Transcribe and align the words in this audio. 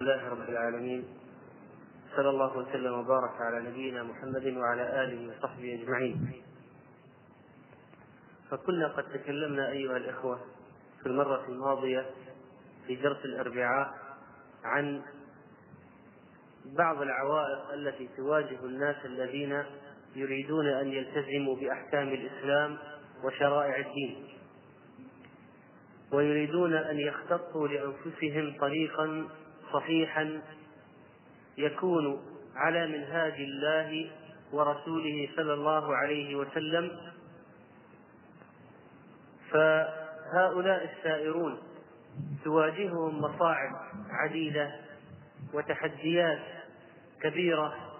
الحمد 0.00 0.16
لله 0.20 0.28
رب 0.30 0.48
العالمين 0.48 1.04
صلى 2.16 2.28
الله 2.28 2.58
وسلم 2.58 2.92
وبارك 2.98 3.30
على 3.40 3.68
نبينا 3.70 4.02
محمد 4.02 4.56
وعلى 4.56 5.02
اله 5.04 5.28
وصحبه 5.28 5.74
اجمعين 5.82 6.32
فكنا 8.50 8.88
قد 8.88 9.02
تكلمنا 9.04 9.68
ايها 9.70 9.96
الاخوه 9.96 10.40
في 11.02 11.06
المره 11.08 11.44
الماضيه 11.48 12.06
في 12.86 12.96
درس 12.96 13.24
الاربعاء 13.24 13.94
عن 14.64 15.02
بعض 16.64 17.02
العوائق 17.02 17.72
التي 17.74 18.08
تواجه 18.16 18.58
الناس 18.64 18.96
الذين 19.04 19.62
يريدون 20.16 20.66
ان 20.66 20.92
يلتزموا 20.92 21.56
باحكام 21.56 22.08
الاسلام 22.08 22.78
وشرائع 23.24 23.76
الدين 23.76 24.24
ويريدون 26.12 26.74
ان 26.74 26.98
يختصوا 26.98 27.68
لانفسهم 27.68 28.56
طريقا 28.60 29.28
صحيحا 29.78 30.40
يكون 31.58 32.22
على 32.56 32.86
منهاج 32.86 33.32
الله 33.32 34.10
ورسوله 34.52 35.28
صلى 35.36 35.54
الله 35.54 35.94
عليه 35.96 36.36
وسلم 36.36 37.00
فهؤلاء 39.50 40.84
السائرون 40.96 41.58
تواجههم 42.44 43.20
مصاعب 43.22 43.72
عديده 44.10 44.80
وتحديات 45.54 46.42
كبيره 47.20 47.98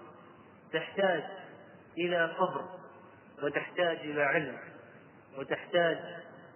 تحتاج 0.73 1.23
الى 1.97 2.31
صبر 2.37 2.65
وتحتاج 3.43 3.97
الى 3.97 4.23
علم 4.23 4.57
وتحتاج 5.39 5.97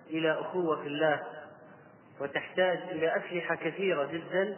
الى 0.09 0.31
اخوه 0.39 0.81
في 0.81 0.87
الله 0.87 1.23
وتحتاج 2.19 2.77
الى 2.77 3.17
اسلحه 3.17 3.55
كثيره 3.55 4.05
جدا 4.11 4.57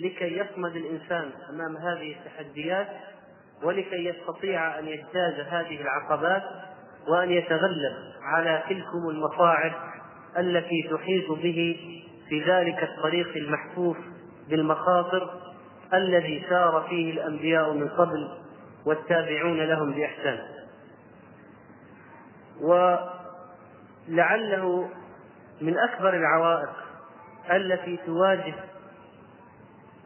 لكي 0.00 0.38
يصمد 0.38 0.76
الإنسان 0.76 1.30
أمام 1.50 1.76
هذه 1.76 2.16
التحديات 2.18 2.88
ولكي 3.62 4.04
يستطيع 4.04 4.78
أن 4.78 4.88
يجتاز 4.88 5.34
هذه 5.48 5.80
العقبات 5.80 6.42
وأن 7.08 7.30
يتغلب 7.30 7.96
على 8.22 8.62
تلكم 8.68 9.08
المصاعب 9.08 9.72
التي 10.38 10.88
تحيط 10.90 11.30
به 11.30 11.76
في 12.28 12.42
ذلك 12.42 12.82
الطريق 12.82 13.36
المحفوف 13.36 13.96
بالمخاطر 14.48 15.34
الذي 15.94 16.44
سار 16.48 16.86
فيه 16.88 17.12
الأنبياء 17.12 17.72
من 17.72 17.88
قبل 17.88 18.28
والتابعون 18.86 19.58
لهم 19.60 19.92
بإحسان 19.92 20.38
ولعله 24.08 24.88
من 25.60 25.78
أكبر 25.78 26.14
العوائق 26.14 26.72
التي 27.50 27.98
تواجه 28.06 28.54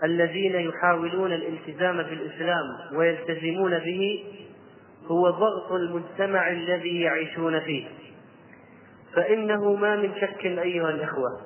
الذين 0.03 0.53
يحاولون 0.55 1.33
الالتزام 1.33 1.97
بالإسلام 1.97 2.97
ويلتزمون 2.97 3.79
به 3.79 4.25
هو 5.07 5.31
ضغط 5.31 5.73
المجتمع 5.73 6.51
الذي 6.51 7.01
يعيشون 7.01 7.61
فيه 7.61 7.87
فإنه 9.15 9.75
ما 9.75 9.97
من 9.97 10.15
شك 10.21 10.45
أيها 10.45 10.91
الإخوة 10.91 11.41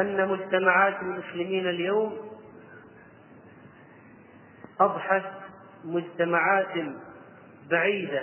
أن 0.00 0.28
مجتمعات 0.28 1.02
المسلمين 1.02 1.68
اليوم 1.68 2.16
أضحت 4.80 5.22
مجتمعات 5.84 6.74
بعيدة 7.70 8.22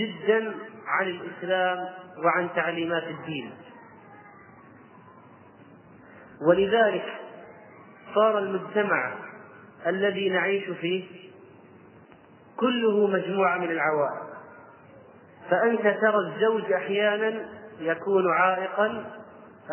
جدا 0.00 0.54
عن 0.86 1.06
الإسلام 1.06 1.88
وعن 2.24 2.48
تعليمات 2.56 3.02
الدين 3.02 3.50
ولذلك 6.48 7.06
صار 8.14 8.38
المجتمع 8.38 9.14
الذي 9.86 10.28
نعيش 10.28 10.64
فيه 10.80 11.04
كله 12.56 13.06
مجموعة 13.06 13.58
من 13.58 13.70
العوائق 13.70 14.28
فأنت 15.50 15.80
ترى 16.00 16.16
الزوج 16.16 16.72
أحيانا 16.72 17.48
يكون 17.80 18.30
عائقا 18.32 19.04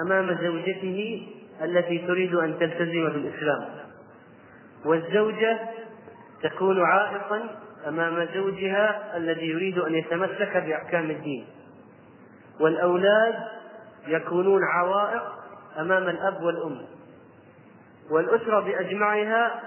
أمام 0.06 0.38
زوجته 0.42 1.28
التي 1.64 1.98
تريد 2.08 2.36
أن 2.36 2.60
تلتزم 2.60 3.10
بالإسلام 3.10 3.66
والزوجة 4.86 5.60
تكون 6.44 6.82
عائقا 6.86 7.42
أمام 7.88 8.28
زوجها 8.34 9.18
الذي 9.18 9.48
يريد 9.48 9.78
أن 9.80 9.96
يتمسك 9.96 10.58
بأحكام 10.58 11.10
الدين 11.12 11.46
والأولاد 12.60 13.36
يكونون 14.08 14.62
عوائق 14.76 15.24
أمام 15.80 16.04
الأب 16.04 16.42
والأم 16.44 16.86
والأسرة 18.10 18.60
بأجمعها 18.60 19.62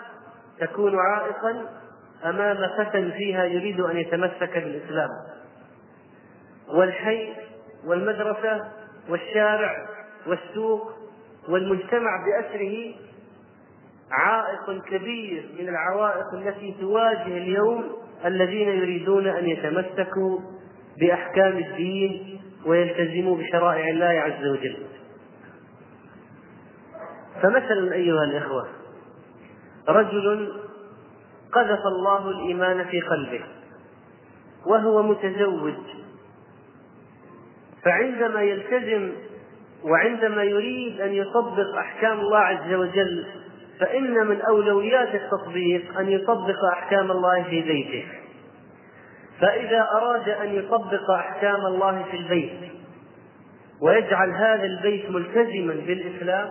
تكون 0.60 0.98
عائقا 0.98 1.64
أمام 2.24 2.56
فتى 2.78 3.12
فيها 3.12 3.44
يريد 3.44 3.80
أن 3.80 3.96
يتمسك 3.96 4.58
بالإسلام 4.58 5.08
والحي 6.74 7.32
والمدرسة 7.86 8.68
والشارع 9.08 9.86
والسوق 10.26 10.92
والمجتمع 11.48 12.10
بأسره 12.24 12.94
عائق 14.10 14.82
كبير 14.84 15.48
من 15.58 15.68
العوائق 15.68 16.34
التي 16.34 16.74
تواجه 16.80 17.26
اليوم 17.38 17.84
الذين 18.24 18.68
يريدون 18.68 19.26
أن 19.26 19.46
يتمسكوا 19.46 20.38
بأحكام 21.00 21.58
الدين 21.58 22.40
ويلتزموا 22.66 23.36
بشرائع 23.36 23.88
الله 23.88 24.06
عز 24.20 24.46
وجل 24.46 24.76
فمثلا 27.42 27.92
أيها 27.94 28.24
الإخوة 28.24 28.66
رجل 29.88 30.54
قذف 31.52 31.86
الله 31.86 32.30
الإيمان 32.30 32.84
في 32.84 33.00
قلبه 33.00 33.40
وهو 34.66 35.02
متزوج 35.02 35.74
فعندما 37.84 38.42
يلتزم 38.42 39.12
وعندما 39.84 40.42
يريد 40.42 41.00
أن 41.00 41.12
يطبق 41.12 41.78
أحكام 41.78 42.20
الله 42.20 42.38
عز 42.38 42.72
وجل 42.72 43.26
فإن 43.80 44.26
من 44.26 44.40
أولويات 44.40 45.14
التطبيق 45.14 45.98
أن 45.98 46.08
يطبق 46.08 46.64
أحكام 46.72 47.10
الله 47.10 47.42
في 47.42 47.60
بيته 47.62 48.06
فإذا 49.40 49.86
أراد 49.92 50.28
أن 50.28 50.54
يطبق 50.54 51.10
أحكام 51.10 51.66
الله 51.66 52.02
في 52.10 52.16
البيت 52.16 52.52
ويجعل 53.82 54.30
هذا 54.30 54.64
البيت 54.64 55.10
ملتزما 55.10 55.72
بالإسلام 55.86 56.50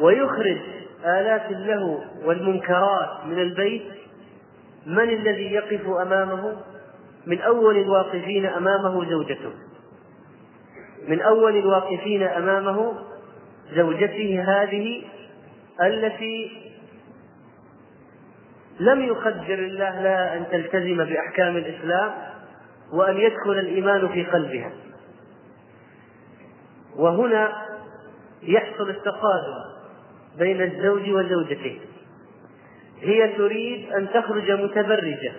ويخرج 0.00 0.56
آلات 1.04 1.46
اللهو 1.50 1.98
والمنكرات 2.24 3.24
من 3.24 3.38
البيت 3.38 3.82
من 4.86 5.00
الذي 5.10 5.52
يقف 5.52 5.86
أمامه؟ 5.90 6.56
من 7.26 7.40
أول 7.40 7.76
الواقفين 7.76 8.46
أمامه 8.46 9.10
زوجته 9.10 9.52
من 11.08 11.20
أول 11.20 11.56
الواقفين 11.56 12.22
أمامه 12.22 12.94
زوجته 13.74 14.42
هذه 14.46 15.02
التي 15.80 16.50
لم 18.80 19.00
يقدر 19.00 19.54
الله 19.54 20.00
لها 20.02 20.36
أن 20.36 20.46
تلتزم 20.50 21.04
بأحكام 21.04 21.56
الإسلام 21.56 22.10
وأن 22.92 23.16
يدخل 23.16 23.52
الإيمان 23.58 24.08
في 24.08 24.24
قلبها 24.24 24.70
وهنا 26.96 27.52
يحصل 28.42 28.90
التقادم 28.90 29.54
بين 30.36 30.62
الزوج 30.62 31.10
وزوجته 31.10 31.80
هي 33.00 33.28
تريد 33.36 33.92
أن 33.92 34.08
تخرج 34.14 34.50
متبرجة 34.50 35.32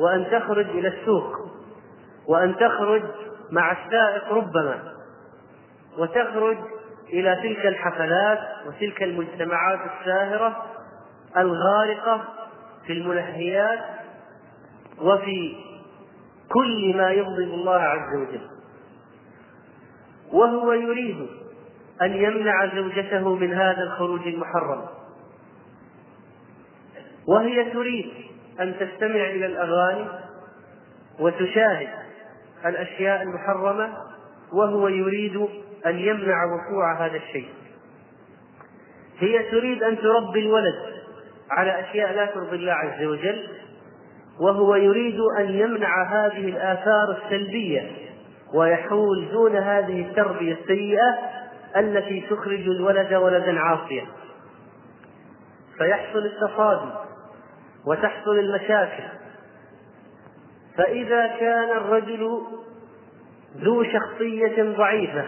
وأن 0.00 0.26
تخرج 0.30 0.66
إلى 0.66 0.88
السوق 0.88 1.36
وأن 2.26 2.56
تخرج 2.56 3.02
مع 3.50 3.72
السائق 3.84 4.32
ربما 4.32 4.92
وتخرج 5.98 6.58
إلى 7.08 7.36
تلك 7.42 7.66
الحفلات 7.66 8.38
وتلك 8.66 9.02
المجتمعات 9.02 9.78
الساهرة 9.90 10.64
الغارقة 11.36 12.24
في 12.86 12.92
الملهيات 12.92 13.78
وفي 15.02 15.54
كل 16.48 16.96
ما 16.96 17.10
يغضب 17.10 17.38
الله 17.54 17.78
عز 17.80 18.14
وجل 18.16 18.50
وهو 20.32 20.72
يريد 20.72 21.28
أن 22.02 22.12
يمنع 22.14 22.66
زوجته 22.74 23.34
من 23.34 23.54
هذا 23.54 23.82
الخروج 23.82 24.26
المحرم 24.26 24.82
وهي 27.26 27.70
تريد 27.70 28.10
أن 28.60 28.74
تستمع 28.80 29.24
إلى 29.30 29.46
الأغاني 29.46 30.06
وتشاهد 31.20 31.88
الأشياء 32.66 33.22
المحرمة 33.22 33.92
وهو 34.52 34.88
يريد 34.88 35.36
أن 35.86 35.98
يمنع 35.98 36.34
وقوع 36.44 37.06
هذا 37.06 37.16
الشيء 37.16 37.48
هي 39.18 39.50
تريد 39.50 39.82
أن 39.82 39.96
تربي 39.98 40.40
الولد 40.40 40.74
على 41.50 41.80
أشياء 41.80 42.12
لا 42.14 42.24
ترضي 42.26 42.56
الله 42.56 42.72
عز 42.72 43.02
وجل 43.04 43.48
وهو 44.40 44.74
يريد 44.74 45.18
أن 45.38 45.48
يمنع 45.48 46.02
هذه 46.10 46.48
الآثار 46.48 47.22
السلبية 47.24 47.92
ويحول 48.54 49.28
دون 49.32 49.56
هذه 49.56 50.06
التربية 50.10 50.52
السيئة 50.62 51.18
التي 51.76 52.20
تخرج 52.30 52.60
الولد 52.68 53.14
ولدا 53.14 53.60
عاصيا 53.60 54.06
فيحصل 55.78 56.18
التصادم 56.18 56.90
وتحصل 57.86 58.38
المشاكل 58.38 59.02
فإذا 60.76 61.26
كان 61.26 61.76
الرجل 61.76 62.42
ذو 63.56 63.82
شخصية 63.84 64.62
ضعيفة 64.76 65.24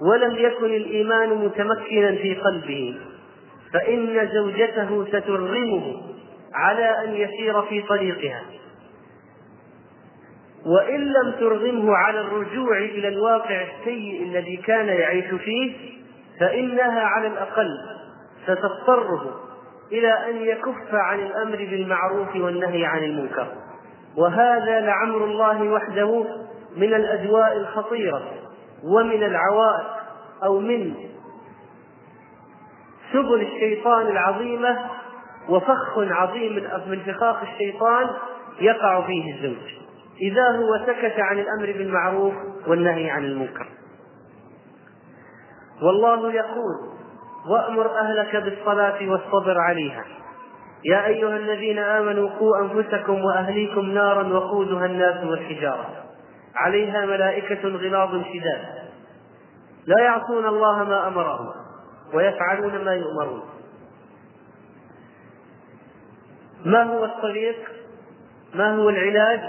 ولم 0.00 0.34
يكن 0.36 0.66
الإيمان 0.74 1.28
متمكنا 1.30 2.10
في 2.12 2.34
قلبه 2.40 3.00
فإن 3.72 4.28
زوجته 4.32 5.04
سترغمه 5.08 6.02
على 6.54 7.04
أن 7.04 7.14
يسير 7.14 7.62
في 7.62 7.82
طريقها 7.82 8.42
وإن 10.66 11.12
لم 11.12 11.32
ترغمه 11.32 11.96
على 11.96 12.20
الرجوع 12.20 12.78
إلى 12.78 13.08
الواقع 13.08 13.62
السيء 13.62 14.22
الذي 14.22 14.56
كان 14.56 14.86
يعيش 14.88 15.24
فيه 15.24 15.72
فإنها 16.40 17.00
على 17.02 17.26
الأقل 17.26 17.68
ستضطره 18.46 19.34
إلى 19.92 20.30
أن 20.30 20.36
يكف 20.36 20.94
عن 20.94 21.20
الأمر 21.20 21.56
بالمعروف 21.56 22.36
والنهي 22.36 22.84
عن 22.86 23.04
المنكر 23.04 23.46
وهذا 24.16 24.80
لعمر 24.80 25.24
الله 25.24 25.68
وحده 25.68 26.24
من 26.76 26.94
الأجواء 26.94 27.56
الخطيرة 27.56 28.22
ومن 28.84 29.22
العوائق 29.22 29.86
أو 30.44 30.60
من 30.60 30.94
سبل 33.12 33.42
الشيطان 33.42 34.06
العظيمة 34.06 34.86
وفخ 35.48 35.98
عظيم 35.98 36.54
من 36.86 37.00
فخاخ 37.06 37.42
الشيطان 37.42 38.06
يقع 38.60 39.06
فيه 39.06 39.34
الزوج 39.34 39.83
إذا 40.20 40.58
هو 40.58 40.78
سكت 40.86 41.20
عن 41.20 41.38
الأمر 41.38 41.72
بالمعروف 41.72 42.34
والنهي 42.66 43.10
عن 43.10 43.24
المنكر 43.24 43.66
والله 45.82 46.32
يقول 46.32 46.74
وأمر 47.50 47.98
أهلك 47.98 48.36
بالصلاة 48.36 49.10
واصطبر 49.10 49.58
عليها 49.58 50.04
يا 50.84 51.06
أيها 51.06 51.36
الذين 51.36 51.78
آمنوا 51.78 52.28
قوا 52.30 52.58
أنفسكم 52.62 53.24
وأهليكم 53.24 53.80
نارا 53.80 54.28
وقودها 54.32 54.86
الناس 54.86 55.24
والحجارة 55.24 55.88
عليها 56.54 57.06
ملائكة 57.06 57.68
غلاظ 57.68 58.10
شداد 58.10 58.64
لا 59.86 60.00
يعصون 60.02 60.46
الله 60.46 60.84
ما 60.84 61.08
أمرهم 61.08 61.50
ويفعلون 62.14 62.84
ما 62.84 62.92
يؤمرون 62.92 63.42
ما 66.64 66.82
هو 66.82 67.04
الطريق 67.04 67.56
ما 68.54 68.76
هو 68.76 68.88
العلاج 68.90 69.40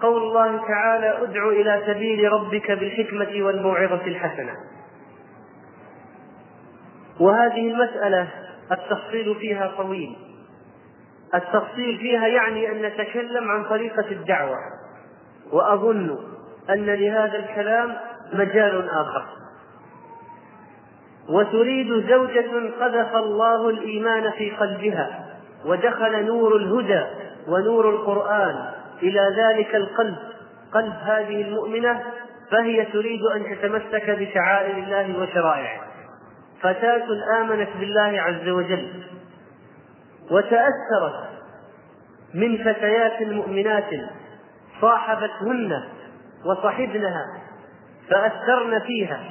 قول 0.00 0.22
الله 0.22 0.56
تعالى 0.68 1.22
ادع 1.22 1.48
إلى 1.48 1.82
سبيل 1.86 2.32
ربك 2.32 2.70
بالحكمة 2.70 3.46
والموعظة 3.46 4.06
الحسنة 4.06 4.52
وهذه 7.20 7.70
المسألة 7.70 8.28
التفصيل 8.72 9.34
فيها 9.34 9.72
طويل 9.78 10.16
التفصيل 11.34 11.98
فيها 11.98 12.26
يعني 12.26 12.70
أن 12.72 12.82
نتكلم 12.82 13.50
عن 13.50 13.64
طريقة 13.64 14.10
الدعوة 14.10 14.56
وأظن 15.52 16.18
أن 16.70 16.84
لهذا 16.86 17.36
الكلام 17.38 17.96
مجال 18.32 18.88
آخر 18.90 19.24
وتريد 21.28 22.10
زوجة 22.10 22.44
قذف 22.80 23.16
الله 23.16 23.68
الإيمان 23.70 24.30
في 24.30 24.50
قلبها 24.50 25.26
ودخل 25.66 26.26
نور 26.26 26.56
الهدى 26.56 27.02
ونور 27.48 27.90
القرآن 27.90 28.72
إلى 29.02 29.34
ذلك 29.36 29.74
القلب 29.74 30.14
قلب 30.72 30.92
هذه 31.02 31.42
المؤمنة 31.42 32.02
فهي 32.50 32.84
تريد 32.84 33.20
أن 33.22 33.44
تتمسك 33.58 34.10
بشعائر 34.10 34.76
الله 34.78 35.20
وشرائعه 35.22 35.80
فتاة 36.62 37.06
آمنت 37.42 37.68
بالله 37.80 38.20
عز 38.20 38.48
وجل 38.48 38.88
وتأثرت 40.30 41.28
من 42.34 42.58
فتيات 42.64 43.22
مؤمنات 43.22 43.90
صاحبتهن 44.80 45.82
وصحبنها 46.46 47.24
فأثرن 48.10 48.78
فيها 48.80 49.24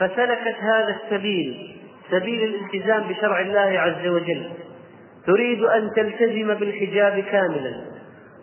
فسلكت 0.00 0.56
هذا 0.60 0.98
السبيل 1.04 1.76
سبيل 2.10 2.44
الالتزام 2.54 3.08
بشرع 3.08 3.40
الله 3.40 3.80
عز 3.80 4.06
وجل 4.06 4.50
تريد 5.26 5.62
أن 5.62 5.90
تلتزم 5.96 6.54
بالحجاب 6.54 7.20
كاملا 7.20 7.92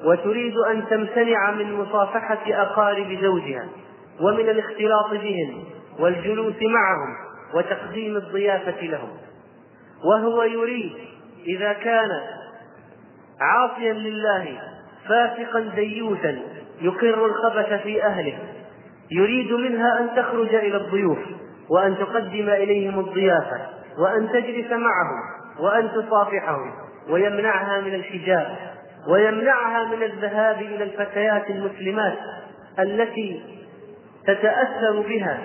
وتريد 0.04 0.54
أن 0.58 0.84
تمتنع 0.90 1.52
من 1.52 1.74
مصافحة 1.74 2.40
أقارب 2.48 3.18
زوجها 3.22 3.66
ومن 4.22 4.50
الاختلاط 4.50 5.12
بهم 5.12 5.64
والجلوس 6.00 6.56
معهم 6.62 7.16
وتقديم 7.54 8.18
الضيافة 8.18 8.82
لهم 8.82 9.10
وهو 10.04 10.44
يريد 10.44 10.94
إذا 11.48 11.74
كان 11.74 12.10
عاصيا 13.42 13.94
لله 13.94 14.58
فاسقا 15.08 15.60
ديوثا 15.76 16.40
يقر 16.82 17.26
الخبث 17.26 17.74
في 17.82 18.04
أهله 18.06 18.38
يريد 19.12 19.52
منها 19.54 20.00
أن 20.00 20.24
تخرج 20.24 20.56
إلى 20.56 20.78
الضيوف 20.78 21.20
وأن 21.70 21.98
تقدم 21.98 22.50
إليهم 22.50 23.00
الضيافة 23.00 23.62
وأن 24.04 24.30
تجلس 24.30 24.72
معهم 24.72 25.22
وأن 25.60 25.90
تصافحهم 25.92 26.72
ويمنعها 27.10 27.82
من 27.82 27.94
الحجاب 27.94 28.56
ويمنعها 29.08 29.86
من 29.96 30.04
الذهاب 30.04 30.62
إلى 30.62 30.84
الفتيات 30.84 31.50
المسلمات 31.50 32.18
التي 32.80 33.42
تتأثر 34.28 35.02
بها 35.08 35.38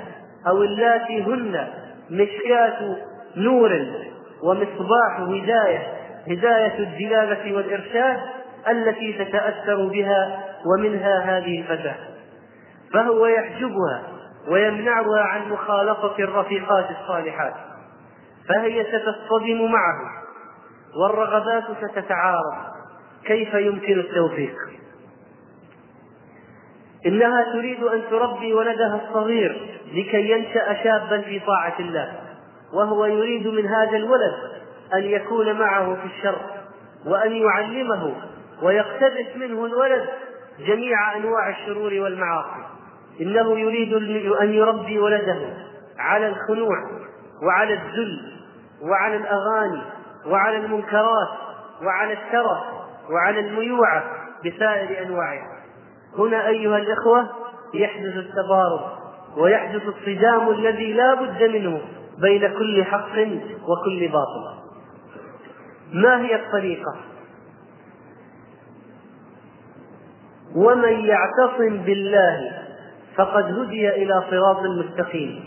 أو 0.47 0.63
اللاتي 0.63 1.23
هن 1.23 1.69
مشكاة 2.11 2.97
نور 3.37 3.87
ومصباح 4.43 5.21
هداية 5.21 5.83
هداية 6.29 6.79
الدلالة 6.79 7.57
والإرشاد 7.57 8.21
التي 8.69 9.25
تتأثر 9.25 9.87
بها 9.89 10.45
ومنها 10.67 11.19
هذه 11.21 11.61
الفتاة 11.61 11.97
فهو 12.93 13.27
يحجبها 13.27 14.03
ويمنعها 14.49 15.21
عن 15.23 15.49
مخالطة 15.53 16.15
الرفيقات 16.19 16.85
الصالحات 17.01 17.55
فهي 18.49 18.85
ستصطدم 18.85 19.65
معه 19.73 20.25
والرغبات 21.01 21.63
ستتعارض 21.83 22.74
كيف 23.25 23.55
يمكن 23.55 23.99
التوفيق 24.01 24.55
انها 27.07 27.53
تريد 27.53 27.83
ان 27.83 28.03
تربي 28.11 28.55
ولدها 28.55 29.01
الصغير 29.09 29.81
لكي 29.93 30.31
ينشا 30.31 30.85
شابا 30.85 31.21
في 31.21 31.41
طاعه 31.41 31.75
الله 31.81 32.13
وهو 32.73 33.05
يريد 33.07 33.47
من 33.47 33.67
هذا 33.67 33.97
الولد 33.97 34.35
ان 34.95 35.05
يكون 35.05 35.59
معه 35.59 35.95
في 35.95 36.07
الشر 36.07 36.37
وان 37.07 37.33
يعلمه 37.33 38.15
ويقتبس 38.63 39.37
منه 39.37 39.67
الولد 39.67 40.09
جميع 40.67 41.17
انواع 41.17 41.49
الشرور 41.49 41.93
والمعاصي 41.95 42.63
انه 43.21 43.59
يريد 43.61 43.93
ان 44.33 44.51
يربي 44.53 44.99
ولده 44.99 45.39
على 45.99 46.29
الخنوع 46.29 46.75
وعلى 47.47 47.75
الذل 47.75 48.33
وعلى 48.83 49.17
الاغاني 49.17 49.83
وعلى 50.27 50.57
المنكرات 50.57 51.29
وعلى 51.83 52.13
الترف 52.13 52.84
وعلى 53.11 53.41
الميوعة 53.41 54.11
بسائر 54.45 55.03
أنواعها 55.07 55.57
هنا 56.19 56.49
أيها 56.49 56.77
الإخوة 56.79 57.31
يحدث 57.75 58.17
التضارب 58.17 58.81
ويحدث 59.37 59.83
الصدام 59.87 60.49
الذي 60.51 60.93
لا 60.93 61.15
بد 61.15 61.43
منه 61.43 61.81
بين 62.19 62.41
كل 62.59 62.85
حق 62.85 63.19
وكل 63.63 64.09
باطل 64.09 64.65
ما 65.93 66.21
هي 66.23 66.35
الطريقة 66.47 66.97
ومن 70.57 70.89
يعتصم 71.05 71.77
بالله 71.83 72.41
فقد 73.17 73.45
هدي 73.45 73.89
إلى 74.03 74.23
صراط 74.31 74.61
مستقيم 74.63 75.45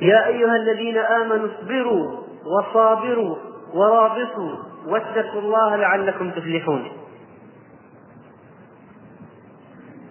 يا 0.00 0.26
أيها 0.26 0.56
الذين 0.56 0.96
آمنوا 0.98 1.48
اصبروا 1.62 2.16
وصابروا 2.46 3.36
ورابطوا 3.74 4.54
واتقوا 4.88 5.40
الله 5.40 5.76
لعلكم 5.76 6.30
تفلحون 6.30 6.88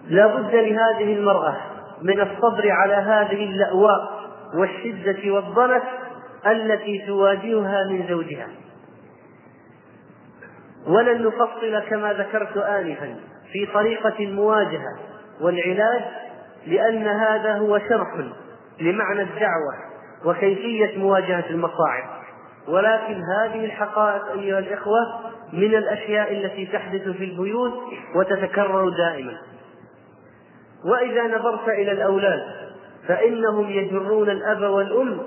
لا 0.08 0.26
بد 0.26 0.54
لهذه 0.54 1.16
المرأة 1.16 1.56
من 2.02 2.20
الصبر 2.20 2.70
على 2.70 2.94
هذه 2.94 3.44
اللأواء 3.44 4.08
والشدة 4.54 5.32
والضنك 5.32 5.82
التي 6.46 7.06
تواجهها 7.06 7.84
من 7.90 8.06
زوجها 8.08 8.48
ولن 10.86 11.26
نفصل 11.26 11.78
كما 11.88 12.12
ذكرت 12.12 12.56
آنفا 12.56 13.16
في 13.52 13.66
طريقة 13.66 14.14
المواجهة 14.24 14.98
والعلاج 15.40 16.02
لأن 16.66 17.06
هذا 17.08 17.52
هو 17.52 17.78
شرح 17.78 18.14
لمعنى 18.80 19.22
الدعوة 19.22 19.72
وكيفية 20.24 20.98
مواجهة 20.98 21.44
المصاعب 21.50 22.17
ولكن 22.68 23.22
هذه 23.22 23.64
الحقائق 23.64 24.24
أيها 24.40 24.58
الإخوة 24.58 24.98
من 25.52 25.74
الأشياء 25.74 26.32
التي 26.32 26.66
تحدث 26.66 27.08
في 27.08 27.24
البيوت 27.24 27.72
وتتكرر 28.16 28.88
دائما 28.88 29.32
وإذا 30.84 31.38
نظرت 31.38 31.68
إلى 31.68 31.92
الأولاد 31.92 32.42
فإنهم 33.08 33.70
يجرون 33.70 34.30
الأب 34.30 34.62
والأم 34.62 35.20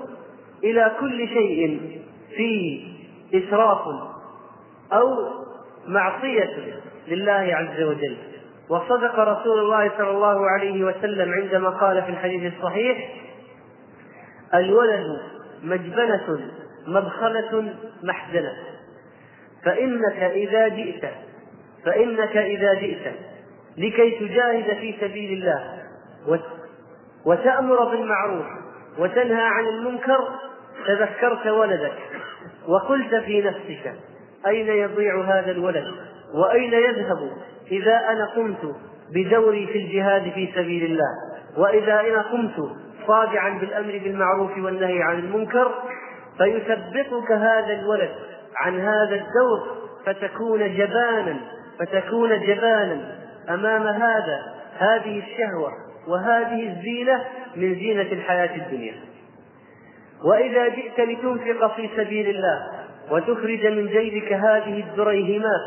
إلى 0.64 0.92
كل 1.00 1.28
شيء 1.28 1.90
فيه 2.36 2.88
إسراف 3.34 3.80
أو 4.92 5.16
معصية 5.86 6.50
لله 7.08 7.32
عز 7.50 7.82
وجل 7.82 8.16
وصدق 8.68 9.18
رسول 9.18 9.58
الله 9.58 9.90
صلى 9.98 10.10
الله 10.10 10.50
عليه 10.50 10.84
وسلم 10.84 11.32
عندما 11.32 11.70
قال 11.70 12.02
في 12.02 12.08
الحديث 12.08 12.52
الصحيح 12.58 13.14
الولد 14.54 15.04
مجبنة 15.62 16.38
مبخلة 16.86 17.72
محزنة 18.02 18.52
فإنك 19.64 20.18
إذا 20.18 20.68
جئت 20.68 21.10
فإنك 21.84 22.36
إذا 22.36 22.74
جئت 22.74 23.12
لكي 23.76 24.10
تجاهد 24.28 24.76
في 24.76 24.94
سبيل 25.00 25.38
الله 25.38 25.82
وتأمر 27.26 27.84
بالمعروف 27.90 28.46
وتنهى 28.98 29.42
عن 29.52 29.64
المنكر 29.66 30.28
تذكرت 30.86 31.46
ولدك 31.46 31.94
وقلت 32.68 33.14
في 33.14 33.40
نفسك 33.42 33.94
أين 34.46 34.66
يضيع 34.68 35.20
هذا 35.20 35.50
الولد 35.50 35.84
وأين 36.34 36.72
يذهب 36.72 37.30
إذا 37.70 37.96
أنا 38.08 38.26
قمت 38.26 38.74
بدوري 39.14 39.66
في 39.66 39.78
الجهاد 39.78 40.22
في 40.30 40.48
سبيل 40.54 40.84
الله 40.84 41.08
وإذا 41.56 42.00
أنا 42.00 42.22
قمت 42.22 42.70
صادعا 43.06 43.58
بالأمر 43.58 44.00
بالمعروف 44.04 44.58
والنهي 44.58 45.02
عن 45.02 45.18
المنكر 45.18 45.72
فيثبطك 46.38 47.32
هذا 47.32 47.72
الولد 47.80 48.10
عن 48.56 48.80
هذا 48.80 49.14
الدور 49.14 49.76
فتكون 50.06 50.74
جبانا 50.76 51.36
فتكون 51.78 52.40
جبانا 52.40 53.18
امام 53.48 53.86
هذا 53.86 54.54
هذه 54.78 55.18
الشهوه 55.26 55.68
وهذه 56.08 56.68
الزينه 56.68 57.24
من 57.56 57.74
زينه 57.74 58.12
الحياه 58.12 58.56
الدنيا 58.56 58.94
واذا 60.30 60.68
جئت 60.68 61.00
لتنفق 61.00 61.74
في 61.76 61.90
سبيل 61.96 62.28
الله 62.30 62.62
وتخرج 63.10 63.66
من 63.66 63.86
جيبك 63.88 64.32
هذه 64.32 64.80
الدريهمات 64.90 65.60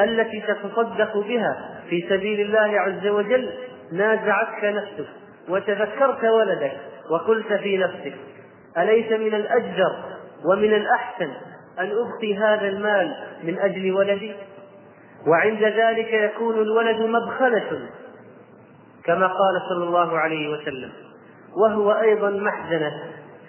التي 0.00 0.40
تتصدق 0.40 1.16
بها 1.16 1.80
في 1.88 2.06
سبيل 2.08 2.40
الله 2.40 2.80
عز 2.80 3.06
وجل 3.06 3.50
نازعتك 3.92 4.64
نفسك 4.64 5.08
وتذكرت 5.48 6.24
ولدك 6.24 6.72
وقلت 7.10 7.52
في 7.52 7.78
نفسك 7.78 8.14
أليس 8.78 9.10
من 9.12 9.34
الأجدر 9.34 9.92
ومن 10.44 10.74
الأحسن 10.74 11.30
أن 11.78 11.90
أبقي 11.90 12.36
هذا 12.36 12.68
المال 12.68 13.14
من 13.42 13.58
أجل 13.58 13.92
ولدي 13.94 14.34
وعند 15.26 15.62
ذلك 15.62 16.12
يكون 16.12 16.58
الولد 16.58 17.00
مبخلة 17.02 17.88
كما 19.04 19.26
قال 19.26 19.62
صلى 19.68 19.84
الله 19.84 20.18
عليه 20.18 20.48
وسلم 20.48 20.92
وهو 21.62 21.92
أيضا 21.92 22.30
محزنة 22.30 22.92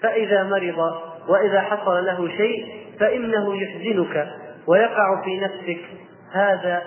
فإذا 0.02 0.42
مرض 0.42 0.94
وإذا 1.28 1.60
حصل 1.60 2.04
له 2.06 2.28
شيء 2.28 2.86
فإنه 3.00 3.56
يحزنك 3.62 4.28
ويقع 4.66 5.22
في 5.24 5.40
نفسك 5.40 5.80
هذا 6.32 6.82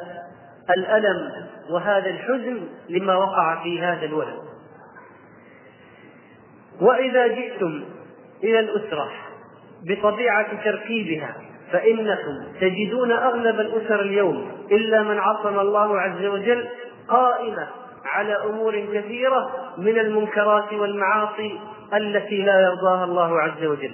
الألم 0.78 1.32
وهذا 1.74 2.10
الحزن 2.10 2.62
لما 2.90 3.16
وقع 3.16 3.64
في 3.64 3.82
هذا 3.82 4.06
الولد 4.06 4.40
وإذا 6.82 7.28
جئتم 7.28 7.84
إلى 8.44 8.60
الأسرة 8.60 9.12
بطبيعة 9.84 10.64
تركيبها 10.64 11.36
فإنكم 11.72 12.44
تجدون 12.62 13.12
أغلب 13.12 13.60
الأسر 13.60 14.00
اليوم 14.02 14.52
إلا 14.72 15.04
من 15.04 15.20
عصم 15.20 15.60
الله 15.60 16.00
عز 16.02 16.26
وجل 16.26 16.66
قائمة 17.08 17.68
على 18.06 18.34
أمور 18.34 18.80
كثيرة 18.94 19.52
من 19.78 20.00
المنكرات 20.00 20.74
والمعاصي 20.74 21.60
التي 21.94 22.42
لا 22.42 22.60
يرضاها 22.62 23.04
الله 23.04 23.40
عز 23.42 23.64
وجل 23.64 23.92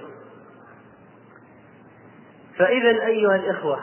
فإذا 2.57 2.89
أيها 3.07 3.35
الإخوة 3.35 3.79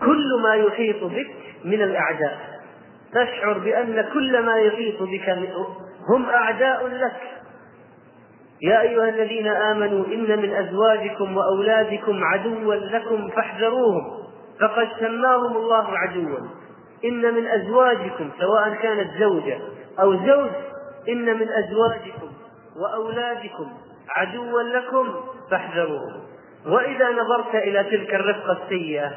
كل 0.00 0.40
ما 0.42 0.54
يحيط 0.54 1.04
بك 1.04 1.30
من 1.64 1.82
الأعداء 1.82 2.60
تشعر 3.12 3.58
بأن 3.58 4.02
كل 4.12 4.46
ما 4.46 4.56
يحيط 4.56 5.02
بك 5.02 5.38
هم 6.16 6.30
أعداء 6.30 6.86
لك 6.86 7.20
يا 8.62 8.80
أيها 8.80 9.08
الذين 9.08 9.46
آمنوا 9.46 10.06
إن 10.06 10.40
من 10.42 10.54
أزواجكم 10.54 11.36
وأولادكم 11.36 12.24
عدوا 12.24 12.74
لكم 12.74 13.28
فاحذروهم 13.30 14.10
فقد 14.60 14.88
سماهم 15.00 15.56
الله 15.56 15.98
عدوا 15.98 16.38
إن 17.04 17.34
من 17.34 17.46
أزواجكم 17.46 18.30
سواء 18.40 18.74
كانت 18.82 19.08
زوجة 19.20 19.58
أو 20.00 20.12
زوج 20.12 20.50
إن 21.08 21.24
من 21.38 21.48
أزواجكم 21.48 22.28
وأولادكم 22.76 23.68
عدوا 24.10 24.62
لكم 24.62 25.08
فاحذروهم 25.50 26.20
وإذا 26.66 27.10
نظرت 27.10 27.54
إلى 27.54 27.84
تلك 27.84 28.14
الرفقة 28.14 28.58
السيئة 28.64 29.10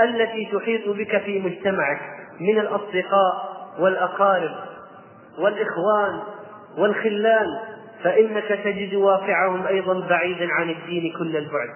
التي 0.00 0.48
تحيط 0.52 0.88
بك 0.88 1.18
في 1.20 1.38
مجتمعك 1.40 2.00
من 2.40 2.58
الأصدقاء 2.58 3.32
والأقارب 3.78 4.52
والإخوان 5.38 6.20
والخلان 6.78 7.46
فإنك 8.04 8.60
تجد 8.64 8.94
واقعهم 8.94 9.66
أيضا 9.66 10.06
بعيدا 10.08 10.52
عن 10.52 10.70
الدين 10.70 11.12
كل 11.18 11.36
البعد 11.36 11.68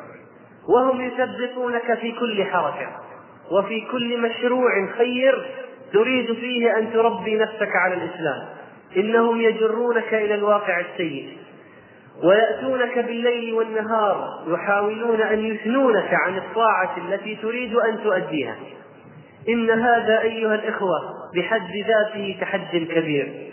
وهم 0.68 1.00
يثبتونك 1.00 1.95
في 1.95 2.12
كل 2.12 2.45
حركة 2.45 2.88
وفي 3.50 3.80
كل 3.92 4.23
مشروع 4.30 4.87
خير 4.99 5.49
تريد 5.92 6.33
فيه 6.35 6.78
أن 6.78 6.92
تربي 6.92 7.35
نفسك 7.37 7.76
على 7.76 7.95
الإسلام 7.95 8.47
إنهم 8.97 9.40
يجرونك 9.40 10.14
إلى 10.14 10.35
الواقع 10.35 10.80
السيء 10.80 11.38
ويأتونك 12.25 12.99
بالليل 12.99 13.54
والنهار 13.54 14.45
يحاولون 14.49 15.21
أن 15.21 15.38
يثنونك 15.38 16.09
عن 16.14 16.37
الطاعة 16.38 16.97
التي 17.09 17.37
تريد 17.37 17.75
أن 17.75 18.00
تؤديها 18.02 18.56
إن 19.49 19.71
هذا 19.71 20.21
أيها 20.21 20.54
الإخوة 20.54 20.97
بحد 21.37 21.71
ذاته 21.88 22.37
تحد 22.40 22.71
كبير 22.76 23.52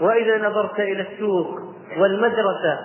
وإذا 0.00 0.48
نظرت 0.48 0.80
إلى 0.80 1.06
السوق 1.12 1.71
والمدرسة 1.96 2.78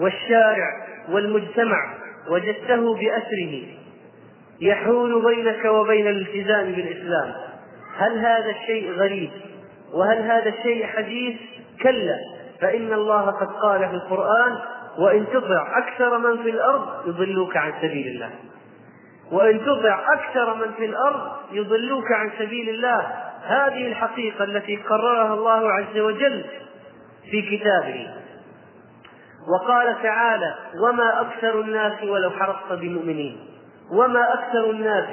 والشارع 0.00 0.86
والمجتمع 1.08 1.94
وجدته 2.30 2.94
بأسره 2.94 3.62
يحول 4.60 5.24
بينك 5.24 5.64
وبين 5.64 6.06
الالتزام 6.06 6.72
بالإسلام 6.72 7.32
هل 7.98 8.18
هذا 8.18 8.50
الشيء 8.50 8.92
غريب 8.92 9.30
وهل 9.92 10.16
هذا 10.18 10.48
الشيء 10.48 10.86
حديث 10.86 11.36
كلا 11.82 12.16
فإن 12.60 12.92
الله 12.92 13.26
قد 13.26 13.46
قال 13.46 13.78
في 13.88 13.94
القرآن 13.94 14.58
وإن 14.98 15.24
تطع 15.32 15.78
أكثر 15.78 16.18
من 16.18 16.42
في 16.42 16.50
الأرض 16.50 16.86
يضلوك 17.08 17.56
عن 17.56 17.72
سبيل 17.82 18.06
الله 18.06 18.30
وإن 19.32 19.60
تطع 19.60 20.06
أكثر 20.12 20.54
من 20.54 20.72
في 20.76 20.84
الأرض 20.84 21.22
يضلوك 21.52 22.12
عن 22.12 22.30
سبيل 22.38 22.68
الله 22.68 23.00
هذه 23.44 23.86
الحقيقة 23.88 24.44
التي 24.44 24.76
قررها 24.76 25.34
الله 25.34 25.72
عز 25.72 25.98
وجل 25.98 26.44
في 27.30 27.56
كتابه 27.58 28.06
وقال 29.48 30.02
تعالى 30.02 30.54
وما 30.78 31.20
أكثر 31.20 31.60
الناس 31.60 32.02
ولو 32.02 32.30
حرصت 32.30 32.72
بمؤمنين 32.72 33.36
وما 33.92 34.34
أكثر 34.34 34.70
الناس 34.70 35.04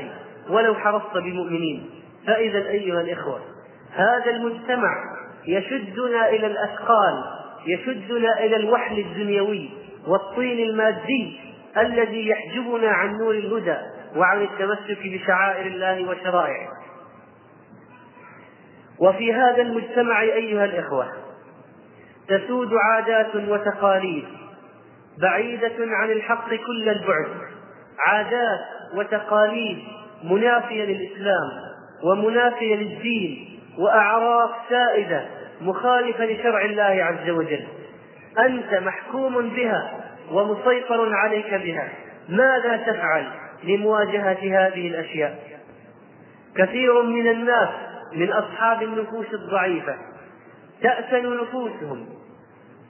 ولو 0.50 0.76
حرصت 0.76 1.18
بمؤمنين 1.18 1.90
فإذا 2.28 2.58
أيها 2.70 3.02
الإخوة 3.02 3.40
هذا 3.92 4.30
المجتمع 4.32 4.90
يشدنا 5.48 6.30
إلى 6.30 6.48
الأثقال 6.48 7.24
يشدنا 7.68 8.40
إلى 8.40 8.56
الوحل 8.56 9.00
الدنيوي 9.00 9.70
والطين 10.08 10.70
المادي 10.70 11.40
الذي 11.78 12.28
يحجبنا 12.30 12.90
عن 12.90 13.18
نور 13.18 13.34
الهدى 13.34 13.78
وعن 14.16 14.42
التمسك 14.42 14.98
بشعائر 15.08 15.66
الله 15.68 16.10
وشرائعه 16.10 16.70
وفي 19.00 19.34
هذا 19.34 19.62
المجتمع 19.62 20.22
أيها 20.22 20.66
الإخوة 20.66 21.12
تسود 22.28 22.74
عادات 22.74 23.36
وتقاليد 23.36 24.24
بعيدة 25.22 25.74
عن 25.80 26.12
الحق 26.12 26.50
كل 26.50 26.90
البعد 26.90 27.28
عادات 28.00 28.60
وتقاليد 28.96 29.78
منافية 30.24 30.84
للإسلام 30.86 31.50
ومنافية 32.04 32.76
للدين 32.76 33.60
وأعراف 33.80 34.50
سائدة 34.70 35.26
مخالفة 35.62 36.26
لشرع 36.26 36.62
الله 36.62 37.04
عز 37.04 37.30
وجل 37.30 37.66
أنت 38.40 38.74
محكوم 38.74 39.50
بها 39.50 39.92
ومسيطر 40.32 41.16
عليك 41.16 41.54
بها 41.54 41.90
ماذا 42.30 42.78
تفعل 42.78 43.26
لمواجهة 43.64 44.32
هذه 44.68 44.88
الأشياء 44.88 45.40
كثير 46.58 47.02
من 47.04 47.28
الناس 47.28 47.70
من 48.14 48.32
أصحاب 48.32 48.84
النفوس 48.84 49.26
الضعيفة 49.34 49.96
تأسن 50.82 51.38
نفوسهم 51.42 52.06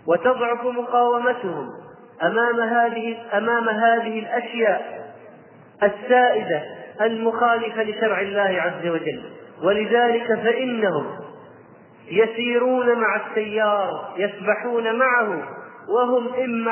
وتضعف 0.07 0.65
مقاومتهم 0.65 1.73
أمام 2.21 2.59
هذه 2.59 3.37
أمام 3.37 3.69
هذه 3.69 4.19
الأشياء 4.19 5.05
السائدة 5.83 6.61
المخالفة 7.01 7.83
لشرع 7.83 8.19
الله 8.21 8.61
عز 8.61 8.87
وجل 8.87 9.23
ولذلك 9.63 10.27
فإنهم 10.39 11.07
يسيرون 12.07 12.99
مع 12.99 13.15
التيار 13.15 14.13
يسبحون 14.17 14.99
معه 14.99 15.43
وهم 15.89 16.33
إن 16.33 16.69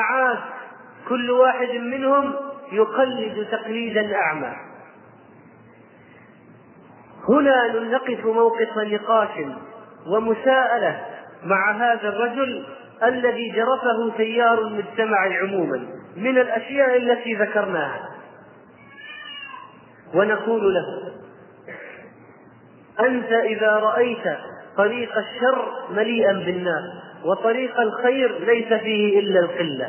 كل 1.08 1.30
واحد 1.30 1.70
منهم 1.74 2.32
يقلد 2.72 3.46
تقليدا 3.50 4.16
أعمى 4.16 4.52
هنا 7.28 7.68
نقف 7.78 8.24
موقف 8.26 8.68
نقاش 8.78 9.28
ومساءلة 10.06 11.00
مع 11.44 11.72
هذا 11.72 12.08
الرجل 12.08 12.64
الذي 13.02 13.48
جرفه 13.52 14.16
تيار 14.16 14.58
المجتمع 14.62 15.18
عموما 15.42 15.80
من 16.16 16.38
الأشياء 16.38 16.96
التي 16.96 17.34
ذكرناها 17.34 18.10
ونقول 20.14 20.74
له 20.74 21.12
أنت 23.06 23.32
إذا 23.32 23.70
رأيت 23.70 24.38
طريق 24.76 25.18
الشر 25.18 25.72
مليئا 25.90 26.32
بالناس 26.32 26.82
وطريق 27.24 27.80
الخير 27.80 28.38
ليس 28.44 28.72
فيه 28.80 29.18
إلا 29.20 29.40
القلة 29.40 29.88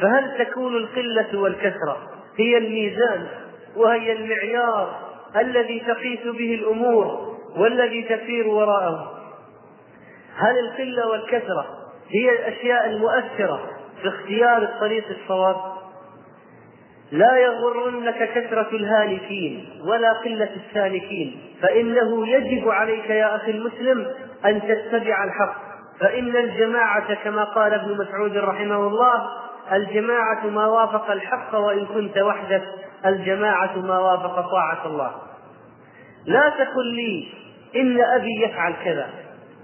فهل 0.00 0.38
تكون 0.46 0.76
القلة 0.76 1.38
والكثرة 1.38 1.96
هي 2.36 2.58
الميزان 2.58 3.26
وهي 3.76 4.12
المعيار 4.12 5.00
الذي 5.36 5.80
تقيس 5.88 6.20
به 6.24 6.54
الأمور 6.54 7.34
والذي 7.56 8.02
تسير 8.02 8.48
وراءه 8.48 9.14
هل 10.36 10.58
القلة 10.58 11.08
والكثرة 11.08 11.66
هي 12.10 12.30
الأشياء 12.30 12.86
المؤثرة 12.86 13.62
في 14.02 14.08
اختيار 14.08 14.62
الطريق 14.62 15.04
الصواب 15.22 15.56
لا 17.12 17.36
يغرنك 17.38 18.18
كثرة 18.34 18.68
الهالكين 18.72 19.82
ولا 19.90 20.12
قلة 20.12 20.50
السالكين 20.68 21.40
فإنه 21.62 22.28
يجب 22.28 22.68
عليك 22.68 23.10
يا 23.10 23.36
أخي 23.36 23.50
المسلم 23.50 24.06
أن 24.46 24.60
تتبع 24.68 25.24
الحق 25.24 25.64
فإن 26.00 26.36
الجماعة 26.36 27.14
كما 27.14 27.44
قال 27.44 27.74
ابن 27.74 27.96
مسعود 27.96 28.36
رحمه 28.36 28.76
الله 28.86 29.26
الجماعة 29.72 30.46
ما 30.46 30.66
وافق 30.66 31.10
الحق 31.10 31.54
وإن 31.56 31.86
كنت 31.86 32.18
وحدك 32.18 32.62
الجماعة 33.06 33.78
ما 33.78 33.98
وافق 33.98 34.40
طاعة 34.50 34.86
الله 34.86 35.10
لا 36.26 36.48
تقل 36.48 36.86
لي 36.86 37.28
إن 37.76 38.00
أبي 38.00 38.44
يفعل 38.44 38.74
كذا 38.84 39.08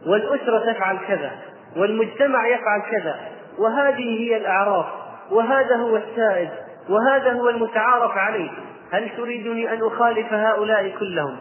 والأسرة 0.06 0.72
تفعل 0.72 0.98
كذا 1.08 1.30
والمجتمع 1.76 2.46
يفعل 2.48 2.80
كذا 2.90 3.16
وهذه 3.58 4.18
هي 4.20 4.36
الأعراف 4.36 4.86
وهذا 5.30 5.76
هو 5.76 5.96
السائد 5.96 6.48
وهذا 6.88 7.32
هو 7.32 7.48
المتعارف 7.48 8.16
عليه 8.16 8.50
هل 8.92 9.08
تريدني 9.16 9.72
أن 9.72 9.82
أخالف 9.86 10.32
هؤلاء 10.32 10.88
كلهم 10.98 11.36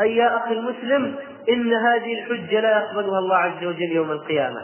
أي 0.00 0.16
يا 0.16 0.36
أخي 0.36 0.54
المسلم 0.54 1.14
إن 1.48 1.72
هذه 1.74 2.14
الحجة 2.20 2.60
لا 2.60 2.78
يقبلها 2.80 3.18
الله 3.18 3.36
عز 3.36 3.64
وجل 3.64 3.92
يوم 3.92 4.10
القيامة 4.10 4.60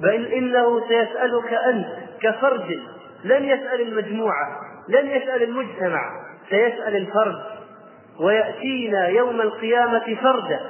بل 0.00 0.26
إنه 0.26 0.80
سيسألك 0.88 1.52
أنت 1.52 1.86
كفرد 2.22 2.78
لن 3.24 3.44
يسأل 3.44 3.80
المجموعة 3.80 4.48
لن 4.88 5.06
يسأل 5.10 5.42
المجتمع 5.42 6.00
سيسأل 6.50 6.96
الفرد 6.96 7.40
ويأتينا 8.20 9.06
يوم 9.08 9.40
القيامة 9.40 10.16
فردا 10.22 10.60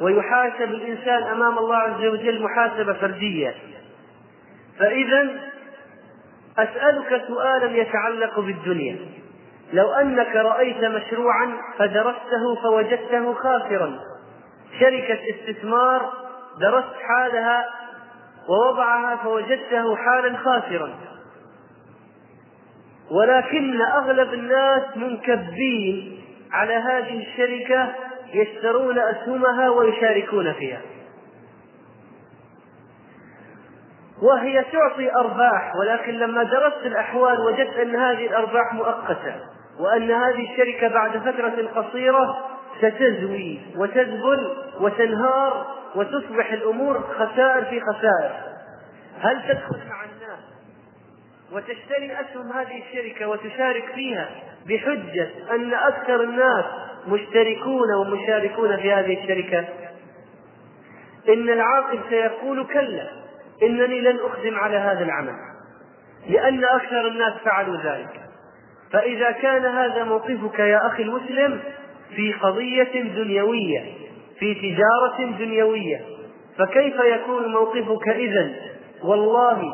ويحاسب 0.00 0.62
الإنسان 0.74 1.22
أمام 1.22 1.58
الله 1.58 1.76
عز 1.76 2.04
وجل 2.04 2.42
محاسبة 2.42 2.92
فردية 2.92 3.54
فإذا 4.78 5.30
أسألك 6.58 7.22
سؤالا 7.28 7.76
يتعلق 7.78 8.40
بالدنيا 8.40 8.96
لو 9.72 9.92
أنك 9.92 10.36
رأيت 10.36 10.84
مشروعا 10.84 11.52
فدرسته 11.78 12.54
فوجدته 12.62 13.34
خاسرا 13.34 13.98
شركة 14.80 15.18
استثمار 15.30 16.12
درست 16.60 16.94
حالها 17.02 17.64
ووضعها 18.48 19.16
فوجدته 19.16 19.96
حالا 19.96 20.36
خاسرا 20.38 20.94
ولكن 23.10 23.80
أغلب 23.80 24.34
الناس 24.34 24.82
منكبين 24.96 26.18
على 26.52 26.74
هذه 26.74 27.18
الشركة 27.26 27.94
يشترون 28.32 28.98
أسهمها 28.98 29.70
ويشاركون 29.70 30.52
فيها 30.52 30.80
وهي 34.22 34.64
تعطي 34.72 35.12
أرباح 35.16 35.72
ولكن 35.76 36.12
لما 36.12 36.42
درست 36.42 36.86
الأحوال 36.86 37.40
وجدت 37.40 37.76
أن 37.76 37.96
هذه 37.96 38.26
الأرباح 38.26 38.72
مؤقتة 38.74 39.34
وأن 39.80 40.10
هذه 40.10 40.52
الشركة 40.52 40.88
بعد 40.88 41.16
فترة 41.18 41.68
قصيرة 41.82 42.46
ستزوي 42.78 43.60
وتذبل 43.76 44.56
وتنهار 44.80 45.66
وتصبح 45.94 46.52
الأمور 46.52 47.00
خسائر 47.00 47.64
في 47.64 47.80
خسائر 47.80 48.32
هل 49.20 49.42
تدخل 49.48 49.78
مع 49.88 50.04
الناس 50.04 50.38
وتشتري 51.52 52.12
أسهم 52.20 52.52
هذه 52.52 52.82
الشركة 52.82 53.26
وتشارك 53.28 53.84
فيها 53.94 54.28
بحجة 54.68 55.28
أن 55.54 55.74
أكثر 55.74 56.22
الناس 56.22 56.64
مشتركون 57.08 57.92
ومشاركون 57.94 58.76
في 58.76 58.92
هذه 58.92 59.22
الشركة 59.22 59.64
إن 61.28 61.48
العاقل 61.50 61.98
سيقول 62.08 62.66
كلا 62.66 63.08
إنني 63.62 64.00
لن 64.00 64.18
أقدم 64.18 64.54
على 64.54 64.76
هذا 64.76 65.04
العمل 65.04 65.34
لأن 66.28 66.64
أكثر 66.64 67.08
الناس 67.08 67.32
فعلوا 67.44 67.76
ذلك 67.76 68.20
فإذا 68.92 69.30
كان 69.30 69.64
هذا 69.64 70.04
موقفك 70.04 70.58
يا 70.58 70.86
أخي 70.86 71.02
المسلم 71.02 71.60
في 72.16 72.32
قضية 72.32 73.00
دنيوية 73.02 73.84
في 74.38 74.54
تجارة 74.54 75.30
دنيوية 75.38 76.00
فكيف 76.58 76.94
يكون 77.00 77.52
موقفك 77.52 78.08
إذا 78.08 78.50
والله 79.04 79.64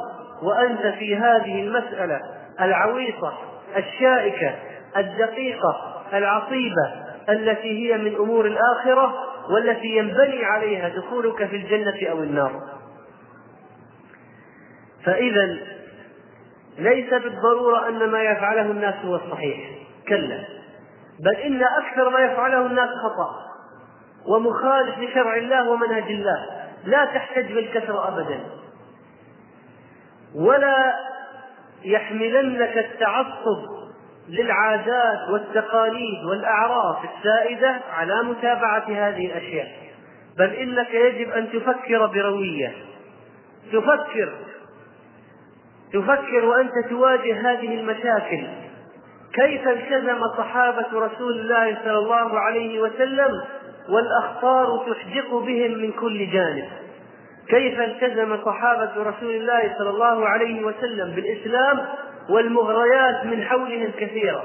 وأنت 0.42 0.86
في 0.86 1.16
هذه 1.16 1.60
المسألة 1.62 2.20
العويصة 2.60 3.32
الشائكة 3.76 4.54
الدقيقة 4.96 6.02
العصيبة 6.14 7.07
التي 7.28 7.92
هي 7.92 7.98
من 7.98 8.14
امور 8.14 8.46
الاخره 8.46 9.14
والتي 9.50 9.86
ينبني 9.96 10.44
عليها 10.44 10.88
دخولك 10.88 11.46
في 11.46 11.56
الجنه 11.56 12.10
او 12.10 12.18
النار 12.22 12.62
فاذا 15.04 15.56
ليس 16.78 17.10
بالضروره 17.14 17.88
ان 17.88 18.10
ما 18.10 18.22
يفعله 18.22 18.70
الناس 18.70 18.94
هو 19.04 19.16
الصحيح 19.16 19.70
كلا 20.08 20.44
بل 21.20 21.34
ان 21.36 21.62
اكثر 21.62 22.10
ما 22.10 22.20
يفعله 22.20 22.66
الناس 22.66 22.88
خطا 22.88 23.30
ومخالف 24.32 24.98
لشرع 24.98 25.36
الله 25.36 25.70
ومنهج 25.70 26.10
الله 26.12 26.46
لا 26.84 27.04
تحتج 27.04 27.52
بالكثره 27.52 28.08
ابدا 28.08 28.40
ولا 30.34 30.94
يحملنك 31.84 32.78
التعصب 32.78 33.77
للعادات 34.28 35.28
والتقاليد 35.30 36.24
والأعراف 36.24 36.96
السائدة 37.16 37.76
على 37.92 38.22
متابعة 38.22 38.84
هذه 38.88 39.26
الأشياء 39.26 39.68
بل 40.38 40.50
إنك 40.50 40.94
يجب 40.94 41.30
أن 41.30 41.50
تفكر 41.52 42.06
بروية 42.06 42.72
تفكر 43.72 44.32
تفكر 45.92 46.44
وأنت 46.44 46.72
تواجه 46.90 47.52
هذه 47.52 47.74
المشاكل 47.80 48.46
كيف 49.32 49.68
التزم 49.68 50.18
صحابة 50.38 50.86
رسول 51.06 51.32
الله 51.40 51.78
صلى 51.84 51.98
الله 51.98 52.38
عليه 52.40 52.80
وسلم 52.80 53.30
والأخطار 53.88 54.78
تحدق 54.92 55.34
بهم 55.34 55.78
من 55.78 55.92
كل 56.00 56.30
جانب 56.30 56.68
كيف 57.48 57.80
التزم 57.80 58.36
صحابة 58.44 58.90
رسول 58.96 59.30
الله 59.36 59.74
صلى 59.78 59.90
الله 59.90 60.28
عليه 60.28 60.64
وسلم 60.64 61.10
بالإسلام 61.14 61.78
والمغريات 62.28 63.24
من 63.26 63.42
حولهم 63.42 63.90
كثيرة 64.00 64.44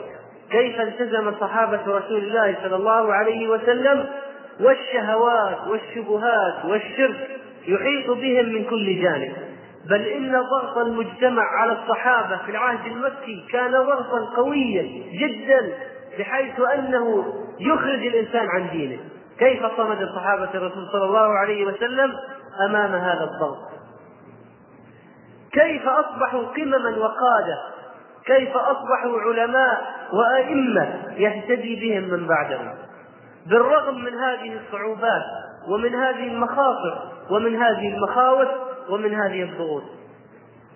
كيف 0.52 0.82
التزم 0.82 1.34
صحابة 1.40 1.80
رسول 1.88 2.18
الله 2.18 2.56
صلى 2.64 2.76
الله 2.76 3.14
عليه 3.14 3.48
وسلم 3.48 4.06
والشهوات 4.60 5.58
والشبهات 5.68 6.66
والشرك 6.66 7.30
يحيط 7.68 8.08
بهم 8.12 8.50
من 8.54 8.66
كل 8.70 9.02
جانب 9.02 9.34
بل 9.90 10.02
إن 10.02 10.42
ضغط 10.42 10.78
المجتمع 10.78 11.44
على 11.44 11.72
الصحابة 11.72 12.38
في 12.46 12.52
العهد 12.52 12.86
المكي 12.92 13.46
كان 13.52 13.72
ضغطا 13.72 14.20
قويا 14.36 14.82
جدا 15.20 15.74
بحيث 16.20 16.60
أنه 16.76 17.34
يخرج 17.60 18.08
الإنسان 18.08 18.48
عن 18.50 18.68
دينه 18.72 18.98
كيف 19.40 19.60
صمد 19.78 20.10
صحابة 20.16 20.50
الرسول 20.54 20.88
صلى 20.92 21.06
الله 21.06 21.38
عليه 21.40 21.66
وسلم 21.66 22.14
أمام 22.70 22.92
هذا 22.92 23.24
الضغط 23.24 23.74
كيف 25.54 25.88
أصبحوا 25.88 26.44
قمما 26.44 26.98
وقادة 26.98 27.73
كيف 28.26 28.50
أصبحوا 28.58 29.22
علماء 29.22 29.84
وأئمة 30.14 31.04
يهتدي 31.18 31.76
بهم 31.76 32.04
من 32.12 32.28
بعدهم 32.28 32.76
بالرغم 33.48 34.04
من 34.06 34.14
هذه 34.14 34.60
الصعوبات 34.66 35.22
ومن 35.70 35.96
هذه 35.96 36.28
المخاطر 36.28 37.12
ومن 37.30 37.56
هذه 37.62 37.94
المخاوف 37.96 38.48
ومن 38.90 39.14
هذه 39.16 39.44
الضغوط 39.44 39.84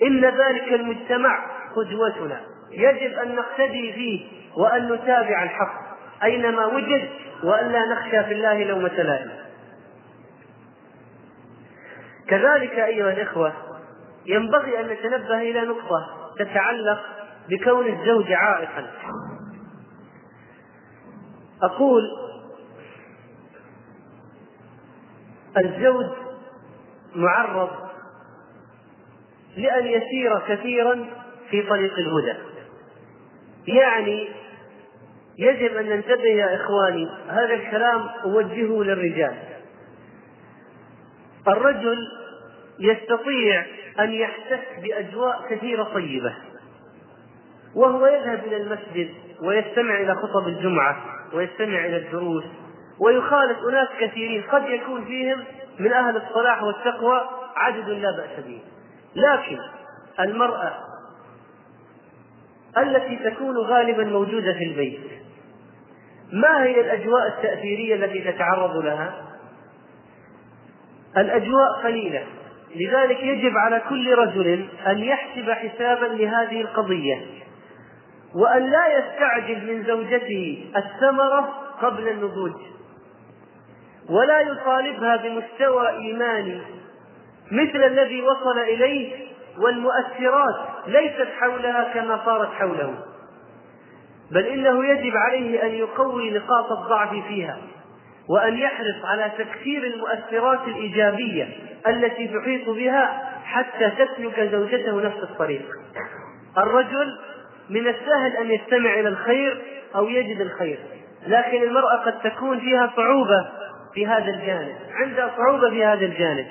إن 0.04 0.22
ذلك 0.26 0.74
المجتمع 0.74 1.40
قدوتنا 1.76 2.40
يجب 2.72 3.14
أن 3.20 3.36
نقتدي 3.36 3.94
فيه 3.94 4.26
وأن 4.62 4.92
نتابع 4.94 5.44
الحق 5.44 5.88
أينما 6.24 6.66
وجد 6.66 7.10
وأن 7.44 7.68
لا 7.72 7.86
نخشى 7.92 8.24
في 8.24 8.32
الله 8.34 8.64
لومة 8.64 8.94
لائم 9.04 9.32
كذلك 12.28 12.72
أيها 12.74 13.12
الإخوة 13.14 13.54
ينبغي 14.26 14.80
أن 14.80 14.88
نتنبه 14.88 15.38
إلى 15.42 15.62
نقطة 15.62 16.02
تتعلق 16.40 17.00
بكون 17.50 17.94
الزوج 18.00 18.32
عائقا 18.34 18.88
أقول 21.64 22.04
الزوج 25.66 26.06
معرض 27.16 27.70
لأن 29.58 29.88
يسير 29.88 30.40
كثيرا 30.48 31.06
في 31.50 31.62
طريق 31.64 31.98
الهدى 31.98 32.34
يعني 33.68 34.28
يجب 35.38 35.76
أن 35.78 35.86
ننتبه 35.90 36.22
يا 36.24 36.56
إخواني 36.56 37.08
هذا 37.28 37.54
الكلام 37.54 38.02
أوجهه 38.24 38.84
للرجال 38.84 39.36
الرجل 41.48 42.08
يستطيع 42.80 43.66
أن 44.00 44.12
يحتك 44.12 44.66
بأجواء 44.84 45.48
كثيرة 45.50 45.84
طيبة 45.84 46.36
وهو 47.76 48.06
يذهب 48.08 48.40
إلى 48.46 48.58
المسجد 48.58 49.14
ويستمع 49.42 49.96
إلى 50.02 50.16
خطب 50.16 50.48
الجمعة 50.48 50.96
ويستمع 51.34 51.86
إلى 51.86 51.98
الدروس 51.98 52.44
ويخالف 53.00 53.58
أناس 53.72 53.88
كثيرين 54.00 54.44
قد 54.44 54.64
يكون 54.70 55.06
فيهم 55.06 55.44
من 55.80 55.92
أهل 55.94 56.18
الصلاح 56.18 56.64
والتقوى 56.64 57.22
عدد 57.56 57.90
لا 57.90 58.12
بأس 58.18 58.46
به 58.46 58.60
لكن 59.16 59.58
المرأة 60.20 60.74
التي 62.78 63.16
تكون 63.16 63.58
غالبا 63.58 64.04
موجودة 64.04 64.54
في 64.54 64.64
البيت 64.64 65.00
ما 66.34 66.64
هي 66.64 66.82
الأجواء 66.82 67.28
التأثيرية 67.28 67.96
التي 67.96 68.32
تتعرض 68.32 68.76
لها؟ 68.78 69.24
الأجواء 71.18 71.74
قليلة 71.84 72.24
لذلك 72.76 73.24
يجب 73.24 73.58
على 73.58 73.82
كل 73.90 74.14
رجل 74.18 74.68
أن 74.88 74.98
يحسب 75.00 75.50
حسابا 75.52 76.06
لهذه 76.06 76.62
القضية 76.62 77.37
وأن 78.36 78.62
لا 78.72 78.86
يستعجل 78.98 79.74
من 79.74 79.84
زوجته 79.88 80.66
الثمرة 80.76 81.54
قبل 81.82 82.08
النضوج 82.10 82.54
ولا 84.10 84.40
يطالبها 84.42 85.16
بمستوى 85.16 85.90
إيماني 85.90 86.62
مثل 87.52 87.84
الذي 87.84 88.22
وصل 88.22 88.60
إليه 88.60 89.28
والمؤثرات 89.58 90.56
ليست 90.88 91.28
حولها 91.40 91.94
كما 91.94 92.26
صارت 92.26 92.50
حوله 92.54 92.94
بل 94.32 94.46
إنه 94.46 94.86
يجب 94.86 95.18
عليه 95.18 95.63
أن 95.63 95.72
يقوي 95.72 96.32
نقاط 96.32 96.72
الضعف 96.72 97.10
فيها 97.10 97.58
وأن 98.30 98.58
يحرص 98.58 99.06
على 99.06 99.32
تكثير 99.38 99.84
المؤثرات 99.84 100.60
الإيجابية 100.68 101.50
التي 101.88 102.28
تحيط 102.28 102.70
بها 102.70 103.34
حتى 103.46 103.90
تسلك 103.90 104.40
زوجته 104.40 105.02
نفس 105.04 105.18
الطريق 105.18 105.70
الرجل 106.58 107.18
من 107.70 107.88
السهل 107.88 108.38
أن 108.38 108.52
يستمع 108.52 108.94
إلى 109.00 109.10
الخير 109.10 109.62
أو 109.96 110.08
يجد 110.08 110.42
الخير 110.42 110.80
لكن 111.28 111.64
المرأة 111.64 111.96
قد 111.98 112.20
تكون 112.20 112.60
فيها 112.60 112.94
صعوبة 112.98 113.46
في 113.94 114.08
هذا 114.08 114.28
الجانب 114.32 114.76
عندها 114.94 115.32
صعوبة 115.38 115.70
في 115.70 115.86
هذا 115.86 116.06
الجانب 116.06 116.48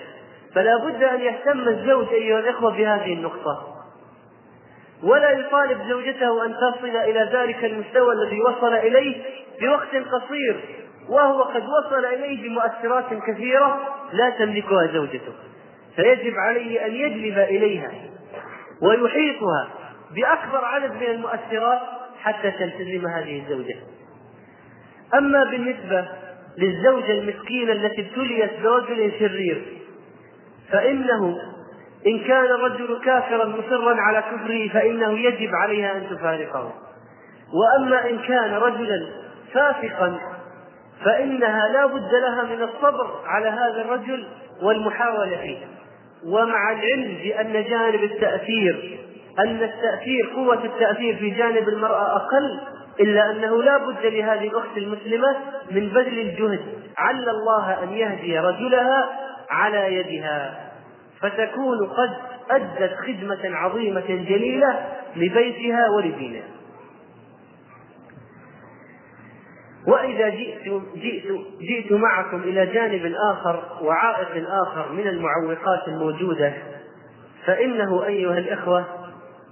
فلا 0.55 0.77
بد 0.77 1.03
أن 1.03 1.21
يهتم 1.21 1.61
الزوج 1.69 2.09
أيها 2.09 2.39
الإخوة 2.39 2.71
بهذه 2.71 3.13
النقطة 3.15 3.73
ولا 5.03 5.31
يطالب 5.31 5.79
زوجته 5.89 6.45
أن 6.47 6.55
تصل 6.55 6.89
إلى 6.97 7.31
ذلك 7.33 7.65
المستوى 7.65 8.13
الذي 8.15 8.41
وصل 8.41 8.75
إليه 8.75 9.23
بوقت 9.61 9.95
قصير 9.95 10.61
وهو 11.09 11.43
قد 11.43 11.63
وصل 11.63 12.05
إليه 12.05 12.49
بمؤثرات 12.49 13.15
كثيرة 13.27 13.79
لا 14.13 14.31
تملكها 14.31 14.87
زوجته 14.87 15.33
فيجب 15.97 16.35
عليه 16.37 16.87
أن 16.87 16.93
يجلب 16.95 17.39
إليها 17.39 17.91
ويحيطها 18.83 19.67
باكبر 20.15 20.65
عدد 20.65 20.93
من 20.93 21.03
المؤثرات 21.11 21.81
حتى 22.23 22.51
تلتزم 22.51 23.07
هذه 23.07 23.43
الزوجه 23.47 23.77
اما 25.15 25.45
بالنسبه 25.51 26.09
للزوجه 26.59 27.11
المسكينه 27.13 27.73
التي 27.73 28.01
ابتليت 28.09 28.61
برجل 28.61 29.13
شرير 29.19 29.63
فانه 30.71 31.39
ان 32.07 32.19
كان 32.25 32.45
الرجل 32.45 33.01
كافرا 33.05 33.45
مصرا 33.47 34.01
على 34.01 34.23
كفره 34.23 34.69
فانه 34.69 35.19
يجب 35.19 35.55
عليها 35.55 35.93
ان 35.97 36.09
تفارقه 36.17 36.73
واما 37.55 38.11
ان 38.11 38.19
كان 38.19 38.55
رجلا 38.55 39.07
فاسقا 39.53 40.19
فانها 41.05 41.69
لا 41.73 41.87
بد 41.87 42.13
لها 42.15 42.43
من 42.45 42.63
الصبر 42.63 43.21
على 43.27 43.49
هذا 43.49 43.81
الرجل 43.81 44.27
والمحاوله 44.63 45.37
فيه 45.37 45.59
ومع 46.31 46.73
العلم 46.73 47.05
بان 47.15 47.53
جانب 47.65 48.05
التاثير 48.05 49.06
أن 49.39 49.63
التأثير 49.65 50.31
قوة 50.35 50.65
التأثير 50.65 51.17
في 51.17 51.31
جانب 51.31 51.69
المرأة 51.69 52.17
أقل 52.17 52.61
إلا 53.01 53.31
أنه 53.31 53.63
لا 53.63 53.77
بد 53.79 54.07
لهذه 54.07 54.49
الأخت 54.49 54.77
المسلمة 54.77 55.37
من 55.71 55.89
بذل 55.89 56.19
الجهد 56.19 56.61
عل 56.99 57.29
الله 57.29 57.83
أن 57.83 57.93
يهدي 57.93 58.39
رجلها 58.39 59.09
على 59.51 59.95
يدها 59.97 60.59
فتكون 61.21 61.87
قد 61.87 62.11
أدت 62.51 62.95
خدمة 62.95 63.57
عظيمة 63.57 64.07
جليلة 64.09 64.87
لبيتها 65.17 65.89
ولدينها 65.89 66.47
وإذا 69.87 70.29
جئت, 70.29 70.73
جئت, 70.97 71.39
جئت 71.61 71.93
معكم 71.93 72.41
إلى 72.41 72.67
جانب 72.67 73.13
آخر 73.31 73.63
وعائق 73.83 74.49
آخر 74.51 74.93
من 74.93 75.07
المعوقات 75.07 75.89
الموجودة 75.89 76.53
فإنه 77.47 78.05
أيها 78.05 78.39
الإخوة 78.39 78.85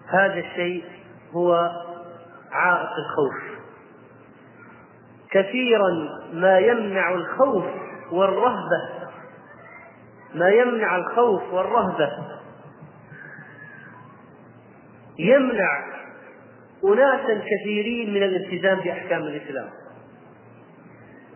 هذا 0.07 0.39
الشيء 0.41 0.85
هو 1.35 1.71
عائق 2.53 2.89
الخوف 2.99 3.55
كثيرا 5.31 5.91
ما 6.33 6.59
يمنع 6.59 7.13
الخوف 7.15 7.65
والرهبة 8.13 8.91
ما 10.35 10.49
يمنع 10.49 10.97
الخوف 10.97 11.43
والرهبة 11.53 12.11
يمنع 15.19 15.95
أناسا 16.85 17.43
كثيرين 17.45 18.15
من 18.15 18.23
الالتزام 18.23 18.81
بأحكام 18.81 19.23
الإسلام 19.23 19.71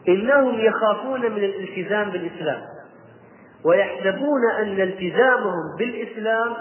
إنهم 0.08 0.60
يخافون 0.60 1.20
من 1.20 1.44
الالتزام 1.44 2.10
بالإسلام 2.10 2.62
ويحسبون 3.64 4.40
أن 4.62 4.80
التزامهم 4.80 5.76
بالإسلام 5.78 6.56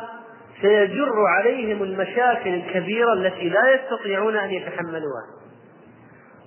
سيجر 0.62 1.26
عليهم 1.28 1.84
المشاكل 1.84 2.54
الكبيرة 2.54 3.14
التي 3.14 3.50
لا 3.50 3.74
يستطيعون 3.74 4.38
أن 4.38 4.52
يتحملوها 4.52 5.24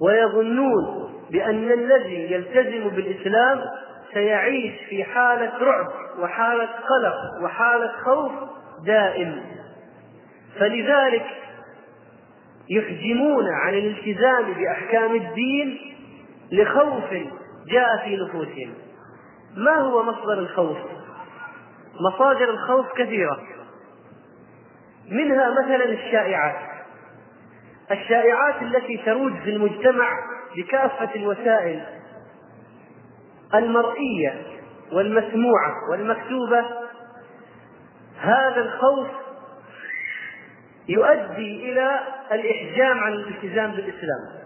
ويظنون 0.03 1.11
بأن 1.31 1.73
الذي 1.73 2.33
يلتزم 2.33 2.89
بالإسلام 2.89 3.61
سيعيش 4.15 4.73
في 4.89 5.05
حالة 5.05 5.59
رعب 5.59 5.89
وحالة 6.21 6.69
قلق 6.89 7.17
وحالة 7.45 7.93
خوف 8.05 8.33
دائم 8.87 9.43
فلذلك 10.59 11.25
يحجمون 12.71 13.49
عن 13.53 13.75
الالتزام 13.75 14.45
بأحكام 14.53 15.15
الدين 15.15 15.95
لخوف 16.53 17.05
جاء 17.69 17.97
في 18.05 18.17
نفوسهم 18.17 18.75
ما 19.57 19.75
هو 19.75 20.03
مصدر 20.03 20.39
الخوف 20.39 20.79
مصادر 22.13 22.51
الخوف 22.51 22.93
كثيرة 22.93 23.41
منها 25.11 25.51
مثلا 25.51 25.85
الشائعات 25.85 26.57
الشائعات 27.91 28.63
التي 28.63 28.97
تروج 29.07 29.33
في 29.45 29.51
المجتمع 29.51 30.09
بكافة 30.57 31.11
الوسائل 31.17 31.85
المرئية 33.55 34.43
والمسموعة 34.93 35.73
والمكتوبة 35.91 36.65
هذا 38.21 38.61
الخوف 38.61 39.07
يؤدي 40.89 41.71
إلى 41.73 42.01
الإحجام 42.33 42.99
عن 43.01 43.13
الالتزام 43.13 43.71
بالإسلام 43.71 44.41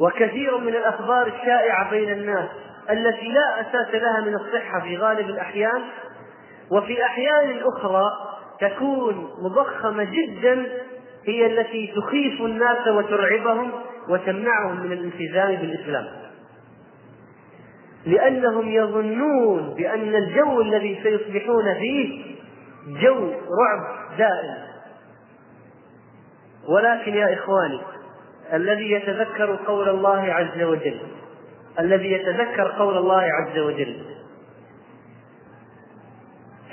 وكثير 0.00 0.58
من 0.58 0.68
الأخبار 0.68 1.26
الشائعة 1.26 1.90
بين 1.90 2.10
الناس 2.10 2.48
التي 2.90 3.28
لا 3.32 3.60
أساس 3.60 3.94
لها 3.94 4.20
من 4.20 4.34
الصحة 4.34 4.80
في 4.80 4.96
غالب 4.96 5.28
الأحيان 5.30 5.82
وفي 6.70 7.04
أحيان 7.04 7.60
أخرى 7.64 8.06
تكون 8.60 9.30
مضخمة 9.40 10.04
جدا 10.04 10.66
هي 11.26 11.46
التي 11.46 11.92
تخيف 11.96 12.40
الناس 12.40 12.88
وترعبهم 12.88 13.70
وتمنعهم 14.08 14.80
من 14.80 14.92
الالتزام 14.92 15.54
بالإسلام 15.54 16.04
لأنهم 18.06 18.68
يظنون 18.68 19.74
بأن 19.76 20.14
الجو 20.14 20.60
الذي 20.60 20.98
سيصبحون 21.02 21.74
فيه 21.74 22.34
جو 23.02 23.30
رعب 23.30 23.96
دائم 24.18 24.54
ولكن 26.68 27.14
يا 27.14 27.34
إخواني 27.34 27.80
الذي 28.52 28.90
يتذكر 28.90 29.56
قول 29.66 29.88
الله 29.88 30.22
عز 30.32 30.62
وجل 30.62 30.96
الذي 31.78 32.12
يتذكر 32.12 32.68
قول 32.68 32.96
الله 32.96 33.22
عز 33.22 33.58
وجل 33.58 33.96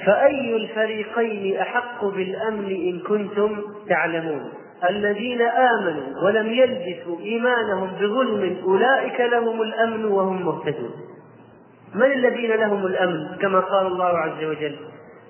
فأي 0.06 0.56
الفريقين 0.56 1.58
أحق 1.58 2.06
بالأمن 2.06 2.66
إن 2.70 3.00
كنتم 3.00 3.58
تعلمون 3.90 4.50
الذين 4.90 5.42
آمنوا 5.42 6.24
ولم 6.26 6.54
يلبسوا 6.54 7.20
إيمانهم 7.20 7.88
بظلم 8.00 8.58
أولئك 8.68 9.20
لهم 9.22 9.62
الأمن 9.62 10.06
وهم 10.06 10.46
مهتدون 10.46 10.92
من 11.96 12.04
الذين 12.12 12.52
لهم 12.52 12.86
الأمن 12.86 13.38
كما 13.42 13.60
قال 13.60 13.88
الله 13.88 14.18
عز 14.18 14.44
وجل 14.44 14.76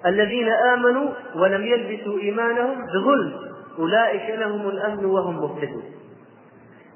الذين 0.05 0.49
آمنوا 0.49 1.09
ولم 1.35 1.65
يلبسوا 1.65 2.19
إيمانهم 2.19 2.77
بظلم 2.93 3.33
أولئك 3.79 4.39
لهم 4.39 4.69
الأمن 4.69 5.05
وهم 5.05 5.35
مهتدون 5.35 5.83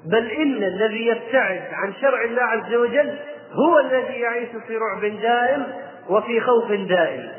بل 0.06 0.26
إن 0.30 0.56
الذي 0.62 1.06
يبتعد 1.06 1.62
عن 1.72 1.92
شرع 2.00 2.24
الله 2.24 2.42
عز 2.42 2.74
وجل 2.74 3.18
هو 3.52 3.78
الذي 3.78 4.14
يعيش 4.20 4.48
في 4.66 4.76
رعب 4.76 5.20
دائم 5.20 5.62
وفي 6.08 6.40
خوف 6.40 6.72
دائم 6.72 7.32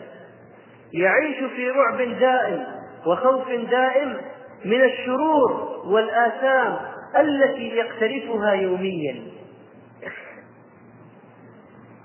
يعيش 0.94 1.38
في 1.56 1.70
رعب 1.72 1.98
دائم 2.02 2.66
وخوف 3.06 3.50
دائم 3.50 4.18
من 4.66 4.82
الشرور 4.82 5.52
والآثام 5.86 6.78
التي 7.20 7.68
يقترفها 7.70 8.52
يوميا 8.54 9.16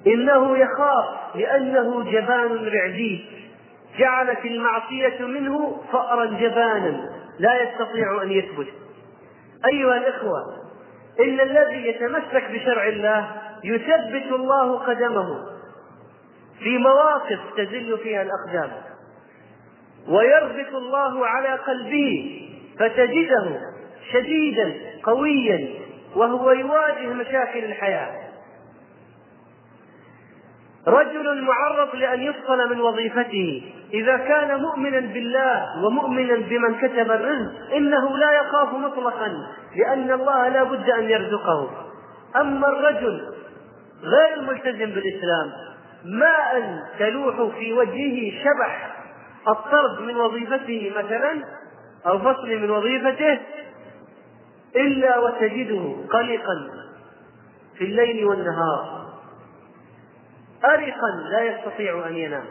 إنه 0.07 0.59
يخاف 0.59 1.35
لأنه 1.37 2.11
جبان 2.11 2.66
رعدي 2.68 3.25
جعلت 3.99 4.45
المعصية 4.45 5.25
منه 5.27 5.77
فأرا 5.92 6.25
جبانا 6.25 7.11
لا 7.38 7.62
يستطيع 7.62 8.23
أن 8.23 8.31
يثبت 8.31 8.66
أيها 9.73 9.97
الإخوة 9.97 10.40
إن 11.21 11.40
الذي 11.40 11.87
يتمسك 11.88 12.51
بشرع 12.53 12.88
الله 12.88 13.31
يثبت 13.64 14.33
الله 14.33 14.79
قدمه 14.79 15.52
في 16.62 16.79
مواقف 16.79 17.38
تزل 17.57 17.98
فيها 17.98 18.22
الأقدام 18.22 18.70
ويربط 20.09 20.75
الله 20.75 21.27
على 21.27 21.48
قلبه 21.55 22.48
فتجده 22.79 23.59
شديدا 24.12 24.72
قويا 25.03 25.68
وهو 26.16 26.51
يواجه 26.51 27.07
مشاكل 27.07 27.64
الحياة 27.64 28.22
رجل 30.87 31.42
معرض 31.42 31.94
لأن 31.96 32.22
يفصل 32.22 32.70
من 32.70 32.81
وظيفته 32.81 33.72
إذا 33.94 34.16
كان 34.16 34.61
مؤمنا 34.62 35.01
بالله 35.01 35.66
ومؤمنا 35.85 36.35
بمن 36.35 36.75
كتب 36.79 37.11
الرزق 37.11 37.75
إنه 37.77 38.16
لا 38.18 38.33
يخاف 38.40 38.72
مطلقا 38.72 39.29
لأن 39.77 40.11
الله 40.12 40.48
لا 40.48 40.62
بد 40.62 40.90
أن 40.90 41.05
يرزقه 41.11 41.70
أما 42.37 42.68
الرجل 42.68 43.20
غير 44.03 44.35
الملتزم 44.37 44.90
بالإسلام 44.94 45.51
ما 46.05 46.57
ان 46.59 46.81
تلوح 46.99 47.55
في 47.59 47.73
وجهه 47.73 48.43
شبح 48.45 48.99
الطرد 49.49 50.01
من 50.01 50.17
وظيفته 50.17 50.93
مثلا 50.97 51.45
أو 52.07 52.19
فصل 52.19 52.49
من 52.59 52.71
وظيفته 52.71 53.41
إلا 54.77 55.19
وتجده 55.19 55.95
قلقا 56.11 56.71
في 57.79 57.85
الليل 57.85 58.25
والنهار 58.25 59.05
أرقا 60.65 61.17
لا 61.31 61.45
يستطيع 61.45 62.03
أن 62.09 62.17
ينام 62.17 62.45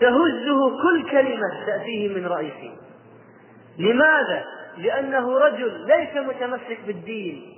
تهزه 0.00 0.70
كل 0.82 1.10
كلمة 1.10 1.66
تأتيه 1.66 2.08
من 2.14 2.26
رئيسه 2.26 2.76
لماذا؟ 3.78 4.44
لأنه 4.76 5.38
رجل 5.38 5.86
ليس 5.86 6.26
متمسك 6.26 6.78
بالدين 6.86 7.54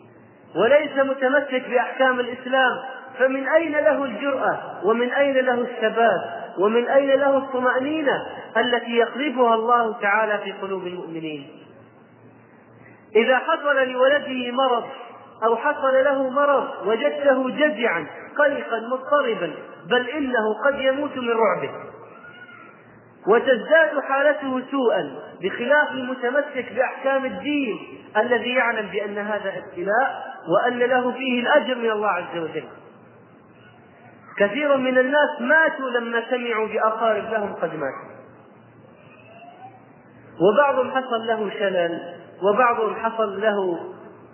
وليس 0.57 0.96
متمسك 0.99 1.64
بأحكام 1.70 2.20
الإسلام 2.20 2.70
فمن 3.18 3.49
أين 3.49 3.73
له 3.73 4.05
الجرأة 4.05 4.59
ومن 4.85 5.12
أين 5.12 5.35
له 5.35 5.55
الثبات 5.55 6.20
ومن 6.59 6.88
أين 6.88 7.09
له 7.20 7.37
الطمأنينة 7.38 8.27
التي 8.57 8.90
يقلبها 8.96 9.55
الله 9.55 10.01
تعالى 10.01 10.38
في 10.38 10.53
قلوب 10.53 10.87
المؤمنين 10.87 11.49
إذا 13.16 13.38
حصل 13.38 13.88
لولده 13.88 14.51
مرض 14.51 14.85
أو 15.44 15.57
حصل 15.57 16.05
له 16.05 16.31
مرض 16.31 16.68
وجدته 16.87 17.51
جزعا 17.51 18.07
قلقا 18.38 18.81
مضطربا 18.92 19.51
بل 19.90 20.09
إنه 20.11 20.55
قد 20.66 20.79
يموت 20.81 21.16
من 21.16 21.31
رعبه 21.31 21.70
وتزداد 23.29 24.01
حالته 24.01 24.62
سوءا 24.70 25.16
بخلاف 25.42 25.90
المتمسك 25.90 26.73
بأحكام 26.77 27.25
الدين 27.25 27.79
الذي 28.16 28.55
يعلم 28.55 28.87
بأن 28.92 29.18
هذا 29.18 29.53
ابتلاء 29.59 30.23
وأن 30.55 30.79
له 30.79 31.12
فيه 31.12 31.40
الأجر 31.40 31.75
من 31.79 31.90
الله 31.90 32.09
عز 32.09 32.37
وجل 32.38 32.64
كثير 34.37 34.77
من 34.77 34.99
الناس 34.99 35.40
ماتوا 35.40 35.90
لما 35.90 36.31
سمعوا 36.31 36.69
بأقارب 36.69 37.31
لهم 37.33 37.53
قد 37.53 37.75
ماتوا 37.75 38.11
وبعضهم 40.51 40.90
حصل 40.90 41.27
له 41.27 41.51
شلل 41.51 42.14
وبعضهم 42.43 42.95
حصل 42.95 43.40
له 43.40 43.81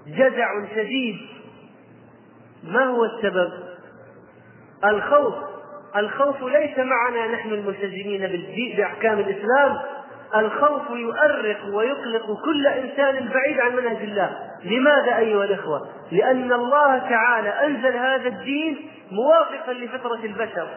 جزع 0.06 0.48
شديد 0.74 1.16
ما 2.64 2.84
هو 2.84 3.04
السبب 3.04 3.52
الخوف 4.84 5.34
الخوف 5.96 6.42
ليس 6.42 6.78
معنا 6.78 7.26
نحن 7.26 7.50
الملتزمين 7.52 8.20
بأحكام 8.76 9.18
الإسلام 9.18 9.78
الخوف 10.34 10.90
يؤرق 10.90 11.74
ويقلق 11.74 12.42
كل 12.44 12.66
انسان 12.66 13.28
بعيد 13.28 13.60
عن 13.60 13.76
منهج 13.76 13.96
الله 13.96 14.38
لماذا 14.64 15.16
ايها 15.18 15.44
الاخوه 15.44 15.88
لان 16.12 16.52
الله 16.52 16.98
تعالى 16.98 17.48
انزل 17.48 17.96
هذا 17.96 18.28
الدين 18.28 18.90
موافقا 19.12 19.72
لفطره 19.72 20.20
البشر 20.26 20.68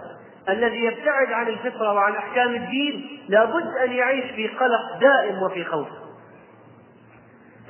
الذي 0.49 0.77
يبتعد 0.85 1.31
عن 1.31 1.47
الفطره 1.47 1.93
وعن 1.93 2.13
احكام 2.15 2.55
الدين 2.55 3.19
لابد 3.29 3.77
ان 3.77 3.91
يعيش 3.91 4.25
في 4.31 4.47
قلق 4.47 4.81
دائم 5.01 5.43
وفي 5.43 5.63
خوف 5.65 5.87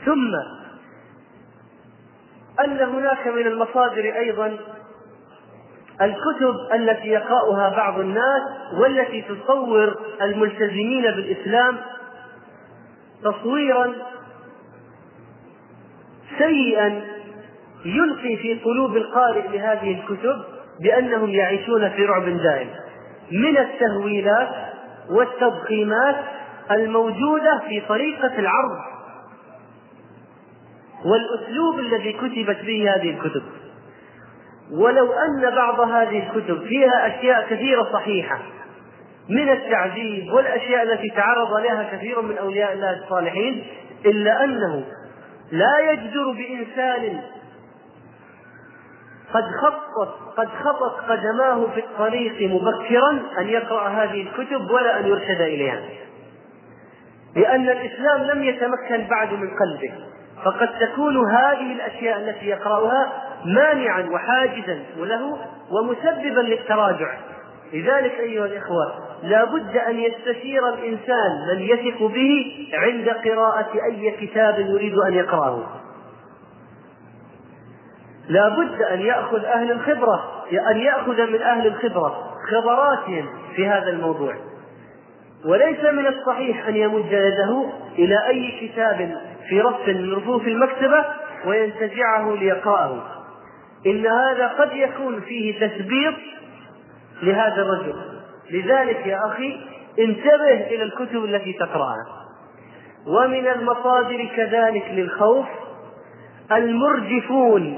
ثم 0.06 0.30
ان 2.66 2.80
هناك 2.82 3.28
من 3.28 3.48
المصادر 3.48 4.04
ايضا 4.16 4.58
الكتب 6.02 6.60
التي 6.74 7.08
يقرأها 7.08 7.70
بعض 7.70 8.00
الناس 8.00 8.42
والتي 8.74 9.22
تصور 9.22 9.98
الملتزمين 10.22 11.02
بالإسلام 11.04 11.78
تصويرا 13.24 13.94
سيئا 16.38 17.02
يلقي 17.86 18.36
في 18.38 18.60
قلوب 18.66 18.98
القارئ 18.98 19.48
لهذه 19.48 20.02
الكتب 20.02 20.44
بأنهم 20.82 21.30
يعيشون 21.30 21.90
في 21.90 22.06
رعب 22.06 22.26
دائم 22.30 22.70
من 23.32 23.58
التهويلات 23.58 24.50
والتضخيمات 25.10 26.16
الموجودة 26.72 27.60
في 27.68 27.82
طريقة 27.90 28.40
العرض 28.40 28.78
والأسلوب 31.06 31.80
الذي 31.80 32.14
كتبت 32.14 32.66
به 32.66 32.90
هذه 32.96 33.16
الكتب 33.18 33.44
ولو 34.72 35.14
أن 35.14 35.56
بعض 35.56 35.80
هذه 35.82 36.30
الكتب 36.30 36.68
فيها 36.68 37.08
أشياء 37.08 37.48
كثيرة 37.50 37.88
صحيحة 37.94 38.40
من 39.30 39.50
التعذيب 39.50 40.34
والأشياء 40.34 40.84
التي 40.84 41.10
تعرض 41.16 41.54
لها 41.54 41.84
كثير 41.92 42.22
من 42.22 42.38
أولياء 42.38 42.74
الله 42.74 43.04
الصالحين 43.04 43.64
إلا 44.06 44.44
أنه 44.44 44.84
لا 45.52 45.80
يجدر 45.92 46.32
بإنسان 46.32 47.22
قد 49.34 49.44
خطت 49.62 50.38
قد 50.38 50.48
خطت 50.48 51.10
قدماه 51.10 51.66
في 51.76 51.80
الطريق 51.80 52.52
مبكرا 52.54 53.10
أن 53.40 53.48
يقرأ 53.48 53.88
هذه 53.88 54.22
الكتب 54.28 54.70
ولا 54.72 55.00
أن 55.00 55.08
يرشد 55.08 55.42
إليها 55.42 55.82
لأن 57.36 57.70
الإسلام 57.70 58.22
لم 58.24 58.44
يتمكن 58.44 59.08
بعد 59.10 59.34
من 59.34 59.50
قلبه 59.50 59.94
فقد 60.44 60.70
تكون 60.80 61.18
هذه 61.18 61.72
الأشياء 61.74 62.20
التي 62.20 62.46
يقرأها 62.46 63.29
مانعا 63.46 64.10
وحاجزا 64.10 64.80
له 64.98 65.38
ومسببا 65.72 66.40
للتراجع 66.40 67.12
لذلك 67.74 68.12
أيها 68.20 68.46
الإخوة 68.46 68.94
لا 69.24 69.44
بد 69.44 69.78
أن 69.78 70.00
يستشير 70.00 70.68
الإنسان 70.74 71.30
من 71.54 71.60
يثق 71.62 72.04
به 72.04 72.68
عند 72.74 73.10
قراءة 73.10 73.68
أي 73.92 74.12
كتاب 74.12 74.60
يريد 74.60 74.94
أن 74.98 75.14
يقرأه 75.14 75.64
لا 78.30 78.50
بد 78.50 78.82
أن 78.82 79.00
يأخذ 79.02 79.46
أهل 79.46 79.72
الخبرة 79.72 80.46
أن 80.72 80.78
يأخذ 80.78 81.32
من 81.32 81.42
أهل 81.42 81.68
الخبرة 81.68 82.24
خبراتهم 82.52 83.26
في 83.56 83.68
هذا 83.68 83.90
الموضوع 83.90 84.36
وليس 85.46 85.80
من 85.86 86.08
الصحيح 86.08 86.68
أن 86.68 86.76
يمد 86.76 87.12
يده 87.12 87.66
إلى 87.98 88.28
أي 88.28 88.52
كتاب 88.62 89.22
في 89.50 89.62
رف 89.62 89.88
من 89.88 90.14
رفوف 90.14 90.48
المكتبة 90.48 91.06
وينتزعه 91.46 92.34
ليقرأه 92.36 92.98
إن 93.88 94.06
هذا 94.08 94.48
قد 94.48 94.70
يكون 94.74 95.22
فيه 95.22 95.68
تثبيط 95.68 96.14
لهذا 97.24 97.62
الرجل 97.62 97.96
لذلك 98.52 99.08
يا 99.08 99.26
أخي 99.28 99.58
انتبه 100.00 100.54
إلى 100.68 100.84
الكتب 100.84 101.26
التي 101.26 101.54
تقرأها 101.54 102.06
ومن 103.08 103.48
المصادر 103.48 104.26
كذلك 104.36 104.84
للخوف 104.92 105.46
المرجفون 106.52 107.78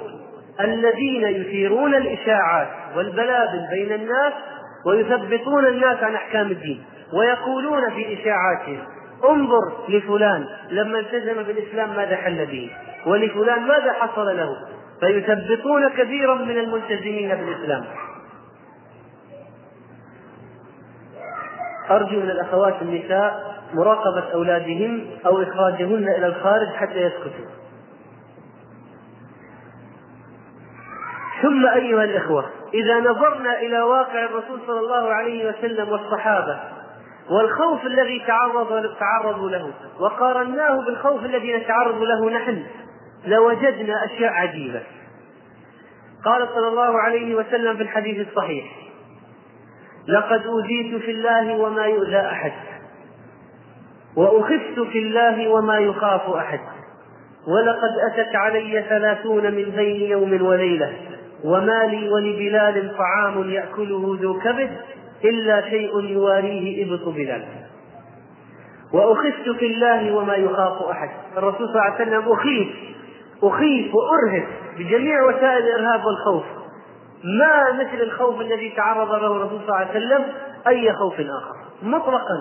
الذين 0.62 1.24
يثيرون 1.24 1.96
الإشاعات 1.96 2.68
والبلابل 2.96 3.68
بين 3.72 3.92
الناس 3.94 4.34
ويثبطون 4.88 5.66
الناس 5.68 6.04
عن 6.04 6.16
أحكام 6.16 6.48
الدين 6.52 6.84
ويقولون 7.20 7.90
في 7.90 8.14
إشاعاتهم 8.22 8.80
انظر 9.30 9.62
لفلان 9.90 10.46
لما 10.70 11.00
التزم 11.00 11.44
بالإسلام 11.44 11.90
ماذا 11.90 12.16
حل 12.16 12.46
به 12.46 12.70
ولفلان 13.06 13.62
ماذا 13.64 13.94
حصل 13.94 14.38
له 14.38 14.50
فيثبطون 15.02 15.90
كثيرا 15.90 16.36
من 16.36 16.58
الملتزمين 16.58 17.30
بالاسلام 17.30 17.86
ارجو 21.90 22.20
من 22.20 22.30
الاخوات 22.32 22.82
النساء 22.82 23.56
مراقبه 23.74 24.32
اولادهن 24.34 25.18
او 25.26 25.42
اخراجهن 25.42 26.10
الى 26.10 26.26
الخارج 26.26 26.68
حتى 26.68 26.98
يسكتوا 27.02 27.46
ثم 31.42 31.66
ايها 31.68 32.04
الاخوه 32.04 32.46
اذا 32.74 33.00
نظرنا 33.00 33.60
الى 33.62 33.82
واقع 33.82 34.26
الرسول 34.26 34.60
صلى 34.68 34.80
الله 34.80 35.10
عليه 35.14 35.50
وسلم 35.50 35.90
والصحابه 35.90 36.60
والخوف 37.30 37.86
الذي 37.86 38.24
تعرض 38.28 38.94
تعرضوا 39.00 39.50
له 39.50 39.72
وقارناه 40.00 40.86
بالخوف 40.86 41.26
الذي 41.26 41.58
نتعرض 41.58 42.02
له 42.02 42.30
نحن 42.30 42.64
لوجدنا 43.26 44.06
أشياء 44.06 44.32
عجيبة 44.34 44.82
قال 46.26 46.48
صلى 46.56 46.68
الله 46.68 47.00
عليه 47.02 47.36
وسلم 47.36 47.78
في 47.78 47.84
الحديث 47.84 48.28
الصحيح 48.28 48.66
لقد 50.08 50.42
أوذيت 50.46 51.02
في 51.02 51.12
الله 51.12 51.54
وما 51.58 51.86
يؤذى 51.86 52.16
أحد 52.20 52.52
وأخفت 54.16 54.80
في 54.92 55.00
الله 55.00 55.48
وما 55.48 55.78
يخاف 55.78 56.30
أحد 56.30 56.60
ولقد 57.48 57.98
أتت 58.12 58.36
علي 58.36 58.86
ثلاثون 58.90 59.44
من 59.44 59.72
بين 59.76 60.10
يوم 60.10 60.42
وليلة 60.46 60.94
وما 61.44 61.84
لي 61.86 62.10
ولبلال 62.10 62.98
طعام 62.98 63.50
يأكله 63.50 64.18
ذو 64.22 64.40
كبد 64.40 64.78
إلا 65.24 65.70
شيء 65.70 66.00
يواريه 66.02 66.84
إبط 66.86 67.10
بلال 67.10 67.46
وأخفت 68.94 69.50
في 69.60 69.66
الله 69.66 70.12
وما 70.16 70.36
يخاف 70.36 70.82
أحد 70.90 71.10
الرسول 71.38 71.68
صلى 71.68 71.70
الله 71.70 71.82
عليه 71.82 71.96
وسلم 72.06 72.32
أخيف 72.32 72.68
أخيف 73.44 73.96
وأرهب 73.96 74.48
بجميع 74.78 75.24
وسائل 75.24 75.66
الإرهاب 75.68 76.06
والخوف 76.06 76.44
ما 77.24 77.72
مثل 77.74 78.02
الخوف 78.04 78.42
الذي 78.42 78.70
تعرض 78.78 79.10
له 79.12 79.36
الرسول 79.36 79.50
صلى 79.60 79.66
الله 79.66 79.76
عليه 79.76 79.90
وسلم 80.00 80.24
أي 80.68 80.94
خوف 80.94 81.14
آخر 81.14 81.56
مطلقا 81.82 82.38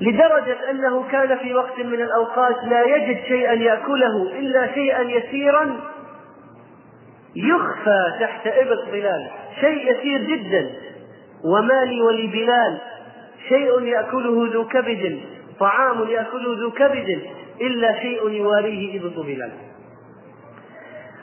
لدرجة 0.00 0.70
أنه 0.70 1.04
كان 1.10 1.38
في 1.38 1.54
وقت 1.54 1.78
من 1.78 2.00
الأوقات 2.00 2.56
لا 2.64 2.84
يجد 2.96 3.24
شيئا 3.24 3.52
يأكله 3.52 4.38
إلا 4.38 4.74
شيئا 4.74 5.00
يسيرا 5.00 5.80
يخفى 7.36 8.12
تحت 8.20 8.46
إبط 8.46 8.84
بلال 8.92 9.30
شيء 9.60 9.90
يسير 9.92 10.20
جدا 10.36 10.70
ومالي 11.44 12.02
ولبلال 12.02 12.78
شيء 13.48 13.80
يأكله 13.80 14.48
ذو 14.52 14.64
كبد 14.68 15.20
طعام 15.60 16.02
يأكله 16.08 16.60
ذو 16.60 16.70
كبد 16.70 17.22
إلا 17.60 18.00
شيء 18.00 18.28
يواريه 18.30 19.00
إبط 19.00 19.18
بلال 19.24 19.50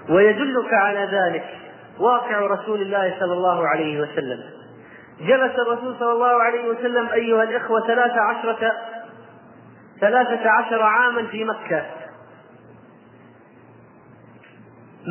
ويدلك 0.10 0.74
على 0.74 1.00
ذلك 1.12 1.44
واقع 2.00 2.40
رسول 2.42 2.82
الله 2.82 3.16
صلى 3.20 3.34
الله 3.34 3.68
عليه 3.68 4.02
وسلم 4.02 4.40
جلس 5.22 5.52
الرسول 5.68 5.96
صلى 6.00 6.12
الله 6.12 6.44
عليه 6.44 6.70
وسلم 6.70 7.10
أيها 7.10 7.44
الإخوة 7.44 7.88
ثلاث 7.88 8.12
عشرة 8.12 8.72
ثلاثة 10.00 10.50
عشر 10.50 10.82
عاما 10.82 11.28
في 11.28 11.44
مكة 11.46 11.86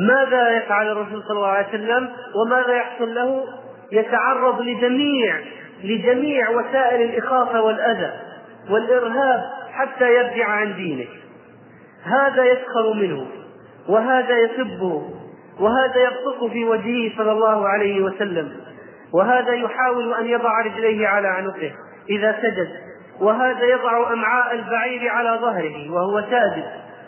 ماذا 0.07 0.57
يفعل 0.57 0.87
الرسول 0.91 1.23
صلى 1.23 1.37
الله 1.37 1.47
عليه 1.47 1.67
وسلم 1.67 2.09
وماذا 2.35 2.75
يحصل 2.75 3.13
له 3.15 3.43
يتعرض 3.91 4.61
لجميع 4.61 5.39
لجميع 5.83 6.49
وسائل 6.49 7.01
الإخافة 7.09 7.61
والأذى 7.61 8.11
والإرهاب 8.69 9.49
حتى 9.73 10.15
يرجع 10.15 10.45
عن 10.47 10.75
دينه 10.75 11.05
هذا 12.03 12.43
يسخر 12.45 12.93
منه 12.93 13.27
وهذا 13.89 14.37
يسبه 14.39 15.09
وهذا 15.59 15.97
يبصق 16.01 16.47
في 16.51 16.65
وجهه 16.65 17.11
صلى 17.17 17.31
الله 17.31 17.67
عليه 17.67 18.01
وسلم 18.01 18.51
وهذا 19.13 19.53
يحاول 19.53 20.13
أن 20.13 20.25
يضع 20.25 20.59
رجليه 20.65 21.07
على 21.07 21.27
عنقه 21.27 21.71
إذا 22.09 22.37
سجد 22.41 22.69
وهذا 23.21 23.65
يضع 23.65 24.13
أمعاء 24.13 24.55
البعير 24.55 25.09
على 25.09 25.37
ظهره 25.41 25.89
وهو 25.91 26.21
ساجد 26.21 26.63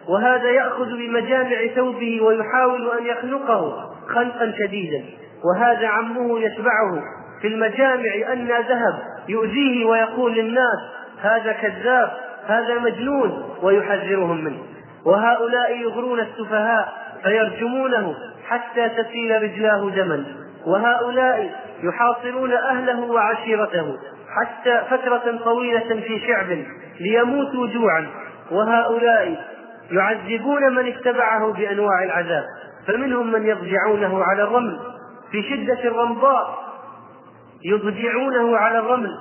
وهذا 0.07 0.49
يأخذ 0.49 0.85
بمجامع 0.85 1.65
ثوبه 1.75 2.21
ويحاول 2.23 2.91
أن 2.99 3.05
يخنقه 3.05 3.89
خنقا 4.07 4.53
شديدا 4.59 5.05
وهذا 5.43 5.87
عمه 5.87 6.39
يتبعه 6.39 7.01
في 7.41 7.47
المجامع 7.47 8.33
أن 8.33 8.47
ذهب 8.47 8.93
يؤذيه 9.29 9.85
ويقول 9.85 10.33
للناس 10.35 10.79
هذا 11.19 11.51
كذاب 11.51 12.11
هذا 12.47 12.79
مجنون 12.79 13.55
ويحذرهم 13.61 14.43
منه 14.43 14.63
وهؤلاء 15.05 15.77
يغرون 15.77 16.19
السفهاء 16.19 16.93
فيرجمونه 17.23 18.15
حتى 18.47 18.89
تسيل 18.89 19.43
رجلاه 19.43 19.89
دما 19.89 20.23
وهؤلاء 20.65 21.55
يحاصرون 21.83 22.51
اهله 22.53 23.01
وعشيرته 23.01 23.97
حتى 24.39 24.81
فتره 24.89 25.39
طويله 25.45 26.01
في 26.07 26.19
شعب 26.27 26.57
ليموتوا 26.99 27.67
جوعا 27.67 28.07
وهؤلاء 28.51 29.45
يعذبون 29.91 30.75
من 30.75 30.87
اتبعه 30.87 31.53
بانواع 31.53 32.03
العذاب 32.03 32.43
فمنهم 32.87 33.31
من 33.31 33.45
يضجعونه 33.45 34.23
على 34.23 34.43
الرمل 34.43 34.79
في 35.31 35.41
شده 35.43 35.83
الرمضاء 35.83 36.63
يضجعونه 37.65 38.57
على 38.57 38.79
الرمل 38.79 39.11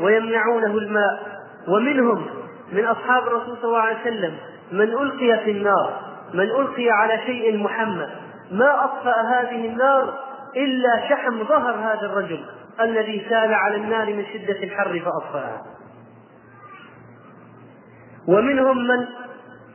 ويمنعونه 0.00 0.78
الماء 0.78 1.20
ومنهم 1.68 2.26
من 2.72 2.84
أصحاب 2.84 3.22
الرسول 3.26 3.56
صلى 3.56 3.64
الله 3.64 3.78
عليه 3.78 4.00
وسلم 4.00 4.34
من 4.72 4.80
ألقي 4.92 5.44
في 5.44 5.50
النار 5.50 5.98
من 6.34 6.40
ألقي 6.50 6.90
على 6.90 7.18
شيء 7.26 7.56
محمد 7.62 8.10
ما 8.50 8.84
أطفأ 8.84 9.14
هذه 9.40 9.68
النار 9.68 10.14
إلا 10.56 11.08
شحم 11.08 11.44
ظهر 11.44 11.74
هذا 11.74 12.06
الرجل 12.06 12.44
الذي 12.80 13.26
سال 13.28 13.54
على 13.54 13.76
النار 13.76 14.06
من 14.14 14.24
شدة 14.32 14.62
الحر 14.62 15.00
فأطفأها 15.04 15.62
ومنهم 18.28 18.78
من 18.88 19.06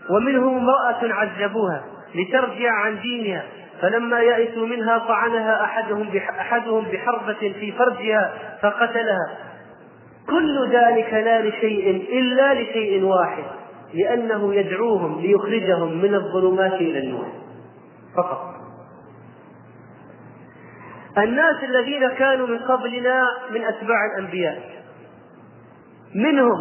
ومنهم 0.10 0.58
امرأة 0.58 1.14
عذبوها 1.14 1.84
لترجع 2.16 2.72
عن 2.74 3.00
دينها 3.02 3.44
فلما 3.82 4.20
يئسوا 4.20 4.68
منها 4.68 4.98
طعنها 4.98 5.64
أحدهم 5.64 6.18
أحدهم 6.18 6.86
بحربة 6.86 7.34
في 7.60 7.72
فرجها 7.72 8.34
فقتلها 8.62 9.38
كل 10.30 10.70
ذلك 10.72 11.14
لا 11.14 11.42
لشيء 11.50 11.90
إلا 12.20 12.54
لشيء 12.54 13.04
واحد 13.04 13.44
لأنه 13.94 14.54
يدعوهم 14.56 15.22
ليخرجهم 15.22 15.98
من 15.98 16.16
الظلمات 16.16 16.74
إلى 16.74 17.00
النور 17.00 17.26
فقط 18.16 18.44
الناس 21.18 21.64
الذين 21.64 22.10
كانوا 22.10 22.48
من 22.48 22.58
قبلنا 22.60 23.28
من 23.52 23.64
أتباع 23.64 23.98
الأنبياء 24.14 24.62
منهم 26.16 26.58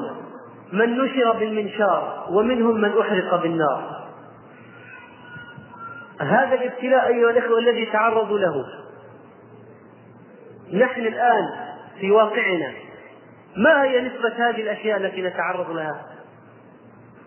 من 0.73 0.99
نشر 0.99 1.33
بالمنشار 1.33 2.27
ومنهم 2.31 2.77
من 2.81 2.93
أحرق 3.01 3.43
بالنار 3.43 4.07
هذا 6.21 6.55
الابتلاء 6.55 7.07
أيها 7.09 7.31
الأخوة 7.31 7.59
الذي 7.59 7.87
تعرضوا 7.87 8.39
له 8.39 8.55
نحن 10.87 11.01
الآن 11.01 11.43
في 12.01 12.11
واقعنا 12.11 12.73
ما 13.57 13.83
هي 13.85 14.01
نسبة 14.01 14.49
هذه 14.49 14.61
الأشياء 14.63 14.97
التي 15.01 15.23
نتعرض 15.23 15.71
لها؟ 15.71 16.07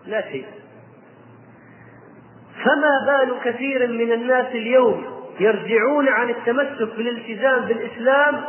لا 0.06 0.30
شيء 0.32 0.46
فما 2.64 2.90
بال 3.06 3.40
كثير 3.52 3.86
من 3.86 4.12
الناس 4.12 4.46
اليوم 4.46 5.04
يرجعون 5.40 6.08
عن 6.08 6.30
التمسك 6.30 6.82
بالالتزام 6.96 7.64
بالإسلام 7.64 8.42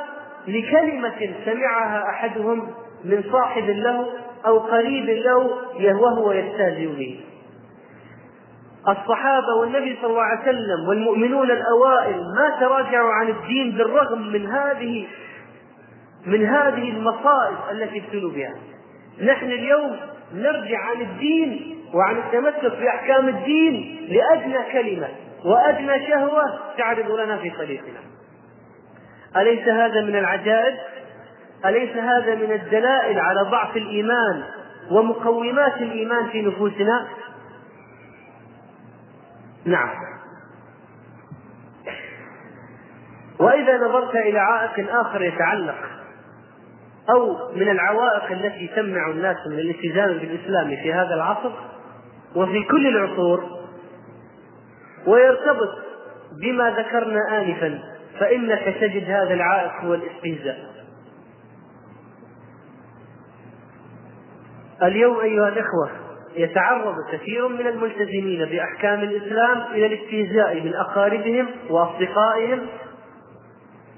لكلمة 0.48 1.30
سمعها 1.46 2.10
أحدهم 2.10 2.72
من 3.06 3.24
صاحب 3.32 3.66
له 3.70 4.08
أو 4.46 4.58
قريب 4.60 5.06
له 5.06 5.38
وهو 6.00 6.32
يستهزئ 6.32 6.88
به 6.88 7.20
الصحابة 8.88 9.56
والنبي 9.60 9.98
صلى 10.02 10.12
الله 10.12 10.22
عليه 10.22 10.42
وسلم 10.42 10.88
والمؤمنون 10.90 11.52
الأوائل 11.52 12.18
ما 12.40 12.60
تراجعوا 12.60 13.12
عن 13.14 13.30
الدين 13.30 13.72
بالرغم 13.78 14.28
من 14.32 14.46
هذه 14.52 15.08
من 16.26 16.46
هذه 16.46 16.90
المصائب 16.90 17.58
التي 17.72 18.00
ابتلوا 18.06 18.32
بها 18.32 18.54
نحن 19.22 19.46
اليوم 19.46 19.98
نرجع 20.34 20.78
عن 20.80 21.02
الدين 21.02 21.80
وعن 21.94 22.18
التمسك 22.18 22.78
بأحكام 22.80 23.28
الدين 23.30 24.06
لأدنى 24.10 24.72
كلمة 24.72 25.08
وأدنى 25.46 26.08
شهوة 26.08 26.60
تعرض 26.78 27.12
لنا 27.12 27.38
في 27.38 27.50
طريقنا 27.50 28.00
أليس 29.38 29.68
هذا 29.68 30.02
من 30.02 30.16
العجائب؟ 30.16 30.76
أليس 31.66 31.96
هذا 31.98 32.36
من 32.36 32.52
الدلائل 32.52 33.20
على 33.20 33.42
ضعف 33.52 33.78
الإيمان 33.78 34.44
ومقومات 34.92 35.78
الإيمان 35.78 36.28
في 36.30 36.42
نفوسنا؟ 36.42 37.08
نعم 39.66 39.90
وإذا 43.40 43.78
نظرت 43.78 44.16
إلى 44.16 44.40
عائق 44.40 44.96
آخر 45.00 45.22
يتعلق 45.22 45.76
أو 47.10 47.52
من 47.56 47.70
العوائق 47.70 48.32
التي 48.32 48.68
تمنع 48.68 49.10
الناس 49.10 49.38
من 49.48 49.60
الالتزام 49.60 50.18
بالإسلام 50.18 50.70
في 50.76 50.94
هذا 50.94 51.14
العصر 51.14 51.52
وفي 52.36 52.64
كل 52.64 52.88
العصور 52.88 53.44
ويرتبط 55.08 55.70
بما 56.42 56.70
ذكرنا 56.72 57.42
آنفا 57.42 57.80
فإنك 58.20 58.64
تجد 58.82 59.04
هذا 59.10 59.34
العائق 59.34 59.72
هو 59.86 59.94
الاستهزاء 59.94 60.72
اليوم 64.84 65.20
أيها 65.20 65.48
الإخوة 65.48 65.90
يتعرض 66.36 66.96
كثير 67.12 67.48
من 67.48 67.68
الملتزمين 67.68 68.46
بأحكام 68.46 69.00
الإسلام 69.00 69.64
إلى 69.72 69.86
الاستهزاء 69.86 70.62
من 70.62 70.74
أقاربهم 70.76 71.48
وأصدقائهم 71.70 72.60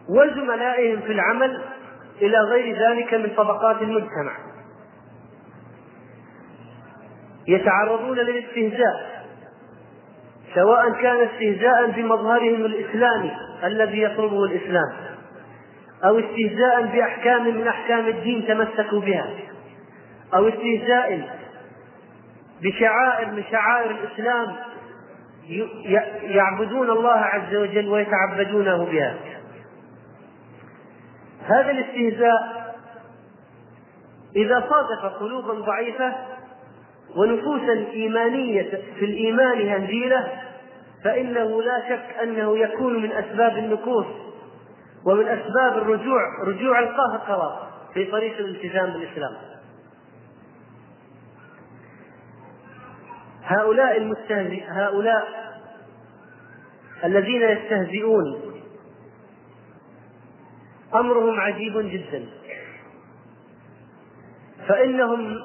وزملائهم 0.10 1.00
في 1.02 1.12
العمل 1.12 1.62
إلى 2.24 2.38
غير 2.52 2.90
ذلك 2.90 3.14
من 3.14 3.34
طبقات 3.38 3.82
المجتمع 3.82 4.32
يتعرضون 7.48 8.18
للاستهزاء 8.20 9.26
سواء 10.56 10.90
كان 10.90 11.28
استهزاء 11.28 11.92
بمظهرهم 11.92 12.66
الإسلامي 12.66 13.32
الذي 13.64 14.02
يطلبه 14.02 14.44
الإسلام 14.44 14.94
أو 16.04 16.20
استهزاء 16.20 16.86
بأحكام 16.86 17.56
من 17.58 17.68
أحكام 17.68 18.08
الدين 18.08 18.48
تمسكوا 18.48 19.02
بها 19.02 19.30
أو 20.34 20.48
استهزاء 20.48 21.38
بشعائر 22.62 23.32
من 23.32 23.44
شعائر 23.52 23.92
الإسلام 23.92 24.56
يعبدون 26.24 26.90
الله 26.90 27.14
عز 27.18 27.56
وجل 27.56 27.88
ويتعبدونه 27.88 28.86
بها 28.86 29.16
هذا 31.46 31.72
الاستهزاء 31.72 32.74
إذا 34.36 34.64
صادف 34.70 35.16
قلوبا 35.20 35.54
ضعيفة 35.54 36.14
ونفوسا 37.16 37.74
إيمانية 37.74 38.70
في 39.00 39.06
الإيمان 39.06 39.68
هنجيله 39.70 40.32
فإنه 41.04 41.62
لا 41.62 41.82
شك 41.90 42.16
أنه 42.24 42.58
يكون 42.58 43.02
من 43.04 43.12
أسباب 43.12 43.58
النكوص 43.58 44.06
ومن 45.06 45.28
أسباب 45.28 45.78
الرجوع 45.78 46.20
رجوع 46.48 46.80
القهقرة 46.80 47.68
في 47.94 48.06
طريق 48.06 48.38
الالتزام 48.38 48.86
بالإسلام 48.94 49.32
هؤلاء 53.44 53.98
المستهزئ 53.98 54.64
هؤلاء 54.68 55.24
الذين 57.04 57.42
يستهزئون 57.42 58.53
امرهم 60.96 61.40
عجيب 61.40 61.78
جدا 61.80 62.26
فانهم 64.68 65.36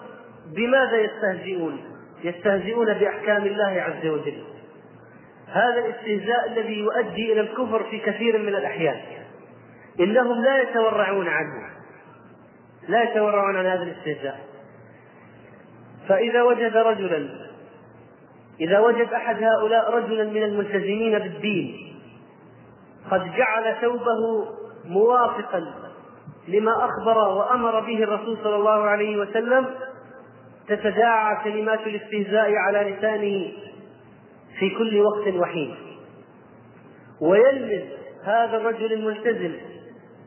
بماذا 0.57 0.97
يستهزئون 1.01 1.79
يستهزئون 2.25 2.87
باحكام 2.95 3.43
الله 3.47 3.81
عز 3.83 4.07
وجل 4.07 4.45
هذا 5.47 5.79
الاستهزاء 5.87 6.49
الذي 6.53 6.79
يؤدي 6.79 7.33
الى 7.33 7.41
الكفر 7.41 7.85
في 7.91 7.99
كثير 7.99 8.39
من 8.39 8.49
الاحيان 8.49 8.97
انهم 10.01 10.43
لا 10.45 10.63
يتورعون 10.63 11.29
عنه 11.29 11.69
لا 12.89 13.03
يتورعون 13.03 13.57
عن 13.57 13.67
هذا 13.67 13.83
الاستهزاء 13.83 14.41
فاذا 16.09 16.43
وجد 16.43 16.77
رجلا 16.77 17.49
اذا 18.61 18.79
وجد 18.81 19.07
احد 19.13 19.43
هؤلاء 19.43 19.91
رجلا 19.95 20.25
من 20.25 20.43
الملتزمين 20.43 21.19
بالدين 21.19 21.95
قد 23.11 23.33
جعل 23.37 23.77
ثوبه 23.81 24.49
موافقا 24.85 25.67
لما 26.49 26.85
اخبر 26.85 27.19
وامر 27.19 27.81
به 27.81 28.03
الرسول 28.05 28.37
صلى 28.45 28.57
الله 28.57 28.81
عليه 28.83 29.17
وسلم 29.17 29.67
تتداعى 30.69 31.37
كلمات 31.45 31.81
الاستهزاء 31.87 32.53
على 32.55 32.79
لسانه 32.97 33.53
في 34.59 34.71
كل 34.79 35.01
وقت 35.01 35.35
وحين 35.35 35.75
ويلمس 37.21 37.85
هذا 38.25 38.57
الرجل 38.57 38.93
الملتزم 38.93 39.53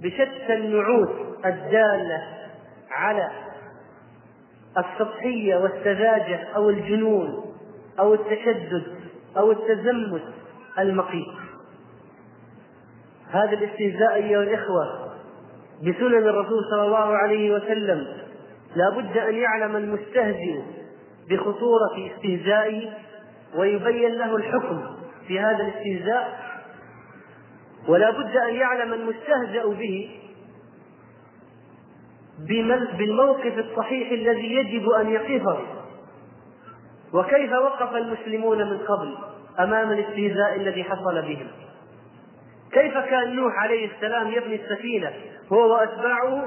بشتى 0.01 0.53
النعوت 0.57 1.13
الداله 1.45 2.21
على 2.91 3.29
السطحيه 4.77 5.55
والسذاجه 5.57 6.43
او 6.55 6.69
الجنون 6.69 7.53
او 7.99 8.13
التشدد 8.13 8.95
او 9.37 9.51
التزمت 9.51 10.23
المقيت 10.79 11.33
هذا 13.31 13.51
الاستهزاء 13.51 14.13
أيها 14.15 14.43
الإخوة 14.43 15.11
بسنن 15.81 16.23
الرسول 16.27 16.59
صلى 16.71 16.83
الله 16.85 17.15
عليه 17.17 17.53
وسلم 17.53 18.07
لا 18.75 18.89
بد 18.97 19.17
أن 19.17 19.35
يعلم 19.35 19.75
المستهزئ 19.75 20.59
بخطورة 21.29 21.97
استهزائه 22.15 22.89
ويبين 23.55 24.11
له 24.15 24.35
الحكم 24.35 24.83
في 25.27 25.39
هذا 25.39 25.57
الاستهزاء 25.63 26.39
ولا 27.87 28.09
بد 28.11 28.35
أن 28.37 28.53
يعلم 28.55 28.93
المستهزأ 28.93 29.65
به 29.65 30.09
بالموقف 32.97 33.57
الصحيح 33.59 34.11
الذي 34.11 34.53
يجب 34.55 34.89
أن 34.89 35.09
يقفه 35.09 35.59
وكيف 37.13 37.51
وقف 37.51 37.95
المسلمون 37.95 38.57
من 38.71 38.77
قبل 38.77 39.15
أمام 39.59 39.91
الاستهزاء 39.91 40.55
الذي 40.55 40.83
حصل 40.83 41.21
بهم 41.21 41.47
كيف 42.73 42.97
كان 42.97 43.35
نوح 43.35 43.57
عليه 43.63 43.89
السلام 43.95 44.31
يبني 44.31 44.55
السفينة 44.55 45.11
هو 45.53 45.73
وأتباعه 45.73 46.43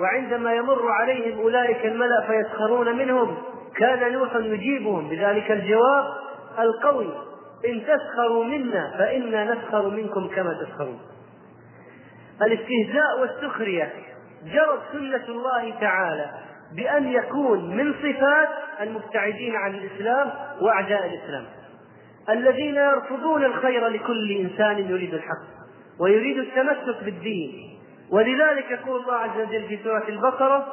وعندما 0.00 0.54
يمر 0.54 0.90
عليهم 0.90 1.38
أولئك 1.38 1.86
الملأ 1.86 2.20
فيسخرون 2.26 2.96
منهم 2.96 3.36
كان 3.76 4.12
نوح 4.12 4.36
يجيبهم 4.36 5.08
بذلك 5.08 5.50
الجواب 5.50 6.04
القوي 6.58 7.08
إن 7.68 7.82
تسخروا 7.86 8.44
منا 8.44 8.94
فإنا 8.98 9.54
نسخر 9.54 9.90
منكم 9.90 10.28
كما 10.36 10.52
تسخرون 10.54 10.98
الاستهزاء 12.42 13.20
والسخرية 13.20 13.92
جرت 14.44 14.80
سنة 14.92 15.28
الله 15.28 15.74
تعالى 15.80 16.26
بأن 16.76 17.12
يكون 17.12 17.76
من 17.76 17.94
صفات 17.94 18.48
المبتعدين 18.80 19.56
عن 19.56 19.74
الإسلام 19.74 20.30
وأعداء 20.60 21.06
الإسلام 21.06 21.44
الذين 22.28 22.74
يرفضون 22.74 23.44
الخير 23.44 23.88
لكل 23.88 24.30
إنسان 24.32 24.78
يريد 24.90 25.14
الحق 25.14 25.57
ويريد 26.00 26.38
التمسك 26.38 27.04
بالدين 27.04 27.78
ولذلك 28.10 28.70
يقول 28.70 29.00
الله 29.02 29.14
عز 29.14 29.36
وجل 29.40 29.68
في 29.68 29.78
سورة 29.84 30.08
البقرة 30.08 30.66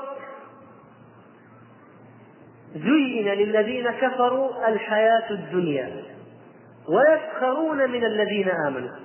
زين 2.76 3.28
للذين 3.30 3.91
كفروا 3.91 4.67
الحياة 4.67 5.30
الدنيا 5.32 6.03
ويسخرون 6.89 7.78
من 7.91 8.05
الذين 8.05 8.49
آمنوا 8.49 8.95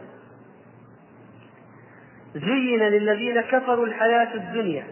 زين 2.34 2.80
للذين 2.88 3.40
كفروا 3.40 3.86
الحياة 3.86 4.34
الدنيا 4.34 4.86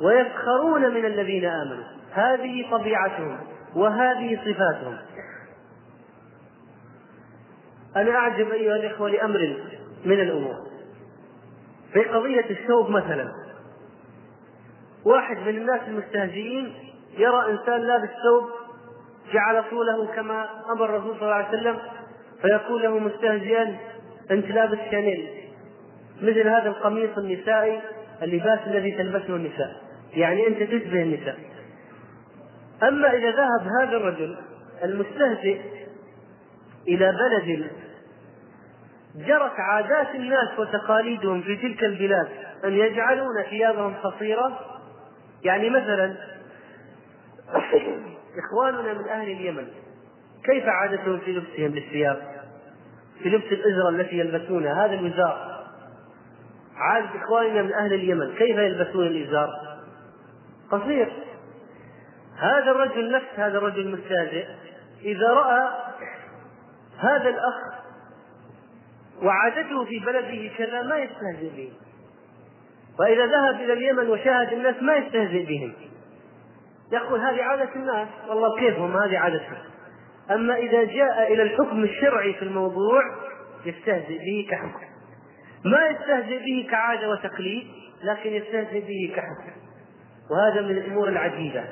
ويسخرون 0.00 0.94
من 0.94 1.04
الذين 1.04 1.44
آمنوا 1.44 1.84
هذه 2.12 2.70
طبيعتهم 2.70 3.38
وهذه 3.76 4.36
صفاتهم 4.36 4.96
أنا 7.96 8.10
أعجب 8.14 8.50
أيها 8.50 8.76
الإخوة 8.76 9.08
لأمر 9.10 9.56
من 10.04 10.20
الأمور 10.20 10.69
في 11.92 12.00
قضية 12.00 12.44
الثوب 12.50 12.90
مثلا 12.90 13.32
واحد 15.04 15.36
من 15.36 15.48
الناس 15.48 15.80
المستهزئين 15.88 16.74
يرى 17.18 17.50
إنسان 17.50 17.80
لابس 17.80 18.08
ثوب 18.08 18.48
جعل 19.32 19.64
طوله 19.70 20.06
كما 20.06 20.46
أمر 20.72 20.84
الرسول 20.96 21.14
صلى 21.16 21.22
الله 21.22 21.34
عليه 21.34 21.48
وسلم 21.58 21.78
فيقول 22.42 22.82
له 22.82 22.98
مستهزئا 22.98 23.76
أنت 24.30 24.46
لابس 24.46 24.78
شانيل 24.90 25.28
مثل 26.22 26.48
هذا 26.48 26.68
القميص 26.68 27.10
النسائي 27.18 27.80
اللباس 28.22 28.58
الذي 28.66 28.90
تلبسه 28.92 29.26
النساء 29.36 29.76
يعني 30.14 30.46
أنت 30.48 30.62
تشبه 30.62 31.02
النساء 31.02 31.38
أما 32.82 33.12
إذا 33.12 33.30
ذهب 33.30 33.68
هذا 33.80 33.96
الرجل 33.96 34.36
المستهزئ 34.84 35.60
إلى 36.88 37.12
بلد 37.12 37.70
جرت 39.16 39.60
عادات 39.60 40.14
الناس 40.14 40.58
وتقاليدهم 40.58 41.42
في 41.42 41.56
تلك 41.56 41.84
البلاد 41.84 42.28
أن 42.64 42.72
يجعلون 42.72 43.42
ثيابهم 43.50 43.94
قصيرة 43.94 44.58
يعني 45.44 45.70
مثلا 45.70 46.16
إخواننا 48.38 48.92
من 48.94 49.08
أهل 49.08 49.30
اليمن 49.30 49.66
كيف 50.44 50.64
عادتهم 50.66 51.18
في 51.18 51.32
لبسهم 51.32 51.72
للثياب؟ 51.74 52.22
في 53.22 53.28
لبس 53.28 53.44
الإزرة 53.44 53.88
التي 53.88 54.18
يلبسونها 54.18 54.84
هذا 54.86 54.94
الوزار 54.94 55.64
عادة 56.76 57.10
إخواننا 57.24 57.62
من 57.62 57.72
أهل 57.72 57.92
اليمن 57.92 58.34
كيف 58.34 58.56
يلبسون 58.58 59.06
الإزار؟ 59.06 59.48
قصير 60.70 61.12
هذا 62.36 62.70
الرجل 62.70 63.12
نفس 63.12 63.26
هذا 63.36 63.58
الرجل 63.58 63.80
المستهزئ 63.80 64.46
إذا 65.02 65.28
رأى 65.28 65.68
هذا 66.98 67.28
الأخ 67.28 67.79
وعادته 69.22 69.84
في 69.84 69.98
بلده 69.98 70.50
كذا 70.58 70.82
ما 70.82 70.96
يستهزئ 70.98 71.56
به 71.56 71.70
وإذا 73.00 73.26
ذهب 73.26 73.54
إلى 73.54 73.72
اليمن 73.72 74.08
وشاهد 74.10 74.52
الناس 74.52 74.74
ما 74.82 74.94
يستهزئ 74.96 75.46
بهم 75.46 75.72
يقول 76.92 77.20
هذه 77.20 77.42
عادة 77.42 77.74
الناس 77.76 78.08
والله 78.28 78.58
كيفهم 78.58 78.96
هذه 78.96 79.18
عادتهم 79.18 79.56
أما 80.30 80.54
إذا 80.56 80.84
جاء 80.84 81.32
إلى 81.32 81.42
الحكم 81.42 81.82
الشرعي 81.84 82.34
في 82.34 82.42
الموضوع 82.42 83.02
يستهزئ 83.66 84.18
به 84.18 84.46
كحكم 84.50 84.80
ما 85.64 85.86
يستهزئ 85.86 86.44
به 86.44 86.66
كعادة 86.70 87.08
وتقليد 87.10 87.66
لكن 88.04 88.30
يستهزئ 88.30 88.80
به 88.80 89.12
كحكم 89.16 89.58
وهذا 90.30 90.62
من 90.62 90.70
الأمور 90.70 91.08
العجيبة 91.08 91.64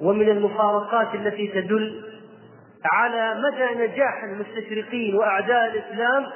ومن 0.00 0.28
المفارقات 0.28 1.14
التي 1.14 1.48
تدل 1.48 2.16
على 2.84 3.34
مدى 3.40 3.86
نجاح 3.86 4.22
المستشرقين 4.24 5.14
وأعداء 5.16 5.66
الإسلام 5.66 6.26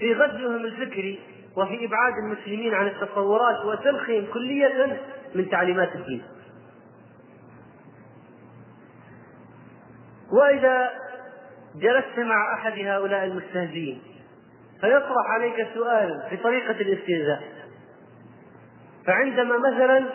في 0.00 0.14
غزوهم 0.14 0.64
الفكري 0.64 1.18
وفي 1.56 1.84
إبعاد 1.86 2.12
المسلمين 2.24 2.74
عن 2.74 2.86
التصورات 2.86 3.64
وسلخهم 3.64 4.26
كلية 4.32 5.00
من 5.34 5.48
تعليمات 5.50 5.94
الدين 5.94 6.22
وإذا 10.32 10.90
جلست 11.76 12.18
مع 12.18 12.54
أحد 12.54 12.72
هؤلاء 12.86 13.24
المستهزئين 13.24 14.02
فيطرح 14.80 15.30
عليك 15.34 15.66
سؤال 15.74 16.26
في 16.30 16.36
طريقة 16.36 16.70
الاستهزاء 16.80 17.42
فعندما 19.06 19.58
مثلا 19.58 20.06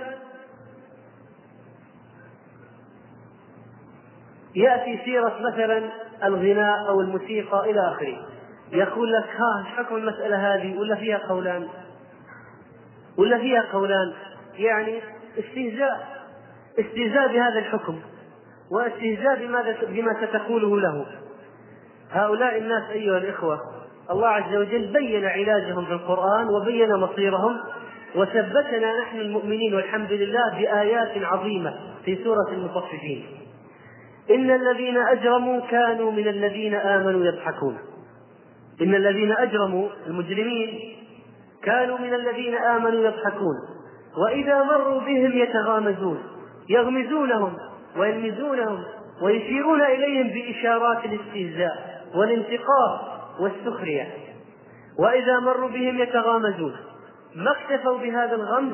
يأتي 4.56 5.00
سيرة 5.06 5.38
مثلا 5.54 5.90
الغناء 6.24 6.88
أو 6.88 7.02
الموسيقى 7.02 7.72
إلى 7.72 7.80
آخره 7.92 8.28
يقول 8.76 9.12
لك 9.12 9.28
ها 9.36 9.64
حكم 9.78 9.96
المسألة 9.96 10.54
هذه 10.54 10.78
ولا 10.78 10.96
فيها 10.96 11.18
قولان 11.18 11.68
ولا 13.18 13.38
فيها 13.38 13.66
قولان 13.74 14.14
يعني 14.56 15.02
استهزاء 15.40 16.26
استهزاء 16.80 17.28
بهذا 17.28 17.60
الحكم 17.60 18.00
واستهزاء 18.72 19.46
بماذا 19.46 19.76
بما 19.90 20.28
ستقوله 20.28 20.80
له 20.80 21.06
هؤلاء 22.12 22.58
الناس 22.58 22.84
أيها 22.90 23.18
الإخوة 23.18 23.60
الله 24.12 24.28
عز 24.28 24.56
وجل 24.56 24.94
بين 24.94 25.26
علاجهم 25.26 25.86
في 25.86 25.92
القرآن 25.92 26.50
وبين 26.50 26.94
مصيرهم 26.96 27.58
وثبتنا 28.16 29.00
نحن 29.02 29.20
المؤمنين 29.20 29.76
والحمد 29.76 30.12
لله 30.12 30.50
بآيات 30.58 31.24
عظيمة 31.26 31.74
في 32.06 32.24
سورة 32.24 32.48
المطففين 32.52 33.26
إن 34.30 34.52
الذين 34.52 34.98
أجرموا 34.98 35.62
كانوا 35.68 36.12
من 36.12 36.28
الذين 36.28 36.74
آمنوا 36.74 37.24
يضحكون 37.26 37.78
إن 38.82 38.96
الذين 38.96 39.32
أجرموا 39.32 39.90
المجرمين 40.08 40.80
كانوا 41.64 41.98
من 41.98 42.14
الذين 42.14 42.56
آمنوا 42.56 43.02
يضحكون 43.06 43.56
وإذا 44.26 44.64
مروا 44.64 45.00
بهم 45.00 45.32
يتغامزون 45.38 46.24
يغمزونهم 46.70 47.58
ويلمزونهم 47.98 48.84
ويشيرون 49.22 49.82
إليهم 49.82 50.28
بإشارات 50.28 51.06
الاستهزاء 51.06 52.04
والانتقاص 52.16 53.00
والسخرية 53.40 54.08
وإذا 55.00 55.40
مروا 55.40 55.70
بهم 55.70 56.00
يتغامزون 56.00 56.76
ما 57.36 57.52
اكتفوا 57.52 57.98
بهذا 57.98 58.36
الغمز 58.36 58.74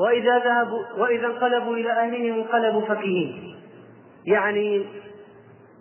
وإذا 0.00 0.38
ذهبوا 0.38 0.84
وإذا 0.98 1.26
انقلبوا 1.26 1.74
إلى 1.76 1.92
أهلهم 1.92 2.34
انقلبوا 2.34 2.80
فكهين 2.80 3.54
يعني 4.26 4.84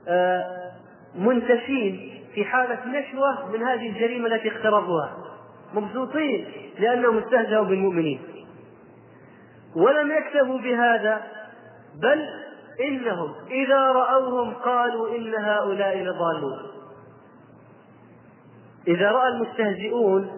آه، 0.07 0.71
منتشين 1.15 2.14
في 2.35 2.45
حالة 2.45 2.77
نشوة 2.85 3.51
من 3.53 3.63
هذه 3.63 3.89
الجريمة 3.89 4.27
التي 4.27 4.47
اقترفوها 4.55 5.17
مبسوطين 5.73 6.45
لأنهم 6.79 7.17
استهزأوا 7.17 7.65
بالمؤمنين 7.65 8.21
ولم 9.75 10.11
يكتفوا 10.11 10.57
بهذا 10.57 11.21
بل 12.01 12.29
إنهم 12.87 13.31
إذا 13.51 13.79
رأوهم 13.91 14.53
قالوا 14.53 15.15
إن 15.17 15.33
هؤلاء 15.35 15.97
لضالون 15.97 16.57
إذا 18.87 19.11
رأى 19.11 19.27
المستهزئون 19.27 20.31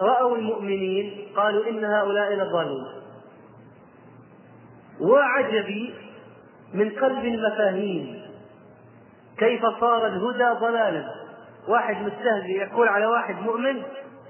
رأوا 0.00 0.36
المؤمنين 0.36 1.28
قالوا 1.36 1.68
إن 1.68 1.84
هؤلاء 1.84 2.32
لضالون 2.34 2.86
وعجبي 5.00 5.94
من 6.74 6.90
قلب 6.90 7.24
المفاهيم 7.24 8.22
كيف 9.38 9.60
صار 9.80 10.06
الهدى 10.06 10.58
ضلالا 10.60 11.21
واحد 11.68 12.02
مستهزئ 12.06 12.46
يقول 12.50 12.88
على 12.88 13.06
واحد 13.06 13.34
مؤمن 13.38 13.82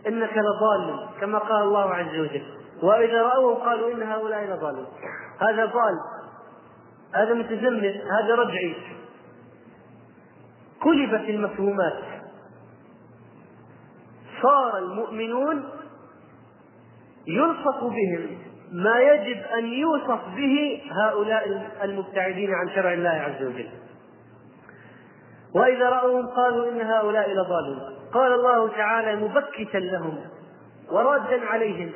انك 0.07 0.33
لضال 0.37 1.09
كما 1.20 1.39
قال 1.39 1.62
الله 1.62 1.95
عز 1.95 2.18
وجل 2.18 2.43
واذا 2.83 3.22
راوه 3.22 3.55
قالوا 3.55 3.93
ان 3.93 4.03
هؤلاء 4.03 4.45
لضالون 4.45 4.87
هذا 5.41 5.64
ضال 5.66 5.95
هذا 7.14 7.35
متزمت 7.35 8.03
هذا 8.12 8.35
رجعي 8.35 8.74
كلبت 10.83 11.28
المفهومات 11.28 11.99
صار 14.43 14.78
المؤمنون 14.78 15.68
يلصق 17.26 17.85
بهم 17.85 18.28
ما 18.72 19.01
يجب 19.01 19.43
ان 19.43 19.66
يوصف 19.66 20.20
به 20.37 20.83
هؤلاء 20.91 21.70
المبتعدين 21.85 22.55
عن 22.55 22.70
شرع 22.74 22.93
الله 22.93 23.11
عز 23.11 23.47
وجل 23.47 23.68
وإذا 25.55 25.84
رأوهم 25.88 26.26
قالوا 26.26 26.68
إن 26.68 26.80
هؤلاء 26.80 27.30
لضالون 27.32 27.78
قال 28.14 28.32
الله 28.32 28.68
تعالى 28.68 29.16
مبكتا 29.16 29.78
لهم 29.78 30.18
ورادا 30.90 31.46
عليهم 31.46 31.90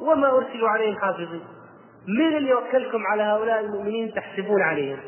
وما 0.00 0.30
أرسلوا 0.30 0.68
عليهم 0.68 0.98
حافظين 0.98 1.40
من 2.18 2.36
اللي 2.36 2.54
وكلكم 2.54 3.06
على 3.06 3.22
هؤلاء 3.22 3.60
المؤمنين 3.60 4.14
تحسبون 4.14 4.62
عليهم 4.62 4.98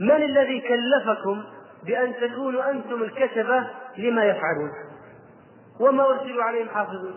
من 0.00 0.10
الذي 0.10 0.60
كلفكم 0.60 1.42
بأن 1.86 2.14
تكونوا 2.20 2.70
أنتم 2.70 3.02
الكتبة 3.02 3.66
لما 3.98 4.24
يفعلون 4.24 4.70
وما 5.80 6.04
أرسلوا 6.06 6.44
عليهم 6.44 6.68
حافظين 6.68 7.14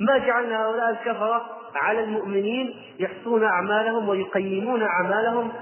ما 0.00 0.18
جعلنا 0.18 0.66
هؤلاء 0.66 0.90
الكفرة 0.90 1.44
على 1.74 2.04
المؤمنين 2.04 2.74
يحصون 2.98 3.44
أعمالهم 3.44 4.08
ويقيمون 4.08 4.82
أعمالهم 4.82 5.52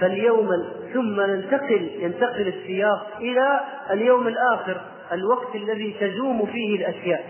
فاليوم 0.00 0.48
ثم 0.92 1.20
ننتقل 1.20 1.90
ينتقل 2.00 2.48
السياق 2.48 3.06
إلى 3.20 3.60
اليوم 3.90 4.28
الآخر 4.28 4.80
الوقت 5.12 5.54
الذي 5.56 5.96
تزوم 6.00 6.46
فيه 6.46 6.76
الأشياء 6.76 7.24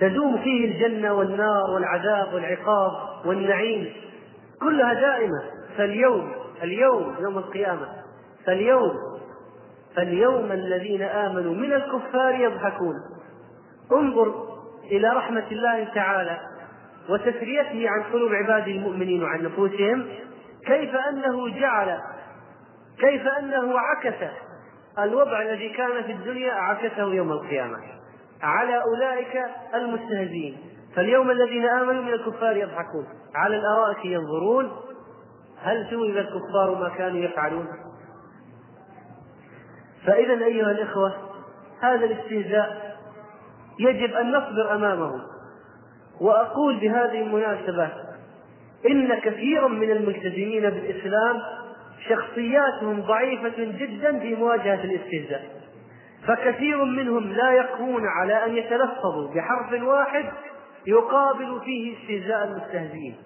تزوم 0.00 0.38
فيه 0.38 0.64
الجنة 0.64 1.14
والنار 1.14 1.70
والعذاب 1.74 2.34
والعقاب 2.34 2.92
والنعيم 3.26 3.92
كلها 4.60 4.94
دائمة 4.94 5.42
فاليوم 5.78 6.32
اليوم 6.62 7.14
يوم 7.20 7.38
القيامة 7.38 7.86
فاليوم 8.46 8.92
فاليوم 9.96 10.52
الذين 10.52 11.02
آمنوا 11.02 11.54
من 11.54 11.72
الكفار 11.72 12.34
يضحكون 12.34 12.94
انظر 13.92 14.34
إلى 14.90 15.08
رحمة 15.08 15.44
الله 15.50 15.84
تعالى 15.84 16.40
وتسريته 17.08 17.84
عن 17.90 18.02
قلوب 18.12 18.32
عباده 18.32 18.72
المؤمنين 18.72 19.22
وعن 19.22 19.42
نفوسهم 19.44 20.06
كيف 20.66 20.94
انه 20.94 21.60
جعل 21.60 21.98
كيف 22.98 23.22
انه 23.38 23.78
عكس 23.78 24.30
الوضع 24.98 25.42
الذي 25.42 25.68
كان 25.68 26.02
في 26.02 26.12
الدنيا 26.12 26.52
عكسه 26.52 27.04
يوم 27.06 27.32
القيامه 27.32 27.78
على 28.42 28.82
اولئك 28.82 29.40
المستهزئين 29.74 30.56
فاليوم 30.96 31.30
الذين 31.30 31.66
امنوا 31.66 32.02
من 32.02 32.12
الكفار 32.12 32.56
يضحكون 32.56 33.06
على 33.34 33.56
الارائك 33.56 34.04
ينظرون 34.04 34.70
هل 35.62 35.88
ثوب 35.90 36.02
الكفار 36.16 36.78
ما 36.80 36.88
كانوا 36.88 37.18
يفعلون 37.18 37.66
فاذا 40.06 40.44
ايها 40.44 40.70
الاخوه 40.70 41.12
هذا 41.80 42.04
الاستهزاء 42.06 42.96
يجب 43.80 44.14
ان 44.14 44.30
نصبر 44.32 44.74
امامه 44.74 45.20
واقول 46.20 46.76
بهذه 46.80 47.22
المناسبه 47.22 47.88
إن 48.90 49.20
كثيرا 49.20 49.68
من 49.68 49.90
الملتزمين 49.90 50.62
بالإسلام 50.70 51.40
شخصياتهم 52.08 53.00
ضعيفة 53.00 53.64
جدا 53.78 54.18
في 54.18 54.34
مواجهة 54.34 54.84
الاستهزاء 54.84 55.42
فكثير 56.26 56.84
منهم 56.84 57.32
لا 57.32 57.50
يقوون 57.52 58.02
على 58.06 58.44
أن 58.46 58.56
يتلفظوا 58.56 59.28
بحرف 59.34 59.82
واحد 59.82 60.24
يقابل 60.86 61.60
فيه 61.64 61.96
استهزاء 61.98 62.44
المستهزئين 62.44 63.16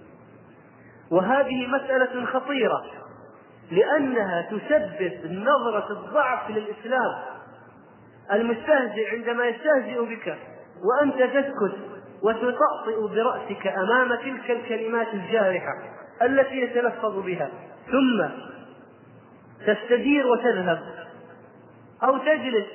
وهذه 1.11 1.67
مسألة 1.67 2.25
خطيرة 2.25 2.85
لأنها 3.71 4.43
تسبب 4.43 5.15
نظرة 5.33 5.93
الضعف 5.93 6.51
للإسلام 6.51 7.15
المستهزئ 8.33 9.11
عندما 9.13 9.45
يستهزئ 9.47 10.05
بك 10.15 10.37
وأنت 10.85 11.15
تسكت 11.19 11.75
وتطأطئ 12.23 13.15
برأسك 13.15 13.67
أمام 13.67 14.09
تلك 14.15 14.51
الكلمات 14.51 15.07
الجارحة 15.15 15.75
التي 16.23 16.57
يتلفظ 16.63 17.25
بها 17.27 17.51
ثم 17.87 18.29
تستدير 19.67 20.27
وتذهب 20.27 20.79
أو 22.03 22.19
تجلس 22.19 22.67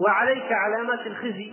وعليك 0.00 0.52
علامات 0.52 1.06
الخزي 1.06 1.52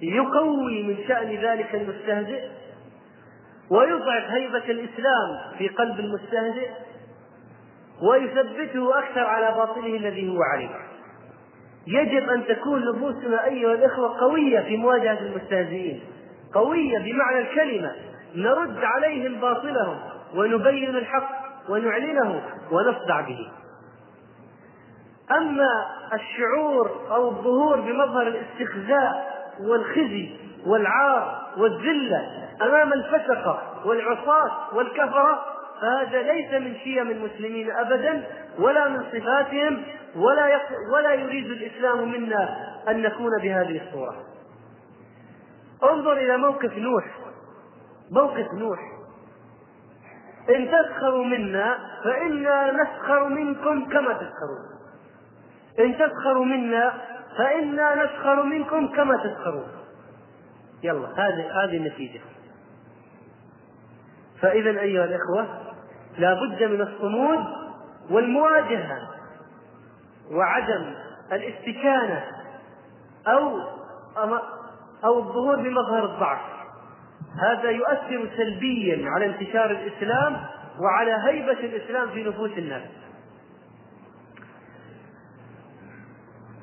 يقوي 0.00 0.82
من 0.82 0.96
شأن 1.08 1.28
ذلك 1.36 1.74
المستهزئ 1.74 2.48
ويضعف 3.70 4.24
هيبة 4.30 4.70
الإسلام 4.70 5.28
في 5.58 5.68
قلب 5.68 6.00
المستهزئ 6.00 6.70
ويثبته 8.10 8.98
أكثر 8.98 9.20
على 9.20 9.56
باطله 9.58 9.96
الذي 9.96 10.28
هو 10.36 10.42
عليه 10.42 10.89
يجب 11.86 12.28
أن 12.28 12.46
تكون 12.46 12.82
نفوسنا 12.94 13.44
أيها 13.44 13.72
الإخوة 13.74 14.18
قوية 14.20 14.60
في 14.60 14.76
مواجهة 14.76 15.18
المستهزئين 15.20 16.00
قوية 16.54 16.98
بمعنى 16.98 17.38
الكلمة 17.38 17.92
نرد 18.34 18.78
عليهم 18.84 19.40
باطلهم 19.40 19.98
ونبين 20.34 20.88
الحق 20.96 21.30
ونعلنه 21.68 22.42
ونصدع 22.72 23.20
به 23.20 23.48
أما 25.36 25.68
الشعور 26.14 26.90
أو 27.10 27.28
الظهور 27.28 27.80
بمظهر 27.80 28.26
الاستخزاء 28.26 29.36
والخزي 29.60 30.28
والعار 30.66 31.46
والذلة 31.58 32.48
أمام 32.62 32.92
الفسقة 32.92 33.62
والعصاة 33.84 34.74
والكفرة 34.76 35.49
فهذا 35.80 36.22
ليس 36.22 36.52
من 36.54 36.76
شيم 36.84 37.10
المسلمين 37.10 37.70
ابدا 37.72 38.24
ولا 38.58 38.88
من 38.88 39.02
صفاتهم 39.12 39.82
ولا 40.16 40.60
ولا 40.92 41.12
يريد 41.14 41.46
الاسلام 41.46 42.12
منا 42.12 42.66
ان 42.88 43.02
نكون 43.02 43.30
بهذه 43.42 43.80
الصوره. 43.88 44.24
انظر 45.92 46.12
الى 46.12 46.36
موقف 46.36 46.78
نوح 46.78 47.04
موقف 48.10 48.52
نوح 48.54 48.78
ان 50.56 50.68
تسخروا 50.70 51.24
منا 51.24 51.78
فانا 52.04 52.82
نسخر 52.82 53.28
منكم 53.28 53.88
كما 53.88 54.12
تسخرون. 54.12 54.64
ان 55.78 55.98
تسخروا 55.98 56.44
منا 56.44 56.92
فانا 57.38 58.04
نسخر 58.04 58.42
منكم 58.42 58.86
كما 58.88 59.16
تسخرون. 59.16 59.68
يلا 60.82 61.06
هذه 61.16 61.64
هذه 61.64 61.76
النتيجه. 61.76 62.20
فإذا 64.42 64.70
أيها 64.80 65.04
الإخوة 65.04 65.60
لا 66.18 66.34
بد 66.34 66.62
من 66.62 66.80
الصمود 66.80 67.44
والمواجهة 68.10 68.98
وعدم 70.30 70.94
الاستكانة 71.32 72.24
أو 73.28 73.58
أو 75.04 75.18
الظهور 75.18 75.56
بمظهر 75.56 76.04
الضعف 76.04 76.40
هذا 77.42 77.70
يؤثر 77.70 78.30
سلبيا 78.36 79.10
على 79.10 79.26
انتشار 79.26 79.70
الإسلام 79.70 80.40
وعلى 80.80 81.12
هيبة 81.28 81.52
الإسلام 81.60 82.08
في 82.10 82.24
نفوس 82.24 82.50
الناس 82.58 82.82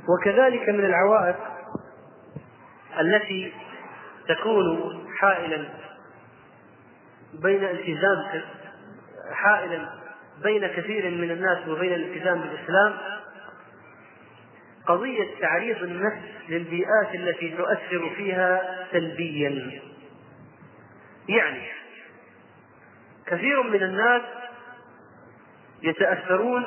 وكذلك 0.10 0.70
من 0.70 0.86
العوائق 0.86 1.36
التي 3.00 3.54
تكون 4.28 5.06
حائلا 5.22 5.66
بين 7.42 7.64
التزام 7.64 8.22
حائلا 9.32 9.90
بين 10.44 10.68
كثير 10.68 11.10
من 11.10 11.32
الناس 11.32 11.68
وبين 11.68 11.94
الالتزام 11.94 12.42
بالاسلام 12.42 12.98
قضيه 14.88 15.40
تعريض 15.42 15.84
النفس 15.84 16.28
للبيئات 16.50 17.16
التي 17.16 17.56
تؤثر 17.58 18.16
فيها 18.16 18.78
سلبيا 18.92 19.82
يعني 21.30 21.68
كثير 23.28 23.64
من 23.64 23.84
الناس 23.84 24.22
يتاثرون 25.84 26.64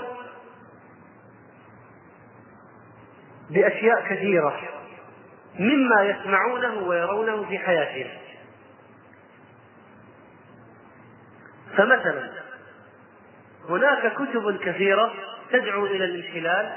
باشياء 3.51 4.09
كثيره 4.11 4.61
مما 5.59 6.03
يسمعونه 6.03 6.75
ويرونه 6.75 7.49
في 7.49 7.59
حياتهم 7.59 8.19
فمثلا 11.77 12.40
هناك 13.71 14.13
كتب 14.15 14.57
كثيرة 14.57 15.15
تدعو 15.53 15.87
إلى 15.87 16.05
الانحلال 16.05 16.73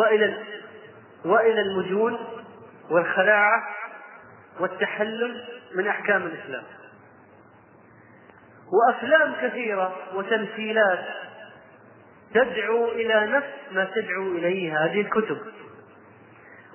وإلى 0.00 0.38
وإلى 1.24 1.60
المجون 1.60 2.18
والخلاعة 2.90 3.62
والتحلل 4.60 5.48
من 5.74 5.86
أحكام 5.86 6.22
الإسلام 6.22 6.64
وأفلام 8.72 9.32
كثيرة 9.42 9.96
وتمثيلات 10.14 11.04
تدعو 12.34 12.88
إلى 12.88 13.26
نفس 13.26 13.50
ما 13.70 13.84
تدعو 13.94 14.22
إليه 14.22 14.78
هذه 14.84 15.00
الكتب 15.00 15.38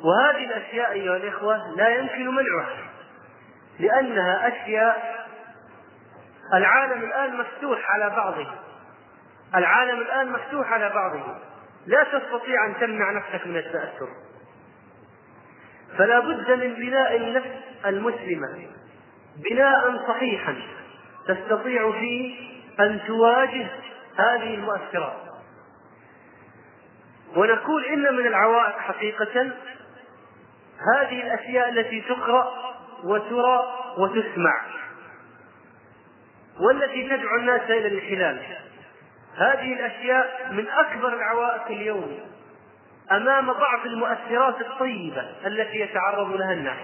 وهذه 0.06 0.46
الأشياء 0.46 0.92
أيها 0.92 1.18
الإخوة 1.18 1.76
لا 1.76 1.88
يمكن 1.88 2.28
منعها 2.36 2.88
لأنها 3.80 4.48
أشياء 4.48 5.28
العالم 6.54 7.04
الآن 7.04 7.38
مفتوح 7.38 7.92
على 7.92 8.10
بعضه 8.10 8.48
العالم 9.56 10.00
الآن 10.02 10.32
مفتوح 10.32 10.72
على 10.74 10.90
بعضه 10.90 11.24
لا 11.88 12.04
تستطيع 12.04 12.66
أن 12.66 12.74
تمنع 12.80 13.12
نفسك 13.12 13.48
من 13.48 13.56
التأثر 13.58 14.08
فلا 15.98 16.20
بد 16.20 16.52
من 16.64 16.74
بناء 16.74 17.16
النفس 17.16 17.56
المسلمة 17.86 18.68
بناء 19.52 20.08
صحيحا 20.08 20.56
تستطيع 21.28 21.92
فيه 21.92 22.50
أن 22.80 23.00
تواجه 23.08 23.68
هذه 24.18 24.56
المؤثرات 24.56 25.18
ونقول 27.36 27.86
إن 27.86 28.00
من 28.16 28.28
العوائق 28.28 28.78
حقيقة 28.80 29.52
هذه 30.96 31.22
الأشياء 31.28 31.70
التي 31.70 32.02
تقرأ 32.02 32.54
وترى 33.04 33.60
وتسمع 33.98 34.62
والتي 36.60 37.10
تدعو 37.18 37.36
الناس 37.36 37.62
إلى 37.62 37.88
الانحلال 37.88 38.44
هذه 39.38 39.74
الأشياء 39.74 40.48
من 40.52 40.68
أكبر 40.70 41.08
العوائق 41.14 41.66
اليوم 41.66 42.20
أمام 43.12 43.46
بعض 43.54 43.86
المؤثرات 43.86 44.62
الطيبة 44.62 45.24
التي 45.46 45.80
يتعرض 45.80 46.36
لها 46.36 46.54
الناس 46.54 46.78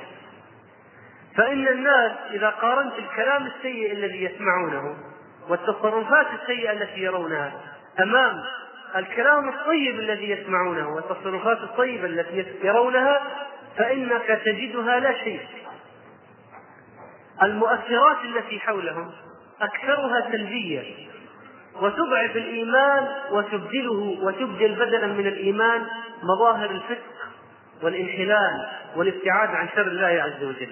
فإن 1.37 1.67
الناس 1.67 2.11
إذا 2.31 2.49
قارنت 2.49 2.93
الكلام 2.99 3.45
السيء 3.45 3.91
الذي 3.91 4.23
يسمعونه 4.23 4.95
والتصرفات 5.49 6.25
السيئة 6.41 6.71
التي 6.71 6.99
يرونها 7.01 7.51
أمام 7.99 8.35
الكلام 8.95 9.49
الطيب 9.49 9.99
الذي 9.99 10.29
يسمعونه 10.29 10.89
والتصرفات 10.95 11.57
الطيبة 11.57 12.05
التي 12.05 12.53
يرونها 12.67 13.21
فإنك 13.77 14.41
تجدها 14.45 14.99
لا 14.99 15.13
شيء 15.17 15.41
المؤثرات 17.43 18.17
التي 18.25 18.59
حولهم 18.59 19.11
أكثرها 19.61 20.21
سلبية 20.31 21.12
وتضعف 21.81 22.35
الإيمان 22.37 23.07
وتبدله 23.31 24.17
وتبدل 24.21 24.75
بدلا 24.75 25.07
من 25.07 25.27
الإيمان 25.27 25.85
مظاهر 26.23 26.71
الفسق 26.71 27.05
والانحلال 27.83 28.65
والابتعاد 28.95 29.49
عن 29.49 29.67
شر 29.75 29.87
الله 29.87 30.05
عز 30.23 30.43
وجل 30.43 30.71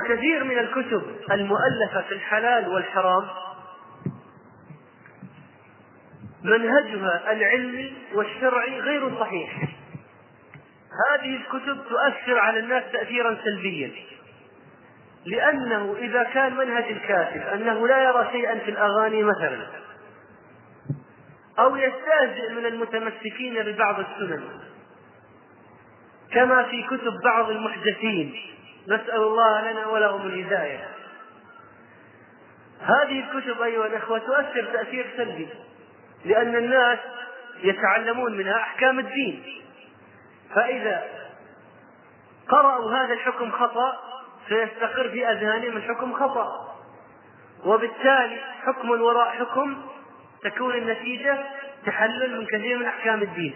وكثير 0.00 0.44
من 0.44 0.58
الكتب 0.58 1.02
المؤلفة 1.32 2.00
في 2.08 2.14
الحلال 2.14 2.68
والحرام 2.68 3.24
منهجها 6.42 7.32
العلمي 7.32 7.92
والشرعي 8.14 8.80
غير 8.80 9.18
صحيح 9.20 9.58
هذه 11.10 11.36
الكتب 11.36 11.78
تؤثر 11.88 12.38
على 12.38 12.58
الناس 12.58 12.84
تأثيرا 12.92 13.36
سلبيا 13.44 13.90
لأنه 15.26 15.94
إذا 15.98 16.22
كان 16.22 16.56
منهج 16.56 16.84
الكاتب 16.84 17.40
أنه 17.42 17.88
لا 17.88 18.02
يرى 18.02 18.28
شيئا 18.32 18.58
في 18.58 18.70
الأغاني 18.70 19.22
مثلا 19.22 19.66
أو 21.58 21.76
يستهزئ 21.76 22.50
من 22.52 22.66
المتمسكين 22.66 23.62
ببعض 23.62 23.96
السنن 24.00 24.44
كما 26.32 26.62
في 26.62 26.82
كتب 26.82 27.12
بعض 27.24 27.50
المحدثين 27.50 28.34
نسأل 28.88 29.22
الله 29.22 29.70
لنا 29.72 29.86
ولهم 29.86 30.26
الهداية 30.26 30.88
هذه 32.80 33.24
الكتب 33.30 33.62
أيها 33.62 33.86
الأخوة 33.86 34.18
تؤثر 34.18 34.64
تأثير 34.72 35.06
سلبي 35.16 35.48
لأن 36.24 36.56
الناس 36.56 36.98
يتعلمون 37.62 38.36
منها 38.36 38.56
أحكام 38.56 38.98
الدين 38.98 39.42
فإذا 40.54 41.04
قرأوا 42.48 42.92
هذا 42.94 43.12
الحكم 43.14 43.50
خطأ 43.52 43.96
فيستقر 44.48 45.08
في 45.10 45.30
أذهانهم 45.32 45.76
الحكم 45.76 46.12
خطأ 46.12 46.74
وبالتالي 47.64 48.38
حكم 48.66 48.90
وراء 48.90 49.28
حكم 49.28 49.76
تكون 50.44 50.74
النتيجة 50.74 51.38
تحلل 51.86 52.38
من 52.40 52.46
كثير 52.46 52.78
من 52.78 52.86
أحكام 52.86 53.22
الدين 53.22 53.54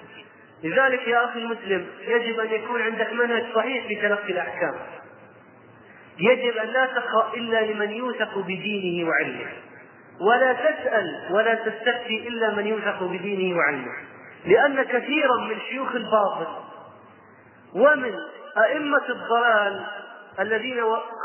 لذلك 0.65 1.09
يا 1.09 1.25
أخي 1.25 1.39
المسلم 1.39 1.87
يجب 2.01 2.41
أن 2.41 2.51
يكون 2.53 2.83
عندك 2.83 3.13
منهج 3.13 3.45
صحيح 3.55 3.87
في 3.87 3.95
تلقي 4.09 4.33
الأحكام 4.33 4.75
يجب 6.19 6.57
أن 6.57 6.69
لا 6.69 6.87
تقرأ 6.87 7.35
إلا 7.35 7.73
لمن 7.73 7.91
يوثق 7.91 8.39
بدينه 8.39 9.09
وعلمه 9.09 9.47
ولا 10.29 10.53
تسأل 10.53 11.29
ولا 11.31 11.55
تستفتي 11.55 12.29
إلا 12.29 12.55
من 12.55 12.67
يوثق 12.67 13.03
بدينه 13.03 13.57
وعلمه 13.59 13.93
لأن 14.45 14.83
كثيرا 14.83 15.41
من 15.41 15.57
شيوخ 15.71 15.95
الباطل 15.95 16.47
ومن 17.75 18.13
أئمة 18.59 19.03
الضلال 19.09 19.87
الذين 20.41 20.77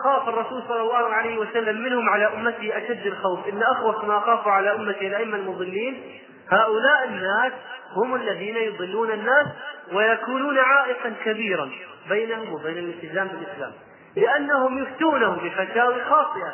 خاف 0.03 0.29
الرسول 0.29 0.63
صلى 0.67 0.81
الله 0.81 1.13
عليه 1.13 1.37
وسلم 1.37 1.81
منهم 1.83 2.09
على 2.09 2.25
امته 2.33 2.77
اشد 2.77 3.05
الخوف 3.05 3.47
ان 3.47 3.63
اخوف 3.63 4.03
ما 4.05 4.19
خاف 4.19 4.47
على 4.47 4.75
امته 4.75 5.07
الائمه 5.07 5.37
المضلين 5.37 6.03
هؤلاء 6.51 7.07
الناس 7.07 7.51
هم 7.95 8.15
الذين 8.15 8.55
يضلون 8.55 9.11
الناس 9.11 9.47
ويكونون 9.91 10.57
عائقا 10.59 11.13
كبيرا 11.25 11.69
بينهم 12.09 12.53
وبين 12.53 12.77
الالتزام 12.77 13.27
بالاسلام 13.27 13.71
لانهم 14.15 14.77
يفتونهم 14.83 15.35
بفتاوي 15.35 16.03
خاطئه 16.05 16.53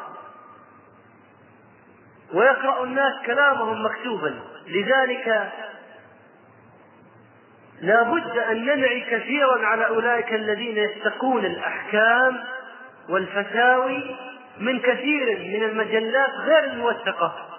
ويقرا 2.34 2.84
الناس 2.84 3.14
كلامهم 3.26 3.86
مكتوبا 3.86 4.36
لذلك 4.68 5.50
لا 7.82 8.04
بد 8.04 8.38
أن 8.38 8.66
ننعي 8.66 9.02
كثيرا 9.02 9.66
على 9.66 9.88
أولئك 9.88 10.34
الذين 10.34 10.78
يستقون 10.78 11.46
الأحكام 11.46 12.44
والفتاوي 13.10 14.16
من 14.60 14.80
كثير 14.80 15.40
من 15.40 15.64
المجلات 15.64 16.30
غير 16.30 16.64
الموثقة 16.64 17.50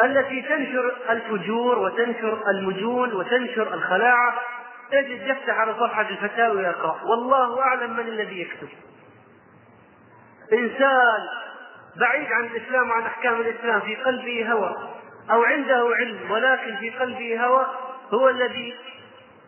التي 0.00 0.42
تنشر 0.42 0.92
الفجور 1.10 1.78
وتنشر 1.78 2.50
المجون 2.50 3.12
وتنشر 3.12 3.74
الخلاعة 3.74 4.34
تجد 4.90 5.26
يفتح 5.26 5.58
على 5.58 5.72
صفحة 5.80 6.08
الفتاوى 6.10 6.56
ويقرأ 6.56 7.00
والله 7.04 7.62
أعلم 7.62 7.90
من 7.92 8.00
الذي 8.08 8.40
يكتب 8.40 8.68
إنسان 10.52 11.20
بعيد 12.00 12.32
عن 12.32 12.44
الإسلام 12.44 12.90
وعن 12.90 13.02
أحكام 13.02 13.34
الإسلام 13.40 13.80
في 13.80 13.96
قلبه 13.96 14.52
هوى 14.52 14.93
أو 15.30 15.42
عنده 15.42 15.90
علم 16.00 16.30
ولكن 16.30 16.76
في 16.80 16.90
قلبه 16.90 17.44
هوى 17.44 17.66
هو 18.12 18.28
الذي 18.28 18.74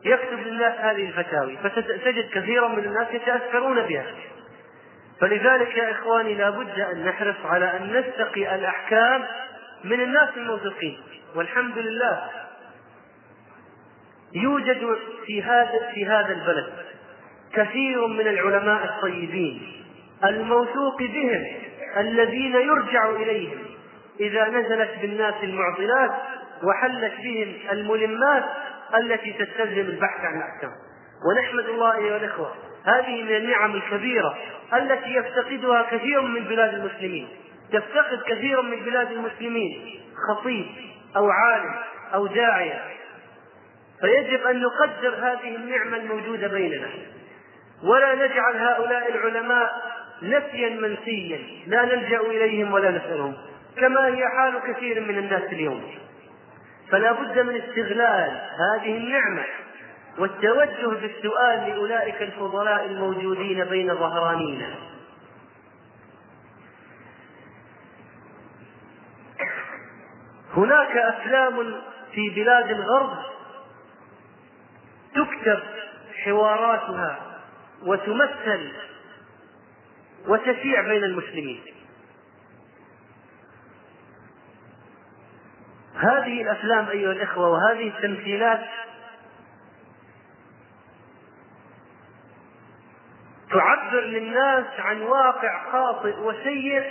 يكتب 0.04 0.38
للناس 0.46 0.80
هذه 0.80 1.06
الفتاوي 1.08 1.56
فتجد 1.62 2.28
كثيرا 2.32 2.68
من 2.68 2.84
الناس 2.84 3.08
يتأثرون 3.14 3.82
بها 3.82 4.06
فلذلك 5.20 5.76
يا 5.76 5.90
إخواني 5.90 6.34
لابد 6.34 6.80
أن 6.80 7.04
نحرص 7.04 7.36
على 7.44 7.64
أن 7.64 7.92
نستقي 7.92 8.54
الأحكام 8.54 9.24
من 9.84 10.00
الناس 10.00 10.28
الموثوقين 10.36 10.98
والحمد 11.34 11.78
لله 11.78 12.30
يوجد 14.32 14.98
في 15.26 15.42
هذا 15.42 15.90
في 15.94 16.06
هذا 16.06 16.32
البلد 16.32 16.72
كثير 17.52 18.06
من 18.06 18.20
العلماء 18.28 18.84
الطيبين 18.84 19.72
الموثوق 20.24 20.98
بهم 20.98 21.44
الذين 21.96 22.54
يرجع 22.54 23.10
إليهم 23.10 23.65
إذا 24.20 24.44
نزلت 24.48 24.90
بالناس 25.02 25.34
المعضلات 25.42 26.10
وحلت 26.62 27.12
بهم 27.22 27.54
الملمات 27.70 28.44
التي 29.00 29.32
تستلزم 29.32 29.80
البحث 29.80 30.24
عن 30.24 30.36
الأحكام 30.36 30.70
ونحمد 31.30 31.64
الله 31.68 31.96
أيها 31.96 32.16
الإخوة 32.16 32.54
هذه 32.84 33.22
من 33.22 33.34
النعم 33.36 33.74
الكبيرة 33.74 34.38
التي 34.74 35.14
يفتقدها 35.14 35.82
كثير 35.90 36.20
من 36.22 36.40
بلاد 36.44 36.74
المسلمين 36.74 37.28
تفتقد 37.72 38.20
كثير 38.28 38.62
من 38.62 38.76
بلاد 38.82 39.12
المسلمين 39.12 40.00
خطيب 40.28 40.66
أو 41.16 41.30
عالم 41.30 41.74
أو 42.14 42.26
داعية 42.26 42.82
فيجب 44.00 44.46
أن 44.46 44.60
نقدر 44.62 45.08
هذه 45.14 45.56
النعمة 45.56 45.96
الموجودة 45.96 46.46
بيننا 46.48 46.88
ولا 47.82 48.14
نجعل 48.26 48.56
هؤلاء 48.56 49.10
العلماء 49.14 49.72
نفيا 50.22 50.70
منسيا 50.80 51.38
لا 51.66 51.84
نلجأ 51.84 52.20
إليهم 52.20 52.72
ولا 52.72 52.90
نسألهم 52.90 53.34
كما 53.76 54.06
هي 54.06 54.24
حال 54.28 54.58
كثير 54.72 55.00
من 55.00 55.18
الناس 55.18 55.42
اليوم 55.44 55.94
فلا 56.90 57.12
بد 57.12 57.38
من 57.38 57.56
استغلال 57.62 58.40
هذه 58.60 58.96
النعمه 58.96 59.44
والتوجه 60.18 60.86
بالسؤال 60.86 61.68
لاولئك 61.70 62.22
الفضلاء 62.22 62.84
الموجودين 62.86 63.64
بين 63.64 63.94
ظهرانينا 63.96 64.68
هناك 70.56 70.96
افلام 70.96 71.80
في 72.12 72.30
بلاد 72.34 72.70
الغرب 72.70 73.16
تكتب 75.14 75.58
حواراتها 76.24 77.18
وتمثل 77.82 78.72
وتشيع 80.28 80.80
بين 80.80 81.04
المسلمين 81.04 81.62
هذه 85.96 86.42
الافلام 86.42 86.88
ايها 86.88 87.12
الاخوه 87.12 87.48
وهذه 87.48 87.88
التمثيلات 87.88 88.60
تعبر 93.50 94.00
للناس 94.00 94.64
عن 94.78 95.02
واقع 95.02 95.72
خاطئ 95.72 96.16
وسيء 96.18 96.82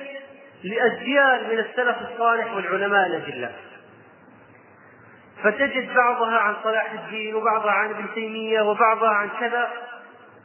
لاجيال 0.64 1.44
من 1.54 1.60
السلف 1.60 1.98
الصالح 2.12 2.54
والعلماء 2.56 3.08
الاجلاء 3.08 3.56
فتجد 5.44 5.94
بعضها 5.96 6.38
عن 6.40 6.56
صلاح 6.64 6.92
الدين 6.92 7.36
وبعضها 7.36 7.72
عن 7.72 7.90
ابن 7.90 8.06
تيميه 8.14 8.62
وبعضها 8.62 9.10
عن 9.10 9.30
كذا 9.40 9.70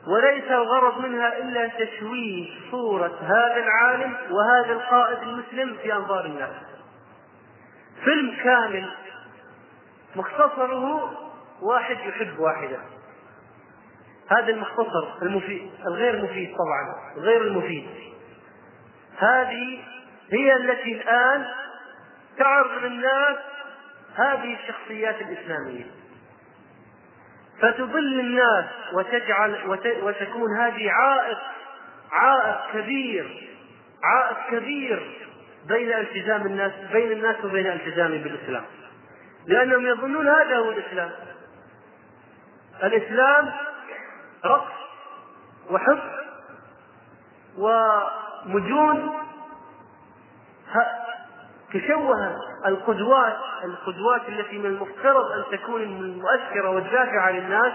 وليس 0.09 0.45
الغرض 0.51 0.99
منها 1.07 1.39
الا 1.39 1.67
تشويه 1.67 2.49
صوره 2.71 3.19
هذا 3.23 3.63
العالم 3.65 4.15
وهذا 4.31 4.73
القائد 4.73 5.19
المسلم 5.23 5.77
في 5.83 5.93
انظار 5.93 6.25
الناس 6.25 6.70
فيلم 8.05 8.37
كامل 8.43 8.91
مختصره 10.17 11.11
واحد 11.63 11.97
يحب 11.97 12.39
واحدة 12.39 12.79
هذا 14.29 14.49
المختصر 14.49 15.17
المفيد 15.23 15.71
الغير 15.87 16.25
مفيد 16.25 16.57
طبعا 16.57 17.13
غير 17.17 17.43
المفيد 17.43 17.89
هذه 19.19 19.79
هي 20.31 20.57
التي 20.57 21.03
الآن 21.03 21.47
تعرض 22.39 22.83
للناس 22.85 23.37
هذه 24.15 24.59
الشخصيات 24.61 25.23
الإسلامية 25.23 25.85
فتضل 27.61 28.21
الناس 28.21 28.65
وتجعل 28.95 29.53
وتكون 30.03 30.57
هذه 30.59 30.91
عائق 30.93 31.39
عائق 32.13 32.73
كبير 32.73 33.49
عائق 34.05 34.51
كبير 34.51 35.30
بين 35.71 35.93
التزام 35.93 36.47
الناس 36.47 36.73
بين 36.93 37.13
الناس 37.13 37.37
وبين 37.45 37.67
التزامي 37.67 38.19
بالإسلام 38.19 38.65
لأنهم 39.47 39.87
يظنون 39.87 40.29
هذا 40.29 40.57
هو 40.57 40.71
الإسلام 40.71 41.11
الإسلام 42.83 43.53
رقص 44.45 44.73
وحب 45.71 46.01
ومجون 47.59 49.13
تشوه 51.73 52.37
القدوات 52.67 53.37
القدوات 53.65 54.29
التي 54.29 54.59
من 54.59 54.67
المفترض 54.67 55.25
أن 55.27 55.59
تكون 55.59 55.83
المؤثرة 55.83 56.71
والدافعة 56.71 57.31
للناس 57.31 57.73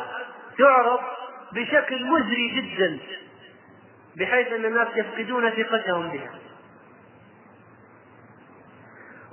تعرض 0.57 0.99
بشكل 1.51 2.05
مزري 2.05 2.49
جدا 2.61 2.99
بحيث 4.17 4.47
أن 4.47 4.65
الناس 4.65 4.87
يفقدون 4.95 5.49
ثقتهم 5.49 6.09
بها 6.11 6.31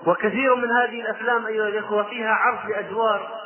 وكثير 0.07 0.55
من 0.55 0.71
هذه 0.71 1.01
الافلام 1.01 1.47
ايها 1.47 1.69
الاخوه 1.69 2.03
فيها 2.03 2.31
عرض 2.35 2.71
لادوار 2.71 3.41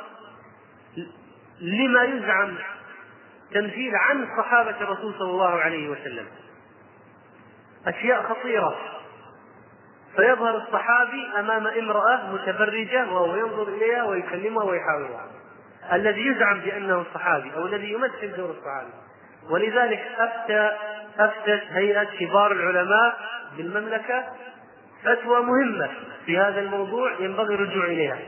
لما 1.61 2.03
يزعم 2.03 2.55
تمثيل 3.55 3.97
عن 3.97 4.29
صحابه 4.39 4.71
الرسول 4.81 5.15
صلى 5.19 5.31
الله 5.31 5.59
عليه 5.61 5.89
وسلم 5.89 6.27
اشياء 7.87 8.23
خطيره 8.23 8.77
فيظهر 10.17 10.57
الصحابي 10.57 11.27
امام 11.39 11.67
امراه 11.67 12.33
متبرجه 12.33 13.13
وهو 13.13 13.37
ينظر 13.37 13.69
اليها 13.69 14.05
ويكلمها 14.05 14.65
ويحاورها 14.65 15.27
الذي 15.93 16.27
يزعم 16.27 16.61
بانه 16.61 17.01
الصحابي 17.09 17.53
او 17.57 17.67
الذي 17.67 17.93
يمثل 17.93 18.37
دور 18.37 18.51
الصحابي 18.51 18.91
ولذلك 19.51 19.99
افتى 19.99 20.71
افتت 21.19 21.65
هيئه 21.71 22.05
كبار 22.05 22.53
العلماء 22.53 23.17
بالمملكه 23.57 24.25
فتوى 25.07 25.41
مهمة 25.43 25.89
في 26.27 26.39
هذا 26.39 26.61
الموضوع 26.61 27.13
ينبغي 27.21 27.55
الرجوع 27.55 27.85
إليها 27.87 28.19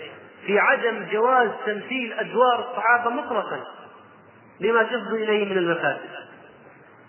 في 0.47 0.59
عدم 0.59 1.07
جواز 1.13 1.49
تمثيل 1.67 2.13
أدوار 2.13 2.71
الصحابة 2.71 3.11
مطلقا 3.11 3.61
لما 4.61 4.83
تفضي 4.83 5.25
إليه 5.25 5.45
من 5.45 5.59
المفاسد 5.59 6.09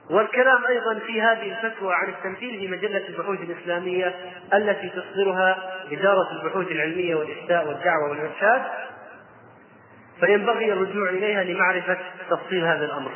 والكلام 0.10 0.66
أيضا 0.66 1.00
في 1.00 1.22
هذه 1.22 1.52
الفتوى 1.58 1.94
عن 1.94 2.10
التمثيل 2.10 2.60
في 2.60 2.68
مجلة 2.68 3.08
البحوث 3.08 3.40
الإسلامية 3.42 4.16
التي 4.54 4.90
تصدرها 4.90 5.74
إدارة 5.92 6.32
البحوث 6.32 6.72
العلمية 6.72 7.16
والإفتاء 7.16 7.68
والدعوة 7.68 8.10
والإرشاد 8.10 8.62
فينبغي 10.20 10.74
الرجوع 10.74 11.10
إليها 11.10 11.44
لمعرفة 11.44 11.98
تفصيل 12.30 12.64
هذا 12.64 12.86
الأمر 12.86 13.12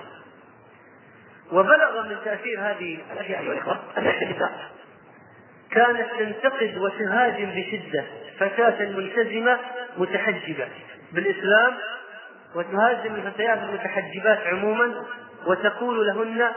وبلغ 1.52 2.10
من 2.10 2.16
تأثير 2.26 2.60
هذه 2.60 2.98
الأشياء 3.14 3.42
أيها 3.42 3.54
الإخوة 3.54 3.80
كانت 5.74 6.10
تنتقد 6.20 6.78
وتهاجم 6.78 7.52
بشدة 7.56 8.04
فتاة 8.40 8.86
ملتزمة 8.90 9.60
متحجبة 9.98 10.68
بالإسلام 11.12 11.74
وتهاجم 12.56 13.16
الفتيات 13.16 13.58
المتحجبات 13.58 14.40
عموما 14.48 15.06
وتقول 15.48 16.08
لهن 16.08 16.52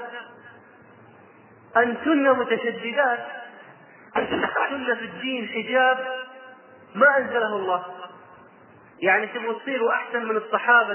أنتن 1.76 2.38
متشددات 2.38 3.18
أنتن 4.16 4.54
في 4.94 5.04
الدين 5.04 5.48
حجاب 5.48 5.98
ما 6.94 7.18
أنزله 7.18 7.56
الله 7.56 7.84
يعني 9.02 9.26
تبغوا 9.26 9.58
تصيروا 9.58 9.92
أحسن 9.92 10.24
من 10.26 10.36
الصحابة 10.36 10.92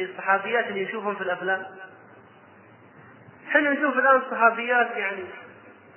الصحابيات 0.00 0.66
اللي 0.66 0.84
نشوفهم 0.84 1.14
في 1.14 1.20
الأفلام 1.20 1.62
احنا 3.48 3.70
نشوف 3.70 3.98
الآن 3.98 4.22
صحابيات 4.30 4.90
يعني 4.96 5.20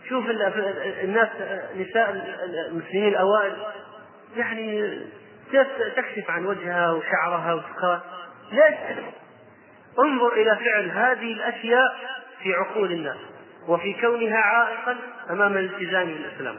شوف 0.09 0.25
الناس 1.03 1.29
نساء 1.75 2.09
المسلمين 2.69 3.07
الاوائل 3.07 3.53
يعني 4.37 4.99
تكشف 5.95 6.29
عن 6.29 6.45
وجهها 6.45 6.91
وشعرها 6.91 7.53
وفخها 7.53 8.01
ليش؟ 8.51 8.75
انظر 9.99 10.33
الى 10.33 10.55
فعل 10.55 10.89
هذه 10.89 11.33
الاشياء 11.33 11.95
في 12.43 12.53
عقول 12.53 12.91
الناس 12.91 13.17
وفي 13.67 14.01
كونها 14.01 14.37
عائقا 14.37 14.95
امام 15.29 15.57
الالتزام 15.57 16.05
بالاسلام. 16.07 16.55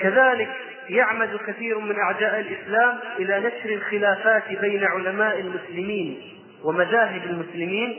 كذلك 0.00 0.50
يعمد 0.88 1.36
كثير 1.46 1.78
من 1.78 1.98
اعداء 1.98 2.40
الاسلام 2.40 2.98
الى 3.18 3.40
نشر 3.40 3.74
الخلافات 3.74 4.48
بين 4.60 4.84
علماء 4.84 5.40
المسلمين 5.40 6.22
ومذاهب 6.64 7.22
المسلمين 7.24 7.96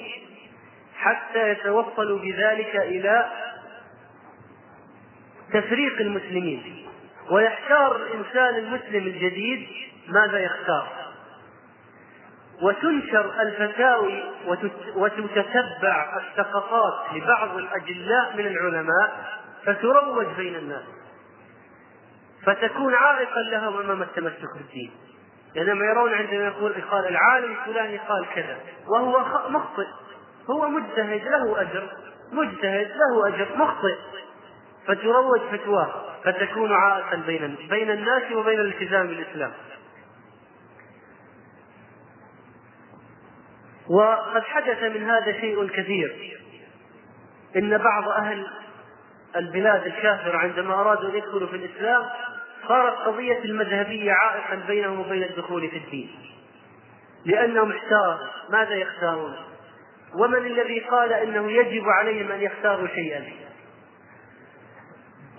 حتى 1.00 1.50
يتوصلوا 1.50 2.20
بذلك 2.20 2.76
إلى 2.76 3.32
تفريق 5.54 6.00
المسلمين 6.00 6.88
ويحتار 7.32 7.96
الإنسان 7.96 8.56
المسلم 8.56 9.08
الجديد 9.08 9.68
ماذا 10.08 10.40
يختار 10.40 10.88
وتنشر 12.62 13.42
الفتاوي 13.42 14.24
وتتبع 14.96 16.18
السقطات 16.22 16.94
لبعض 17.14 17.58
الأجلاء 17.58 18.34
من 18.38 18.48
العلماء 18.48 19.40
فتروج 19.66 20.26
بين 20.38 20.56
الناس 20.56 20.84
فتكون 22.44 22.94
عائقا 22.94 23.42
لهم 23.42 23.78
امام 23.80 24.02
التمسك 24.02 24.58
بالدين 24.58 24.92
لانهم 25.56 25.84
يرون 25.84 26.14
عندما 26.14 26.46
يقول 26.48 26.74
قال 26.92 27.08
العالم 27.08 27.52
الفلاني 27.52 27.98
قال 27.98 28.26
كذا 28.36 28.58
وهو 28.88 29.20
مخطئ 29.50 29.88
هو 30.52 30.70
مجتهد 30.70 31.24
له 31.28 31.62
أجر 31.62 31.90
مجتهد 32.32 32.92
له 32.98 33.28
أجر 33.28 33.48
مخطئ 33.56 33.96
فتروج 34.88 35.40
فتواه 35.52 36.06
فتكون 36.24 36.72
عائقا 36.72 37.16
بين 37.16 37.56
بين 37.70 37.90
الناس 37.92 38.32
وبين 38.32 38.60
الالتزام 38.60 39.08
بالإسلام 39.08 39.52
وقد 43.90 44.42
حدث 44.44 44.84
من 44.84 45.10
هذا 45.10 45.32
شيء 45.32 45.68
كثير 45.68 46.40
إن 47.56 47.78
بعض 47.78 48.10
أهل 48.10 48.48
البلاد 49.36 49.86
الكافرة 49.86 50.38
عندما 50.38 50.74
أرادوا 50.74 51.10
أن 51.10 51.16
يدخلوا 51.16 51.48
في 51.48 51.56
الإسلام 51.56 52.06
صارت 52.68 52.96
قضية 52.98 53.40
المذهبية 53.46 54.12
عائقا 54.14 54.56
بينهم 54.68 55.00
وبين 55.00 55.24
الدخول 55.24 55.70
في 55.70 55.78
الدين 55.78 56.10
لأنهم 57.26 57.72
احتاروا 57.72 58.18
ماذا 58.50 58.74
يختارون 58.76 59.36
ومن 60.14 60.46
الذي 60.46 60.80
قال 60.80 61.14
انه 61.14 61.52
يجب 61.52 61.90
عليهم 61.90 62.32
ان 62.32 62.42
يختاروا 62.42 62.88
شيئا 62.88 63.24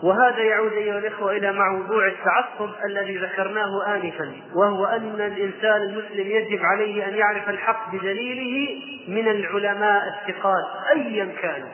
وهذا 0.03 0.39
يعود 0.43 0.73
ايها 0.73 0.99
الاخوه 0.99 1.33
الى 1.37 1.53
موضوع 1.53 2.07
التعصب 2.07 2.69
الذي 2.85 3.17
ذكرناه 3.19 3.95
انفا 3.95 4.33
وهو 4.55 4.87
ان 4.87 5.15
الانسان 5.21 5.83
المسلم 5.83 6.27
يجب 6.31 6.65
عليه 6.65 7.09
ان 7.09 7.15
يعرف 7.15 7.49
الحق 7.49 7.91
بدليله 7.95 8.83
من 9.09 9.29
العلماء 9.29 10.03
الثقات 10.09 10.97
ايا 10.97 11.29
كانوا 11.43 11.69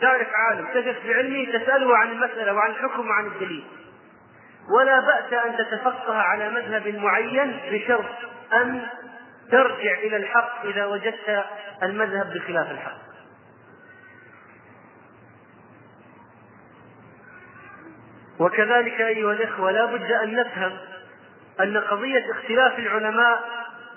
تعرف 0.00 0.28
عالم 0.34 0.66
تثق 0.74 1.06
بعلمه 1.08 1.44
تساله 1.58 1.96
عن 1.96 2.12
المساله 2.12 2.54
وعن 2.54 2.70
الحكم 2.70 3.08
وعن 3.08 3.26
الدليل 3.26 3.64
ولا 4.78 5.00
باس 5.00 5.32
ان 5.46 5.56
تتفقه 5.56 6.14
على 6.16 6.50
مذهب 6.50 6.94
معين 6.94 7.56
بشرط 7.72 8.04
ان 8.52 8.82
ترجع 9.52 9.94
إلى 9.98 10.16
الحق 10.16 10.64
إذا 10.66 10.84
وجدت 10.86 11.44
المذهب 11.82 12.32
بخلاف 12.34 12.70
الحق 12.70 12.96
وكذلك 18.38 19.00
أيها 19.00 19.32
الإخوة 19.32 19.70
لا 19.70 19.84
بد 19.84 20.12
أن 20.12 20.34
نفهم 20.34 20.72
أن 21.60 21.78
قضية 21.78 22.30
اختلاف 22.30 22.78
العلماء 22.78 23.44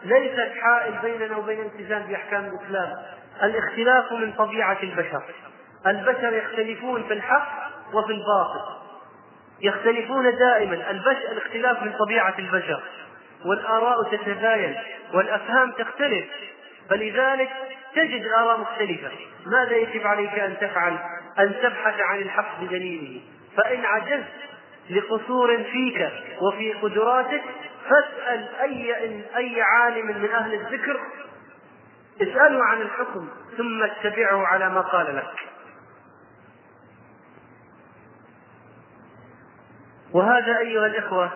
ليست 0.04 0.52
حائل 0.62 0.94
بيننا 1.04 1.38
وبين 1.38 1.60
الالتزام 1.62 2.04
بأحكام 2.04 2.46
الإسلام 2.46 2.92
الاختلاف 3.44 4.12
من 4.12 4.32
طبيعة 4.34 4.78
البشر 4.84 5.24
البشر 5.88 6.34
يختلفون 6.34 7.04
في 7.04 7.14
الحق 7.14 7.52
وفي 7.94 8.12
الباطل 8.12 8.70
يختلفون 9.62 10.38
دائما 10.38 10.92
البشر 10.92 11.32
الاختلاف 11.32 11.84
من 11.84 11.94
طبيعة 12.06 12.34
البشر 12.40 12.84
والآراء 13.46 14.04
تتباين 14.18 14.76
والأفهام 15.14 15.72
تختلف 15.72 16.26
فلذلك 16.90 17.50
تجد 17.96 18.26
آراء 18.28 18.60
مختلفة 18.60 19.12
ماذا 19.46 19.76
يجب 19.78 20.08
عليك 20.08 20.34
أن 20.40 20.58
تفعل 20.58 20.98
أن 21.40 21.54
تبحث 21.62 22.00
عن 22.00 22.18
الحق 22.18 22.60
بدليله 22.62 23.22
فإن 23.58 23.86
عجزت 23.86 24.26
لقصور 24.90 25.64
فيك 25.64 26.10
وفي 26.42 26.74
قدراتك 26.74 27.44
فاسأل 27.90 28.50
أي 28.62 28.94
أي 29.38 29.62
عالم 29.62 30.08
من 30.08 30.30
أهل 30.32 30.54
الذكر 30.54 31.00
اسأله 32.22 32.66
عن 32.66 32.82
الحكم 32.82 33.28
ثم 33.58 33.84
اتبعه 33.84 34.48
على 34.48 34.70
ما 34.70 34.82
قال 34.82 35.16
لك 35.16 35.46
وهذا 40.14 40.58
أيها 40.58 40.86
الإخوة 40.86 41.32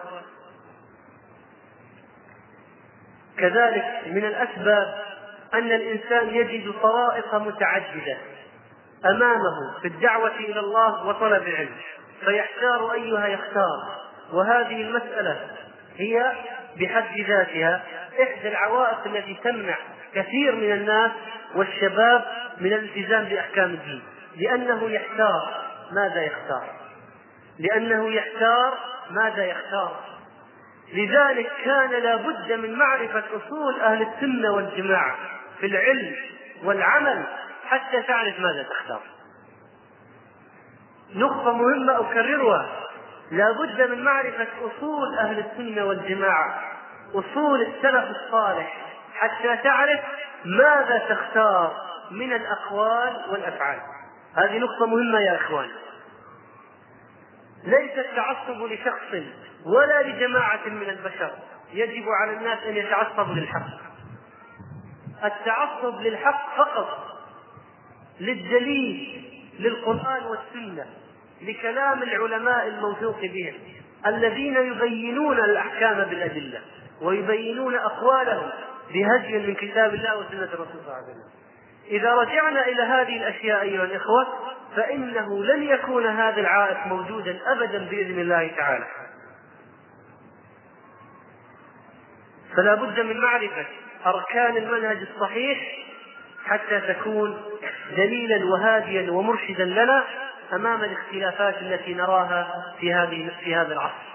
كذلك 3.39 3.83
من 4.05 4.25
الأسباب 4.25 4.99
أن 5.53 5.71
الإنسان 5.71 6.35
يجد 6.35 6.71
طرائق 6.83 7.35
متعددة 7.35 8.17
أمامه 9.05 9.79
في 9.81 9.87
الدعوة 9.87 10.31
إلى 10.39 10.59
الله 10.59 11.07
وطلب 11.07 11.47
العلم 11.47 11.75
فيحتار 12.25 12.91
أيها 12.93 13.27
يختار 13.27 13.99
وهذه 14.33 14.81
المسألة 14.81 15.37
هي 15.97 16.31
بحد 16.79 17.19
ذاتها 17.19 17.83
إحدى 18.23 18.47
العوائق 18.49 18.99
التي 19.05 19.37
تمنع 19.43 19.75
كثير 20.15 20.55
من 20.55 20.71
الناس 20.71 21.11
والشباب 21.55 22.25
من 22.59 22.73
الالتزام 22.73 23.23
بأحكام 23.25 23.65
الدين 23.69 24.01
لأنه 24.37 24.89
يحتار 24.89 25.51
ماذا 25.91 26.21
يختار 26.23 26.67
لأنه 27.59 28.11
يحتار 28.13 28.73
ماذا 29.09 29.45
يختار 29.45 29.97
لذلك 30.93 31.51
كان 31.65 31.89
لا 31.91 32.15
بد 32.15 32.51
من 32.51 32.73
معرفة 32.77 33.23
أصول 33.35 33.79
أهل 33.81 34.01
السنة 34.01 34.51
والجماعة 34.55 35.15
في 35.59 35.65
العلم 35.65 36.15
والعمل 36.63 37.23
حتى 37.65 38.01
تعرف 38.01 38.39
ماذا 38.39 38.63
تختار 38.63 39.01
نقطة 41.15 41.51
مهمة 41.53 41.99
أكررها 41.99 42.89
لا 43.31 43.51
بد 43.51 43.81
من 43.89 44.03
معرفة 44.03 44.47
أصول 44.61 45.17
أهل 45.17 45.39
السنة 45.51 45.85
والجماعة 45.85 46.71
أصول 47.13 47.61
السلف 47.61 48.09
الصالح 48.17 48.85
حتى 49.15 49.57
تعرف 49.57 49.99
ماذا 50.45 50.97
تختار 51.09 51.77
من 52.11 52.33
الأقوال 52.33 53.25
والأفعال 53.31 53.79
هذه 54.37 54.57
نقطة 54.59 54.85
مهمة 54.85 55.19
يا 55.19 55.35
إخوان 55.35 55.69
ليس 57.65 57.91
التعصب 57.97 58.63
لشخص 58.63 59.15
ولا 59.65 60.01
لجماعة 60.05 60.65
من 60.67 60.89
البشر 60.89 61.31
يجب 61.73 62.05
على 62.09 62.33
الناس 62.37 62.59
أن 62.67 62.75
يتعصبوا 62.75 63.33
للحق 63.33 63.65
التعصب 65.23 66.01
للحق 66.01 66.55
فقط 66.57 67.07
للدليل 68.19 69.23
للقرآن 69.59 70.23
والسنة 70.25 70.85
لكلام 71.41 72.03
العلماء 72.03 72.67
الموثوق 72.67 73.21
بهم 73.21 73.53
الذين 74.07 74.55
يبينون 74.55 75.37
الأحكام 75.39 76.03
بالأدلة 76.09 76.61
ويبينون 77.01 77.75
أقوالهم 77.75 78.49
بهدي 78.93 79.39
من 79.47 79.53
كتاب 79.55 79.93
الله 79.93 80.17
وسنة 80.19 80.43
الرسول 80.43 80.67
صلى 80.67 80.81
الله 80.81 80.93
عليه 80.93 81.03
وسلم 81.05 81.29
إذا 81.87 82.15
رجعنا 82.15 82.67
إلى 82.67 82.81
هذه 82.81 83.17
الأشياء 83.17 83.61
أيها 83.61 83.83
الإخوة 83.83 84.27
فإنه 84.75 85.43
لن 85.43 85.63
يكون 85.63 86.05
هذا 86.05 86.41
العائق 86.41 86.87
موجودا 86.87 87.39
أبدا 87.47 87.79
بإذن 87.85 88.19
الله 88.19 88.47
تعالى 88.47 88.85
فلا 92.57 92.75
بد 92.75 92.99
من 92.99 93.17
معرفة 93.17 93.65
أركان 94.05 94.57
المنهج 94.57 94.97
الصحيح 95.15 95.77
حتى 96.45 96.79
تكون 96.93 97.41
دليلا 97.97 98.45
وهاديا 98.45 99.11
ومرشدا 99.11 99.65
لنا 99.65 100.03
أمام 100.53 100.83
الاختلافات 100.83 101.57
التي 101.57 101.93
نراها 101.93 102.53
في 102.79 102.93
هذه 102.93 103.29
في 103.43 103.55
هذا 103.55 103.73
العصر. 103.73 104.09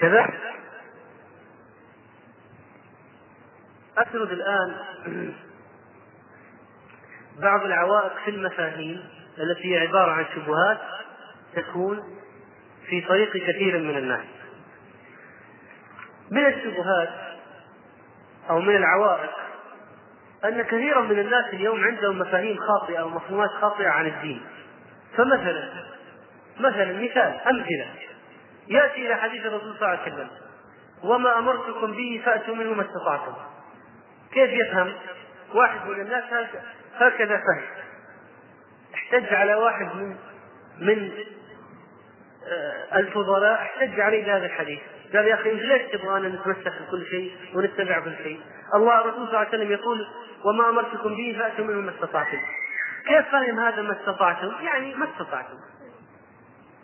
كذا 0.00 0.28
أسرد 3.98 4.32
الآن 4.32 4.74
بعض 7.42 7.64
العوائق 7.64 8.12
في 8.24 8.30
المفاهيم 8.30 9.04
التي 9.38 9.74
هي 9.74 9.86
عبارة 9.88 10.10
عن 10.10 10.24
شبهات 10.34 10.78
تكون 11.56 12.02
في 12.86 13.00
طريق 13.00 13.32
كثير 13.32 13.78
من 13.78 13.96
الناس 13.96 14.24
من 16.30 16.46
الشبهات 16.46 17.08
أو 18.50 18.60
من 18.60 18.76
العوائق 18.76 19.30
أن 20.44 20.62
كثيرا 20.62 21.00
من 21.00 21.18
الناس 21.18 21.44
اليوم 21.52 21.84
عندهم 21.84 22.18
مفاهيم 22.18 22.56
خاطئة 22.56 23.02
ومفهومات 23.02 23.50
خاطئة 23.50 23.88
عن 23.88 24.06
الدين 24.06 24.42
فمثلا 25.16 25.72
مثلا 26.60 26.92
مثال 27.02 27.40
أمثلة 27.50 27.90
يأتي 28.68 29.06
إلى 29.06 29.14
حديث 29.16 29.46
الرسول 29.46 29.76
صلى 29.76 29.76
الله 29.76 29.88
عليه 30.00 30.12
وسلم 30.12 30.28
وما 31.04 31.38
أمرتكم 31.38 31.92
به 31.92 32.22
فأتوا 32.24 32.54
منه 32.54 32.72
ما 32.74 32.82
استطعتم 32.86 33.32
كيف 34.32 34.50
يفهم 34.50 34.92
واحد 35.54 35.86
من 35.88 36.00
الناس 36.00 36.24
هكذا 37.00 37.36
فهم 37.36 37.62
احتج 38.94 39.34
على 39.34 39.54
واحد 39.54 39.86
من 39.96 40.16
من 40.80 41.12
آه، 42.48 42.98
الفضلاء 42.98 43.52
احتج 43.54 44.00
عليه 44.00 44.24
بهذا 44.24 44.46
الحديث 44.46 44.78
قال 45.14 45.26
يا 45.26 45.34
اخي 45.34 45.52
انت 45.52 45.62
ليش 45.62 45.82
تبغى 45.92 46.16
ان 46.20 46.26
نتمسك 46.32 46.72
بكل 46.88 47.06
شيء 47.10 47.32
ونتبع 47.54 48.00
كل 48.00 48.14
شيء؟ 48.24 48.40
الله 48.74 49.00
الرسول 49.00 49.14
صلى 49.26 49.28
الله 49.28 49.38
عليه 49.38 49.48
وسلم 49.48 49.72
يقول 49.72 50.06
وما 50.44 50.68
امرتكم 50.68 51.16
به 51.16 51.36
فاتوا 51.38 51.64
منه 51.64 51.80
ما 51.80 51.90
استطعتم. 51.90 52.38
كيف 53.08 53.28
فهم 53.28 53.60
هذا 53.60 53.82
ما 53.82 53.92
استطعتم؟ 54.00 54.52
يعني 54.64 54.94
ما 54.94 55.08
استطعتم. 55.14 55.56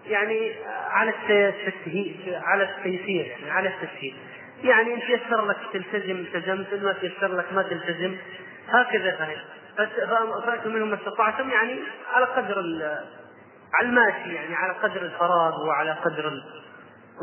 يعني 0.07 0.53
آه، 0.67 0.71
على 0.89 1.11
التسهيل 1.31 2.39
على 2.43 2.63
التيسير 2.65 3.27
يعني 3.27 3.51
على 3.51 3.69
التسهيل. 3.69 4.17
يعني 4.65 4.95
ان 4.95 5.01
تيسر 5.01 5.47
لك 5.47 5.57
تلتزم 5.73 6.17
التزمت 6.17 6.73
ان 6.73 6.83
ما 6.83 6.93
تيسر 6.93 7.27
لك 7.37 7.53
ما 7.53 7.63
تلتزم 7.63 8.17
هكذا 8.69 9.17
فهم. 9.17 9.37
فأتوا 9.79 10.71
منهم 10.71 10.89
ما 10.89 10.95
استطعتم 10.95 11.51
يعني 11.51 11.79
على 12.13 12.25
قدر 12.27 12.57
على 13.75 13.89
الماشي 13.89 14.35
يعني 14.35 14.55
على 14.55 14.73
قدر 14.73 15.03
الفراغ 15.03 15.67
وعلى 15.67 15.91
قدر 15.91 16.29
ال... 16.29 16.43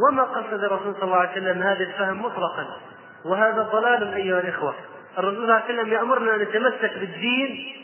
وما 0.10 0.24
قصد 0.24 0.54
الرسول 0.64 0.94
صلى 0.94 1.04
الله 1.04 1.18
عليه 1.18 1.32
وسلم 1.32 1.64
هذا 1.64 1.84
الفهم 1.84 2.22
مطلقا 2.22 2.78
وهذا 3.26 3.62
ضلال 3.64 4.14
أيها 4.14 4.40
الإخوة 4.40 4.76
الرسول 5.18 5.36
صلى 5.36 5.44
الله 5.44 5.54
عليه 5.54 5.66
وسلم 5.80 5.94
يأمرنا 5.94 6.36
أن 6.36 6.40
نتمسك 6.40 6.94
بالدين 7.00 7.76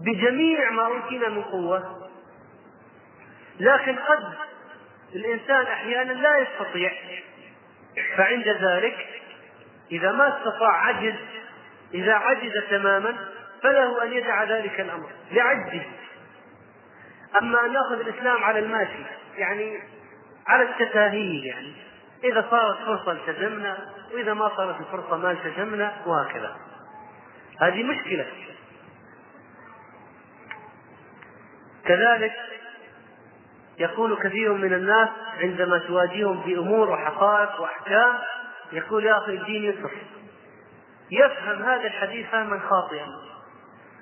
بجميع 0.00 0.70
ما 0.70 0.86
أوتينا 0.86 1.28
من 1.28 1.42
قوة 1.42 2.08
لكن 3.60 3.96
قد 3.96 4.24
الإنسان 5.14 5.64
أحيانا 5.66 6.12
لا 6.12 6.38
يستطيع 6.38 6.92
فعند 8.16 8.48
ذلك 8.48 9.22
إذا 9.92 10.12
ما 10.12 10.38
استطاع 10.38 10.84
عجز 10.86 11.14
إذا 11.94 12.12
عجز 12.12 12.62
تماما 12.70 13.14
فله 13.62 14.02
أن 14.04 14.12
يدع 14.12 14.44
ذلك 14.44 14.80
الأمر 14.80 15.08
لعجزه 15.32 15.82
أما 17.42 17.66
أن 17.66 17.72
نأخذ 17.72 18.00
الإسلام 18.00 18.44
على 18.44 18.58
الماشي 18.58 19.04
يعني 19.36 19.78
على 20.48 20.62
التفاهية 20.62 21.48
يعني 21.52 21.74
إذا 22.24 22.46
صارت 22.50 22.76
فرصة 22.86 23.12
التزمنا 23.12 23.78
وإذا 24.14 24.34
ما 24.34 24.56
صارت 24.56 24.80
الفرصة 24.80 25.16
ما 25.16 25.30
التزمنا 25.30 25.92
وهكذا 26.06 26.56
هذه 27.60 27.82
مشكلة 27.82 28.26
كذلك 31.84 32.32
يقول 33.78 34.16
كثير 34.22 34.52
من 34.52 34.72
الناس 34.72 35.08
عندما 35.42 35.78
تواجههم 35.78 36.42
في 36.42 36.58
امور 36.58 36.90
وحقائق 36.90 37.60
وأحكام 37.60 38.14
يقول 38.72 39.04
يا 39.04 39.18
أخي 39.18 39.34
الدين 39.34 39.64
يصف 39.64 39.92
يفهم 41.10 41.62
هذا 41.62 41.86
الحديث 41.86 42.26
فهما 42.30 42.60
خاطئا 42.70 43.06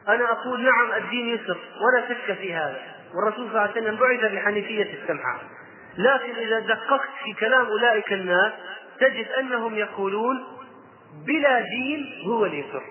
أنا 0.09 0.33
أقول 0.33 0.63
نعم 0.63 0.93
الدين 0.93 1.29
يسر 1.35 1.57
ولا 1.81 2.09
شك 2.09 2.33
في 2.35 2.55
هذا 2.55 2.81
والرسول 3.15 3.37
صلى 3.49 3.49
الله 3.49 3.61
عليه 3.61 3.71
وسلم 3.73 3.97
بعث 3.97 4.33
بحنيفية 4.33 4.95
السمحة 5.03 5.39
لكن 5.99 6.35
إذا 6.37 6.59
دققت 6.59 7.09
في 7.25 7.33
كلام 7.33 7.67
أولئك 7.67 8.13
الناس 8.13 8.53
تجد 9.01 9.27
أنهم 9.29 9.75
يقولون 9.75 10.45
بلا 11.27 11.61
دين 11.61 12.23
هو 12.27 12.45
اليسر 12.47 12.83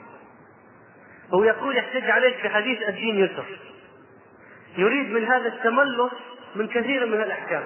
هو 1.33 1.43
يقول 1.43 1.75
يحتج 1.77 2.09
عليك 2.11 2.35
بحديث 2.45 2.81
الدين 2.81 3.17
يسر 3.17 3.45
يريد 4.77 5.11
من 5.11 5.23
هذا 5.27 5.47
التملص 5.47 6.11
من 6.55 6.67
كثير 6.67 7.05
من 7.05 7.21
الأحكام 7.21 7.63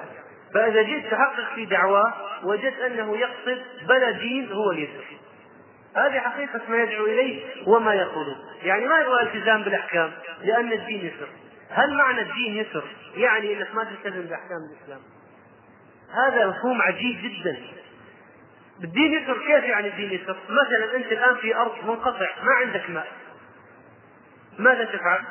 فإذا 0.54 0.82
جئت 0.82 1.12
تحقق 1.12 1.54
في 1.56 1.66
دعواه 1.66 2.14
وجدت 2.44 2.80
أنه 2.80 3.18
يقصد 3.18 3.62
بلا 3.90 4.12
دين 4.12 4.52
هو 4.52 4.72
اليسر 4.72 5.04
هذه 6.00 6.20
حقيقة 6.20 6.62
ما 6.70 6.78
يدعو 6.84 7.06
إليه 7.06 7.46
وما 7.68 7.94
يقوله 7.94 8.36
يعني 8.64 8.88
ما 8.88 9.00
يبغى 9.00 9.22
التزام 9.24 9.64
بالأحكام 9.64 10.12
لأن 10.42 10.72
الدين 10.72 11.06
يسر 11.06 11.28
هل 11.72 11.94
معنى 11.98 12.22
الدين 12.22 12.58
يسر 12.58 12.84
يعني 13.16 13.54
أنك 13.58 13.76
ما 13.76 13.84
تلتزم 13.84 14.22
بأحكام 14.22 14.60
الإسلام 14.72 15.00
هذا 16.14 16.48
مفهوم 16.48 16.82
عجيب 16.82 17.18
جدا 17.24 17.58
الدين 18.84 19.14
يسر 19.14 19.34
كيف 19.38 19.64
يعني 19.64 19.88
الدين 19.88 20.12
يسر 20.12 20.38
مثلا 20.50 20.96
أنت 20.96 21.12
الآن 21.12 21.36
في 21.36 21.56
أرض 21.56 21.74
منقطع 21.86 22.30
ما 22.44 22.52
عندك 22.66 22.90
ماء 22.90 23.08
ماذا 24.60 24.84
تفعل 24.84 25.24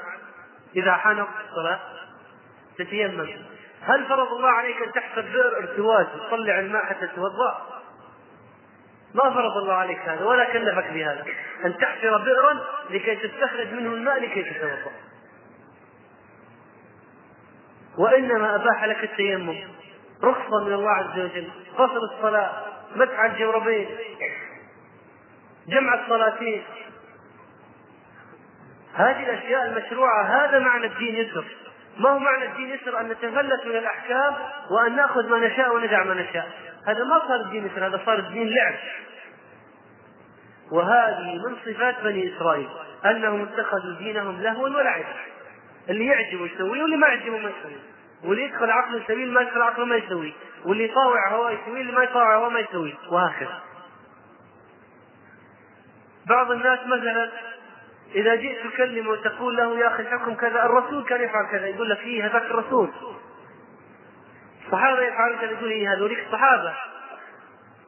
إذا 0.77 0.91
وقت 1.05 1.29
الصلاة 1.51 1.81
تتيمم 2.79 3.29
هل 3.83 4.05
فرض 4.07 4.33
الله 4.33 4.49
عليك 4.49 4.83
أن 4.83 4.93
تحفر 4.93 5.21
بئر 5.21 5.57
ارتواز 5.57 6.07
وتطلع 6.15 6.59
الماء 6.59 6.85
حتى 6.87 7.07
تتوضأ 7.07 7.76
ما 9.17 9.31
فرض 9.31 9.57
الله 9.57 9.73
عليك 9.73 9.99
هذا 10.01 10.25
ولا 10.25 10.53
كلفك 10.53 10.91
بهذا 10.91 11.25
أن 11.65 11.77
تحفر 11.79 12.19
بئرا 12.19 12.61
لكي 12.91 13.17
تستخرج 13.29 13.67
منه 13.73 13.93
الماء 13.93 14.21
لكي 14.21 14.43
تتوضأ 14.43 14.93
وإنما 17.99 18.55
أباح 18.55 18.85
لك 18.85 19.05
التيمم 19.05 19.57
رخصة 20.25 20.65
من 20.65 20.73
الله 20.73 20.91
عز 20.91 21.19
وجل 21.21 21.49
قصر 21.79 22.01
الصلاة 22.17 22.53
مسعى 22.97 23.27
الجوربين 23.31 23.89
جمع 25.69 25.95
الصلاتين 25.95 26.63
هذه 28.95 29.23
الأشياء 29.23 29.65
المشروعة 29.67 30.23
هذا 30.23 30.59
معنى 30.59 30.87
الدين 30.87 31.15
يسر 31.15 31.45
ما 31.99 32.09
هو 32.11 32.19
معنى 32.19 32.45
الدين 32.45 32.69
يسر 32.71 33.01
أن 33.01 33.09
نتفلت 33.09 33.67
من 33.67 33.77
الأحكام 33.77 34.35
وأن 34.71 34.97
نأخذ 34.97 35.29
ما 35.29 35.39
نشاء 35.47 35.75
وندع 35.75 36.05
ما 36.05 36.15
نشاء 36.15 36.49
هذا 36.87 37.05
ما 37.05 37.19
صار 37.29 37.41
الدين 37.41 37.67
يسر 37.67 37.87
هذا 37.87 38.01
صار 38.07 38.19
الدين 38.19 38.49
لعب 38.51 38.75
وهذه 40.71 41.47
من 41.47 41.57
صفات 41.67 41.95
بني 42.05 42.37
إسرائيل 42.37 42.69
أنهم 43.05 43.43
اتخذوا 43.43 43.95
دينهم 43.99 44.41
لهوا 44.43 44.69
ولعبا 44.69 45.15
اللي 45.91 46.07
يعجبه 46.07 46.47
يسويه 46.47 46.83
واللي 46.83 46.97
ما 46.97 47.09
يعجبه 47.09 47.39
ما 47.39 47.51
يسويه 47.59 47.83
واللي 48.25 48.45
يدخل 48.45 48.71
عقله 48.71 48.97
يسويه 49.03 49.23
اللي 49.25 49.35
ما 49.35 49.43
يدخل 49.43 49.63
عقله 49.63 49.85
ما 49.85 49.97
يسويه 49.97 50.33
واللي 50.65 50.85
يطاوع 50.85 51.29
هواه 51.33 51.51
يسويه 51.51 51.81
اللي 51.81 51.93
ما 51.93 52.03
يطاوع 52.05 52.37
هواه 52.37 52.49
ما 52.49 52.61
يسويه 52.61 52.95
وهكذا 53.11 53.61
بعض 56.27 56.51
الناس 56.51 56.79
مثلا 56.87 57.31
إذا 58.15 58.35
جئت 58.35 58.67
تكلمه 58.75 59.11
وتقول 59.11 59.57
له 59.57 59.79
يا 59.79 59.87
أخي 59.87 60.03
الحكم 60.03 60.35
كذا 60.35 60.65
الرسول 60.65 61.05
كان 61.05 61.21
يفعل 61.23 61.47
كذا 61.51 61.67
يقول 61.67 61.91
لك 61.91 61.99
إيه 62.01 62.27
هذاك 62.27 62.43
الرسول 62.43 62.91
الصحابة 64.67 65.01
يفعلون 65.03 65.39
كذا 65.39 65.51
يقول 65.51 65.71
إيه 65.71 65.93
هذوليك 65.93 66.27
الصحابة 66.27 66.75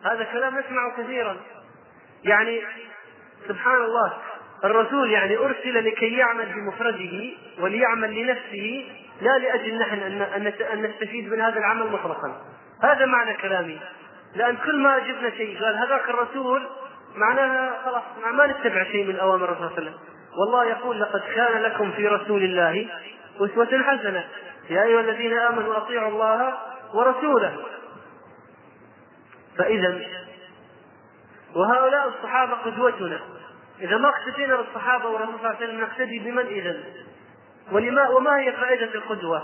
هذا 0.03 0.25
كلام 0.25 0.59
نسمعه 0.59 0.97
كثيرا 1.03 1.37
يعني 2.25 2.63
سبحان 3.49 3.85
الله 3.85 4.13
الرسول 4.65 5.11
يعني 5.11 5.37
أرسل 5.37 5.85
لكي 5.87 6.17
يعمل 6.17 6.47
بمفرده 6.47 7.31
وليعمل 7.61 8.23
لنفسه 8.23 8.85
لا 9.23 9.39
لأجل 9.39 9.79
نحن 9.79 9.99
أن 10.01 10.47
أن 10.73 10.83
نستفيد 10.83 11.33
من 11.33 11.41
هذا 11.41 11.59
العمل 11.59 11.87
مطلقا 11.93 12.41
هذا 12.83 13.07
معنى 13.07 13.35
كلامي 13.35 13.79
لأن 14.35 14.57
كل 14.57 14.77
ما 14.83 14.99
جبنا 14.99 15.31
شيء 15.31 15.63
قال 15.65 15.77
هذاك 15.77 16.09
الرسول 16.11 16.67
معناها 17.17 17.83
خلاص 17.85 18.03
ما 18.35 18.47
نتبع 18.47 18.85
شيء 18.85 19.05
من 19.07 19.17
أوامر 19.17 19.53
الرسول 19.53 19.69
صلى 19.75 19.75
الله 19.77 19.79
عليه 19.79 19.89
وسلم 19.91 20.01
والله 20.41 20.65
يقول 20.65 21.01
لقد 21.01 21.21
كان 21.35 21.63
لكم 21.63 21.91
في 21.93 22.09
رسول 22.09 22.43
الله 22.43 22.87
أسوة 23.41 23.83
حسنة 23.83 24.25
يا 24.71 24.83
أيها 24.83 25.01
الذين 25.01 25.33
آمنوا 25.33 25.77
أطيعوا 25.77 26.09
الله 26.09 26.55
ورسوله 26.95 27.57
فإذا 29.59 29.99
وهؤلاء 31.55 32.09
الصحابة 32.09 32.53
قدوتنا 32.55 33.21
إذا 33.81 33.97
ما 33.97 34.09
اقتدينا 34.09 34.57
بالصحابة 34.57 35.07
والرسول 35.09 35.35
صلى 35.35 35.45
الله 35.45 35.57
عليه 35.57 35.67
وسلم 35.67 35.81
نقتدي 35.81 36.19
بمن 36.19 36.47
إذا؟ 36.47 36.77
ولما 37.73 38.09
وما 38.09 38.39
هي 38.39 38.53
فائدة 38.53 38.95
القدوة؟ 38.95 39.43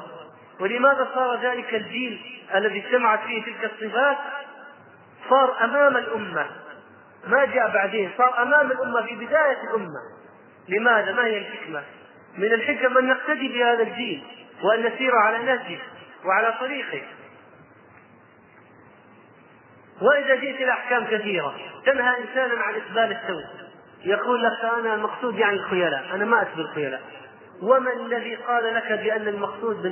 ولماذا 0.60 1.08
صار 1.14 1.40
ذلك 1.40 1.74
الجيل 1.74 2.42
الذي 2.54 2.84
اجتمعت 2.86 3.20
فيه 3.22 3.42
تلك 3.42 3.64
الصفات 3.72 4.18
صار 5.30 5.64
أمام 5.64 5.96
الأمة 5.96 6.46
ما 7.26 7.44
جاء 7.44 7.70
بعدين 7.70 8.10
صار 8.18 8.42
أمام 8.42 8.72
الأمة 8.72 9.02
في 9.06 9.14
بداية 9.16 9.62
الأمة 9.70 10.00
لماذا؟ 10.68 11.12
ما 11.12 11.24
هي 11.24 11.38
الحكمة؟ 11.38 11.82
من 12.38 12.52
الحكم 12.52 12.98
أن 12.98 13.06
نقتدي 13.06 13.48
بهذا 13.48 13.82
الجيل 13.82 14.22
وأن 14.62 14.86
نسير 14.86 15.14
على 15.16 15.38
نهجه 15.38 15.78
وعلى 16.24 16.54
طريقه 16.60 17.02
واذا 20.04 20.34
جئت 20.34 20.54
الى 20.54 20.70
احكام 20.70 21.04
كثيره 21.06 21.54
تنهى 21.86 22.14
انسانا 22.18 22.62
عن 22.62 22.74
اقبال 22.74 23.16
الثوب 23.16 23.44
يقول 24.04 24.42
لك 24.42 24.52
انا 24.78 24.94
المقصود 24.94 25.38
يعني 25.38 25.56
الخيلاء 25.56 26.04
انا 26.14 26.24
ما 26.24 26.42
اتبع 26.42 26.52
الخيلاء 26.60 27.00
وما 27.62 27.92
الذي 27.92 28.34
قال 28.34 28.74
لك 28.74 28.92
بان 28.92 29.28
المقصود 29.28 29.82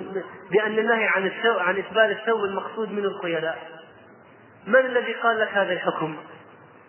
بان 0.50 0.78
النهي 0.78 1.06
عن 1.06 1.26
السوء 1.26 1.60
عن 1.60 1.78
اقبال 1.78 2.10
الثوب 2.10 2.44
المقصود 2.44 2.92
من 2.92 2.98
الخيلاء 3.04 3.58
من 4.66 4.76
الذي 4.80 5.12
قال 5.14 5.40
لك 5.40 5.48
هذا 5.48 5.72
الحكم 5.72 6.16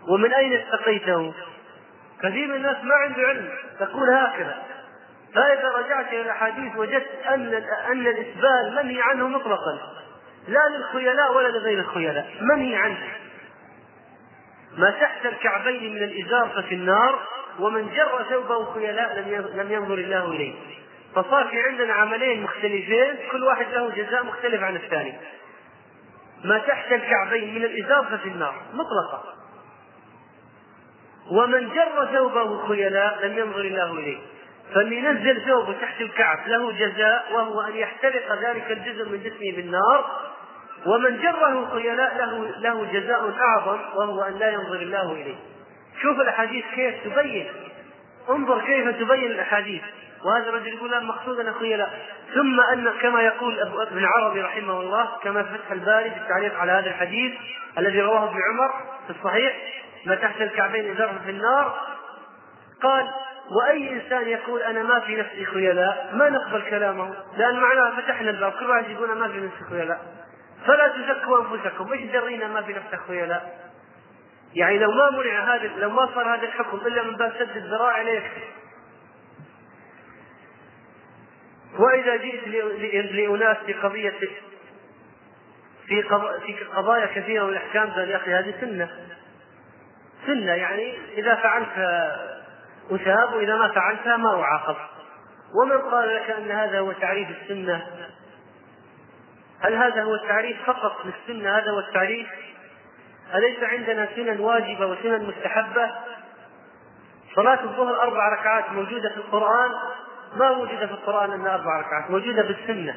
ومن 0.08 0.34
اين 0.34 0.54
استقيته 0.54 1.34
كثير 2.24 2.48
من 2.48 2.56
الناس 2.56 2.78
ما 2.84 2.96
عنده 2.96 3.28
علم 3.28 3.50
تقول 3.80 4.10
هكذا 4.10 4.56
فاذا 5.36 5.70
رجعت 5.70 6.08
الى 6.08 6.22
الاحاديث 6.22 6.76
وجدت 6.78 7.26
ان 7.30 7.54
ان 7.92 8.08
الاسبال 8.08 8.74
منهي 8.76 9.02
عنه 9.02 9.28
مطلقا 9.28 9.80
لا 10.48 10.70
للخيلاء 10.78 11.34
ولا 11.34 11.48
لغير 11.48 11.80
الخيلاء 11.80 12.30
منهي 12.42 12.76
عنه 12.76 13.00
ما 14.78 14.90
تحت 14.90 15.26
الكعبين 15.26 15.96
من 15.96 16.04
الإزار 16.04 16.50
ففي 16.56 16.76
النار 16.76 17.20
ومن 17.60 17.94
جر 17.96 18.26
ثوبه 18.30 18.74
خيلاء 18.74 19.20
لم 19.56 19.72
ينظر 19.72 19.94
الله 19.94 20.32
إليه 20.32 20.54
فصار 21.16 21.48
في 21.48 21.62
عندنا 21.64 21.94
عملين 21.94 22.44
مختلفين 22.44 23.16
كل 23.32 23.44
واحد 23.44 23.66
له 23.74 23.90
جزاء 23.90 24.26
مختلف 24.26 24.64
عن 24.64 24.76
الثاني 24.76 25.14
ما 26.46 26.58
تحت 26.58 26.92
الكعبين 26.94 27.56
من 27.56 27.64
الإزار 27.64 28.04
ففي 28.06 28.30
النار 28.30 28.56
مطلقة 28.74 29.24
ومن 31.32 31.70
جر 31.70 32.10
ثوبه 32.14 32.68
خيلاء 32.68 33.26
لم 33.26 33.38
ينظر 33.38 33.62
الله 33.62 33.94
إليه 33.94 34.18
فاللي 34.74 34.98
ينزل 34.98 35.42
ثوبه 35.46 35.74
تحت 35.82 36.02
الكعب 36.02 36.48
له 36.48 36.72
جزاء 36.72 37.34
وهو 37.34 37.62
أن 37.62 37.76
يحترق 37.76 38.32
ذلك 38.44 38.72
الجزء 38.72 39.10
من 39.10 39.24
جسمه 39.24 39.56
بالنار 39.56 40.24
ومن 40.86 41.22
جره 41.22 41.70
خيلاء 41.74 42.18
له 42.18 42.56
له 42.60 42.86
جزاء 42.94 43.32
اعظم 43.42 43.78
وهو 43.96 44.22
ان 44.24 44.38
لا 44.40 44.50
ينظر 44.52 44.76
الله 44.76 45.12
اليه. 45.12 45.36
شوف 46.02 46.20
الاحاديث 46.22 46.66
كيف 46.76 46.96
تبين 47.04 47.48
انظر 48.30 48.62
كيف 48.66 48.88
تبين 48.90 49.32
الاحاديث 49.32 49.82
وهذا 50.26 50.50
الرجل 50.50 50.68
يقول 50.68 50.92
لا 50.92 51.00
مقصود 51.00 51.40
أنا 51.40 51.54
خيلاء 51.60 51.90
ثم 52.34 52.62
أن 52.62 52.90
كما 53.02 53.22
يقول 53.22 53.60
ابن 53.60 54.06
عربي 54.06 54.42
رحمه 54.42 54.80
الله 54.80 55.10
كما 55.24 55.44
في 55.44 55.50
فتح 55.58 55.72
الباري 55.72 56.10
في 56.10 56.18
التعليق 56.18 56.58
على 56.60 56.72
هذا 56.72 56.90
الحديث 56.90 57.34
الذي 57.78 58.02
رواه 58.02 58.30
ابن 58.32 58.38
عمر 58.50 58.70
في 59.08 59.14
الصحيح 59.20 59.54
ما 60.06 60.16
تحت 60.16 60.42
الكعبين 60.42 60.92
إزاره 60.96 61.20
في 61.26 61.32
النار 61.32 61.78
قال 62.82 63.08
وأي 63.60 63.94
إنسان 63.94 64.28
يقول 64.28 64.62
أنا 64.62 64.84
ما 64.84 65.00
في 65.00 65.16
نفسي 65.16 65.46
خيلاء 65.46 66.10
ما 66.14 66.30
نقبل 66.30 66.62
كلامه 66.70 67.14
لأن 67.38 67.60
معناه 67.60 68.02
فتحنا 68.02 68.30
الباب 68.30 68.52
كل 68.52 68.70
واحد 68.70 68.90
يقول 68.90 69.12
أنا 69.12 69.20
ما 69.20 69.28
في 69.28 69.40
نفسي 69.40 69.66
خيلاء 69.70 70.00
فلا 70.66 70.88
تزكوا 70.88 71.40
انفسكم 71.40 71.94
ايش 71.94 72.02
درينا 72.12 72.48
ما 72.48 72.62
في 72.62 72.74
نفس 72.74 73.10
ولا 73.10 73.26
لا 73.26 73.42
يعني 74.56 74.78
لو 74.80 74.92
ما 74.92 75.10
منع 75.10 75.56
هذا 75.56 75.68
لو 75.68 75.90
ما 75.90 76.06
صار 76.16 76.28
هذا 76.36 76.44
الحكم 76.48 76.78
الا 76.78 77.04
من 77.04 77.16
باب 77.18 77.34
سد 77.40 77.58
الذراع 77.58 77.92
عليك 77.94 78.24
واذا 81.80 82.16
جئت 82.16 83.12
لاناس 83.14 83.58
في 83.66 83.74
قضيه 83.74 84.10
في 85.88 86.04
في 86.46 86.58
قضايا 86.76 87.06
كثيره 87.06 87.44
من 87.44 87.50
الاحكام 87.50 87.90
قال 87.92 88.10
يا 88.10 88.18
اخي 88.18 88.34
هذه 88.34 88.54
سنه 88.62 88.90
سنه 90.26 90.52
يعني 90.52 90.98
اذا 91.18 91.36
فعلت 91.36 91.70
اثاب 92.92 93.34
واذا 93.34 93.56
ما 93.56 93.68
فعلتها 93.68 94.18
ما 94.18 94.42
اعاقب 94.44 94.76
ومن 95.62 95.78
قال 95.78 96.16
لك 96.16 96.30
ان 96.30 96.52
هذا 96.52 96.80
هو 96.80 96.92
تعريف 96.92 97.28
السنه 97.44 97.82
هل 99.64 99.76
هذا 99.76 100.04
هو 100.04 100.16
التعريف 100.16 100.58
فقط 100.66 100.98
للسنة 101.06 101.58
هذا 101.58 101.72
هو 101.72 101.80
التعريف 101.80 102.28
أليس 103.36 103.64
عندنا 103.64 104.10
سنن 104.16 104.40
واجبة 104.40 104.86
وسنن 104.86 105.26
مستحبة 105.28 105.92
صلاة 107.36 107.64
الظهر 107.64 108.02
أربع 108.02 108.30
ركعات 108.40 108.72
موجودة 108.72 109.10
في 109.10 109.18
القرآن 109.18 109.72
ما 110.36 110.52
موجودة 110.52 110.88
في 110.88 110.94
القرآن 110.94 111.32
أنها 111.32 111.56
أربع 111.56 111.80
ركعات 111.80 112.12
موجودة 112.12 112.44
في 112.44 112.50
السنة 112.50 112.96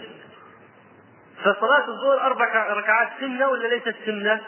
فصلاة 1.41 1.89
الظهر 1.89 2.21
أربع 2.21 2.67
ركعات 2.73 3.09
سنة 3.21 3.49
ولا 3.49 3.69
ليست 3.69 3.95
سنة؟ 4.07 4.41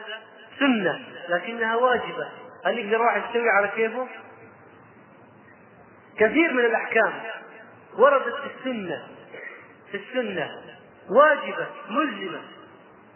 سنة 0.59 1.01
لكنها 1.29 1.77
واجبة 1.77 2.29
هل 2.67 2.79
يقدر 2.79 3.03
واحد 3.05 3.23
يسوي 3.31 3.51
على 3.51 3.69
كيفه؟ 3.69 4.07
كثير 6.19 6.53
من 6.53 6.65
الأحكام 6.65 7.13
وردت 7.99 8.35
في 8.35 8.51
السنة 8.61 9.03
في 9.91 9.97
السنة 9.97 10.51
واجبة 11.11 11.67
ملزمة 11.89 12.41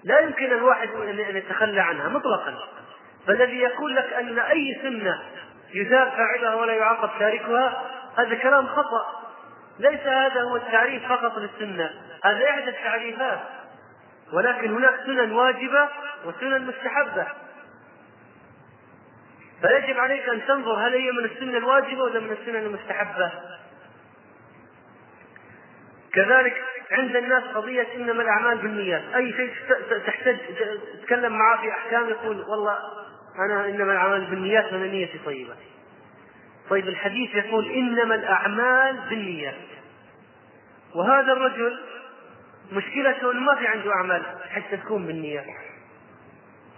لا 0.04 0.20
يمكن 0.20 0.44
الواحد 0.44 0.88
أن 0.88 1.36
يتخلى 1.36 1.80
عنها 1.80 2.08
مطلقا 2.08 2.54
فالذي 3.26 3.56
يقول 3.58 3.96
لك 3.96 4.12
أن 4.12 4.38
أي 4.38 4.78
سنة 4.82 5.22
يثاب 5.74 6.08
فاعلها 6.08 6.54
ولا 6.54 6.72
يعاقب 6.74 7.18
تاركها 7.18 7.82
هذا 8.18 8.34
كلام 8.34 8.66
خطأ 8.66 9.22
ليس 9.78 10.00
هذا 10.00 10.42
هو 10.42 10.56
التعريف 10.56 11.06
فقط 11.08 11.38
للسنة 11.38 11.90
هذا 12.24 12.44
إحدى 12.50 12.70
التعريفات 12.70 13.40
ولكن 14.32 14.70
هناك 14.74 14.94
سنن 15.06 15.32
واجبة 15.32 15.88
وسنن 16.24 16.66
مستحبة 16.66 17.26
فيجب 19.62 19.98
عليك 19.98 20.28
أن 20.28 20.46
تنظر 20.46 20.72
هل 20.72 20.92
هي 20.94 21.12
من 21.12 21.24
السنة 21.24 21.58
الواجبة 21.58 22.02
ولا 22.02 22.20
من 22.20 22.36
السنة 22.40 22.58
المستحبة 22.58 23.30
كذلك 26.12 26.64
عند 26.92 27.16
الناس 27.16 27.42
قضية 27.42 27.86
إنما 27.96 28.22
الأعمال 28.22 28.58
بالنيات، 28.58 29.02
أي 29.16 29.32
شيء 29.32 29.52
تحتاج 30.06 30.36
تتكلم 31.00 31.38
معاه 31.38 31.56
في 31.56 31.70
أحكام 31.70 32.08
يقول 32.08 32.40
والله 32.48 32.78
أنا 33.38 33.66
إنما 33.68 33.92
الأعمال 33.92 34.24
بالنيات 34.26 34.64
أنا 34.64 34.86
نيتي 34.86 35.18
طيبة. 35.26 35.54
طيب 36.70 36.88
الحديث 36.88 37.34
يقول 37.34 37.70
إنما 37.70 38.14
الأعمال 38.14 39.00
بالنيات. 39.10 39.54
وهذا 40.94 41.32
الرجل 41.32 41.80
مشكلته 42.72 43.32
إنه 43.32 43.40
ما 43.40 43.54
في 43.54 43.66
عنده 43.66 43.92
أعمال 43.94 44.22
حتى 44.50 44.76
تكون 44.76 45.06
بالنيات. 45.06 45.44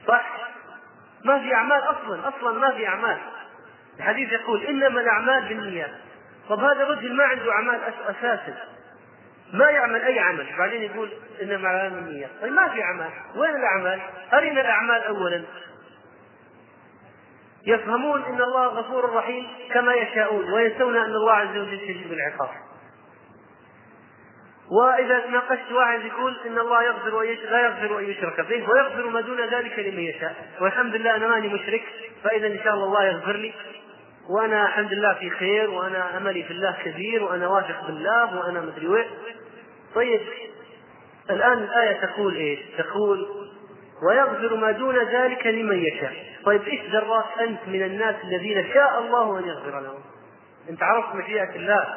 صح؟ 0.09 0.33
ما 1.25 1.39
في 1.39 1.55
أعمال 1.55 1.79
أصلا، 1.83 2.29
أصلا 2.29 2.59
ما 2.59 2.71
في 2.71 2.87
أعمال. 2.89 3.17
الحديث 3.99 4.33
يقول 4.33 4.63
إنما 4.63 5.01
الأعمال 5.01 5.49
بالنيات. 5.49 5.91
طب 6.49 6.59
هذا 6.65 6.83
الرجل 6.83 7.17
ما 7.17 7.25
عنده 7.25 7.53
أعمال 7.53 7.81
أساسا 8.09 8.55
ما 9.55 9.71
يعمل 9.71 10.03
أي 10.03 10.19
عمل 10.21 10.47
بعدين 10.59 10.83
يقول 10.83 11.11
إنما 11.43 11.57
الأعمال 11.71 11.99
النيه 11.99 12.29
طيب 12.43 12.53
ما 12.53 12.69
في 12.69 12.83
أعمال 12.83 13.11
وين 13.37 13.57
الأعمال 13.57 14.01
أرنا 14.33 14.61
الأعمال 14.61 15.03
أولا 15.03 15.43
يفهمون 17.67 18.23
ان 18.23 18.43
الله 18.43 18.67
غفور 18.67 19.13
رحيم 19.15 19.47
كما 19.75 19.95
يشاءون 19.95 20.53
وينسون 20.53 20.97
ان 20.97 21.11
الله 21.15 21.33
عز 21.33 21.49
وجل 21.57 21.81
يجب 21.83 22.13
العقاب. 22.13 22.49
واذا 24.79 25.27
ناقشت 25.27 25.73
واحد 25.73 26.01
يقول 26.05 26.37
ان 26.47 26.59
الله 26.59 26.83
يغفر 26.83 27.21
لا 27.51 27.61
يغفر 27.65 27.99
ان 27.99 28.05
يشرك 28.05 28.41
به 28.41 28.69
ويغفر 28.71 29.09
ما 29.11 29.21
دون 29.21 29.41
ذلك 29.41 29.79
لمن 29.79 30.01
يشاء 30.01 30.35
والحمد 30.61 30.95
لله 30.95 31.17
انا 31.17 31.29
ماني 31.29 31.49
مشرك 31.55 31.83
فاذا 32.25 32.47
ان 32.47 32.59
شاء 32.65 32.75
الله 32.75 32.87
الله 32.87 33.05
يغفر 33.05 33.33
لي 33.37 33.55
وانا 34.29 34.63
الحمد 34.69 34.93
لله 34.93 35.15
في 35.15 35.31
خير 35.31 35.71
وانا 35.71 36.17
املي 36.17 36.43
في 36.45 36.51
الله 36.51 36.77
كبير 36.85 37.25
وانا 37.25 37.49
واثق 37.49 37.87
بالله 37.87 38.39
وانا 38.39 38.61
مدري 38.61 38.87
وين 38.89 39.07
طيب 39.95 40.21
الآن 41.31 41.53
الآية 41.63 41.93
تقول 41.93 42.37
إيش؟ 42.37 42.61
تقول 42.79 43.27
ويغفر 44.09 44.57
ما 44.57 44.71
دون 44.71 44.97
ذلك 44.99 45.47
لمن 45.47 45.79
يشاء 45.85 46.15
طيب 46.45 46.63
إيش 46.63 46.81
ذرات 46.91 47.25
أنت 47.41 47.61
من 47.67 47.83
الناس 47.83 48.15
الذين 48.25 48.65
شاء 48.75 48.99
الله 48.99 49.39
أن 49.39 49.49
يغفر 49.49 49.81
لهم 49.81 50.01
أنت 50.71 50.83
عرفت 50.83 51.15
مشيئة 51.15 51.55
الله 51.57 51.95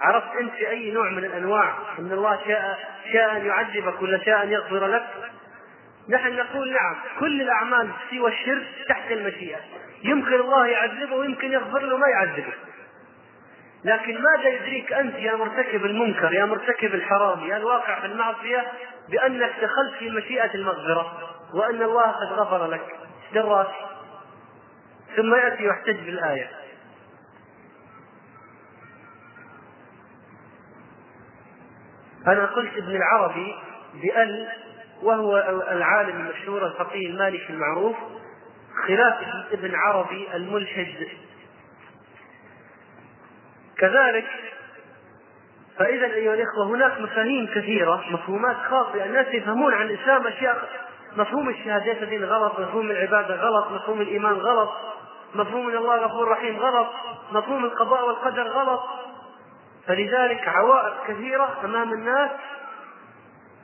عرفت 0.00 0.36
أنت 0.40 0.52
في 0.52 0.70
أي 0.70 0.90
نوع 0.90 1.10
من 1.10 1.24
الأنواع 1.24 1.78
أن 1.98 2.12
الله 2.12 2.38
شاء 2.46 2.78
شاء 3.12 3.36
أن 3.36 3.46
يعذبك 3.46 4.02
ولا 4.02 4.24
شاء 4.24 4.42
أن 4.42 4.52
يغفر 4.52 4.86
لك 4.86 5.06
نحن 6.08 6.32
نقول 6.36 6.72
نعم 6.72 6.96
كل 7.20 7.42
الأعمال 7.42 7.88
سوى 8.10 8.28
الشرك 8.30 8.66
تحت 8.88 9.12
المشيئة 9.12 9.58
يمكن 10.02 10.34
الله 10.34 10.66
يعذبه 10.66 11.16
ويمكن 11.16 11.52
يغفر 11.52 11.78
له 11.82 11.96
ما 11.96 12.08
يعذبه 12.08 12.52
لكن 13.84 14.22
ماذا 14.22 14.48
يدريك 14.48 14.92
أنت 14.92 15.14
يا 15.14 15.36
مرتكب 15.36 15.84
المنكر 15.84 16.32
يا 16.32 16.44
مرتكب 16.44 16.94
الحرام 16.94 17.40
يا 17.40 17.56
الواقع 17.56 18.00
في 18.00 18.06
المعصية 18.06 18.66
بأنك 19.08 19.50
دخلت 19.62 19.94
في 19.98 20.10
مشيئة 20.10 20.54
المغفرة 20.54 21.30
وأن 21.54 21.82
الله 21.82 22.02
قد 22.10 22.26
غفر 22.32 22.66
لك 22.66 22.96
دراك 23.34 23.68
ثم 25.16 25.34
يأتي 25.34 25.64
يحتج 25.64 25.96
بالآية 25.96 26.50
أنا 32.26 32.44
قلت 32.46 32.76
ابن 32.76 32.96
العربي 32.96 33.54
بأل 34.02 34.48
وهو 35.02 35.36
العالم 35.70 36.20
المشهور 36.26 36.66
الفقيه 36.66 37.06
المالكي 37.06 37.52
المعروف 37.52 37.96
خلاف 38.88 39.14
ابن 39.52 39.74
عربي 39.74 40.28
الملحد 40.36 41.08
كذلك 43.78 44.26
فإذا 45.78 46.06
أيها 46.06 46.34
الإخوة 46.34 46.66
هناك 46.66 47.00
مفاهيم 47.00 47.46
كثيرة 47.54 48.04
مفهومات 48.10 48.56
خاطئة 48.70 49.04
الناس 49.04 49.26
يفهمون 49.34 49.74
عن 49.74 49.86
الإسلام 49.86 50.26
أشياء 50.26 50.68
مفهوم 51.16 51.48
الشهادات 51.48 52.02
الدين 52.02 52.24
غلط 52.24 52.60
مفهوم 52.60 52.90
العبادة 52.90 53.34
غلط 53.36 53.72
مفهوم 53.72 54.00
الإيمان 54.00 54.32
غلط 54.34 54.70
مفهوم 55.34 55.68
أن 55.68 55.76
الله 55.76 55.96
غفور 55.96 56.28
رحيم 56.28 56.56
غلط 56.58 56.86
مفهوم 57.32 57.64
القضاء 57.64 58.06
والقدر 58.06 58.42
غلط 58.42 58.80
فلذلك 59.86 60.48
عوائق 60.48 60.94
كثيرة 61.08 61.56
أمام 61.64 61.92
الناس 61.92 62.30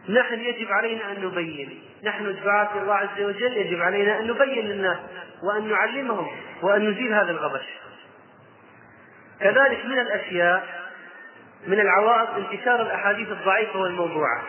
نحن 0.08 0.40
يجب 0.40 0.72
علينا 0.72 1.12
أن 1.12 1.24
نبين 1.24 1.82
نحن 2.04 2.36
دعاة 2.44 2.68
الله 2.82 2.94
عز 2.94 3.20
وجل 3.22 3.56
يجب 3.56 3.82
علينا 3.82 4.18
أن 4.18 4.26
نبين 4.26 4.64
للناس 4.64 4.98
وأن 5.42 5.68
نعلمهم 5.68 6.26
وأن 6.62 6.90
نزيل 6.90 7.12
هذا 7.14 7.30
الغبش 7.30 7.66
كذلك 9.44 9.84
من 9.84 9.98
الأشياء 10.00 10.66
من 11.66 11.80
العوائق 11.80 12.30
انتشار 12.30 12.82
الأحاديث 12.82 13.28
الضعيفة 13.28 13.80
والموضوعة 13.80 14.42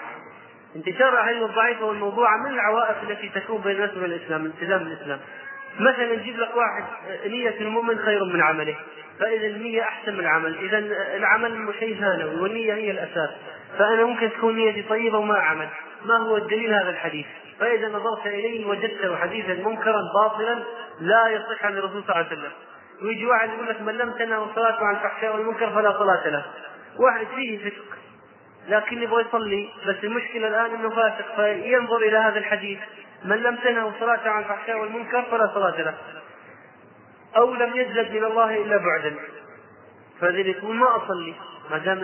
انتشار 0.75 1.13
الأحاديث 1.13 1.41
الضعيفة 1.43 1.85
والموضوعة 1.85 2.37
من 2.37 2.51
العوائق 2.53 2.97
التي 3.09 3.29
تكون 3.35 3.61
بين 3.61 3.75
الناس 3.75 3.89
وبين 3.97 4.05
الإسلام 4.11 4.45
التزام 4.45 4.81
الإسلام 4.81 5.19
مثلا 5.79 6.13
يجيب 6.13 6.39
لك 6.39 6.49
واحد 6.55 6.83
نية 7.25 7.55
المؤمن 7.61 7.97
خير 7.99 8.19
من 8.33 8.41
عمله 8.41 8.75
فإذا 9.19 9.47
النية 9.47 9.81
أحسن 9.81 10.13
من 10.13 10.19
العمل 10.19 10.55
إذا 10.57 10.77
العمل 11.17 11.73
شيء 11.79 11.99
ثانوي 11.99 12.35
والنية 12.41 12.73
هي 12.73 12.91
الأساس 12.91 13.29
فأنا 13.79 14.05
ممكن 14.05 14.29
تكون 14.37 14.55
نيتي 14.55 14.81
طيبة 14.83 15.17
وما 15.17 15.37
أعمل 15.39 15.67
ما 16.05 16.17
هو 16.17 16.37
الدليل 16.37 16.73
هذا 16.73 16.89
الحديث 16.89 17.25
فإذا 17.59 17.87
نظرت 17.89 18.25
إليه 18.25 18.65
وجدته 18.67 19.15
حديثا 19.17 19.53
منكرا 19.53 19.97
باطلا 20.15 20.59
لا 20.99 21.27
يصح 21.27 21.65
عن 21.65 21.73
الرسول 21.77 22.03
صلى 22.03 22.09
الله 22.09 22.15
عليه 22.15 22.27
وسلم 22.39 22.51
ويجي 23.01 23.25
واحد 23.25 23.49
يقول 23.49 23.67
لك 23.69 23.81
من 23.81 23.97
لم 23.97 24.11
تنه 24.11 24.51
صلاته 24.55 24.85
عن 24.85 24.95
الفحشاء 24.95 25.35
والمنكر 25.35 25.69
فلا 25.71 25.99
صلاة 25.99 26.27
له 26.27 26.45
واحد 26.97 27.27
فيه 27.35 27.69
فسق 27.69 27.85
لكن 28.67 29.01
يبغى 29.03 29.21
يصلي 29.21 29.69
بس 29.87 29.95
المشكلة 30.03 30.47
الآن 30.47 30.71
أنه 30.79 30.89
فاسق 30.89 31.35
فينظر 31.35 31.97
إلى 31.97 32.17
هذا 32.17 32.39
الحديث 32.39 32.79
من 33.25 33.37
لم 33.37 33.55
تنه 33.55 33.91
صلاته 33.99 34.29
عن 34.29 34.41
الفحشاء 34.43 34.79
والمنكر 34.81 35.21
فلا 35.21 35.51
صلاة 35.53 35.81
له 35.81 35.93
أو 37.37 37.53
لم 37.53 37.75
يزدد 37.75 38.11
من 38.11 38.23
الله 38.23 38.63
إلا 38.63 38.77
بعدا 38.77 39.15
فذلك 40.21 40.57
يقول 40.57 40.75
ما 40.75 40.95
أصلي 40.97 41.35
ما 41.71 41.77
دام 41.77 41.97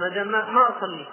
ما 0.00 0.08
دام 0.14 0.28
ما 0.32 0.68
أصلي 0.76 1.06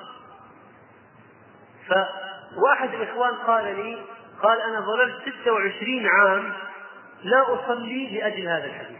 فواحد 1.87 2.93
الإخوان 2.93 3.33
قال 3.35 3.63
لي 3.85 3.97
قال 4.43 4.61
أنا 4.61 4.79
ظللت 4.81 5.15
26 5.41 6.07
عام 6.07 6.53
لا 7.23 7.43
أصلي 7.53 8.17
لأجل 8.17 8.47
هذا 8.47 8.65
الحديث 8.65 8.99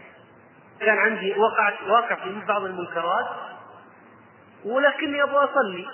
كان 0.80 0.98
عندي 0.98 1.34
وقعت 1.38 1.82
واقع 1.88 2.14
في 2.14 2.34
بعض 2.48 2.64
المنكرات 2.64 3.26
ولكني 4.64 5.22
ابغى 5.22 5.44
اصلي 5.44 5.86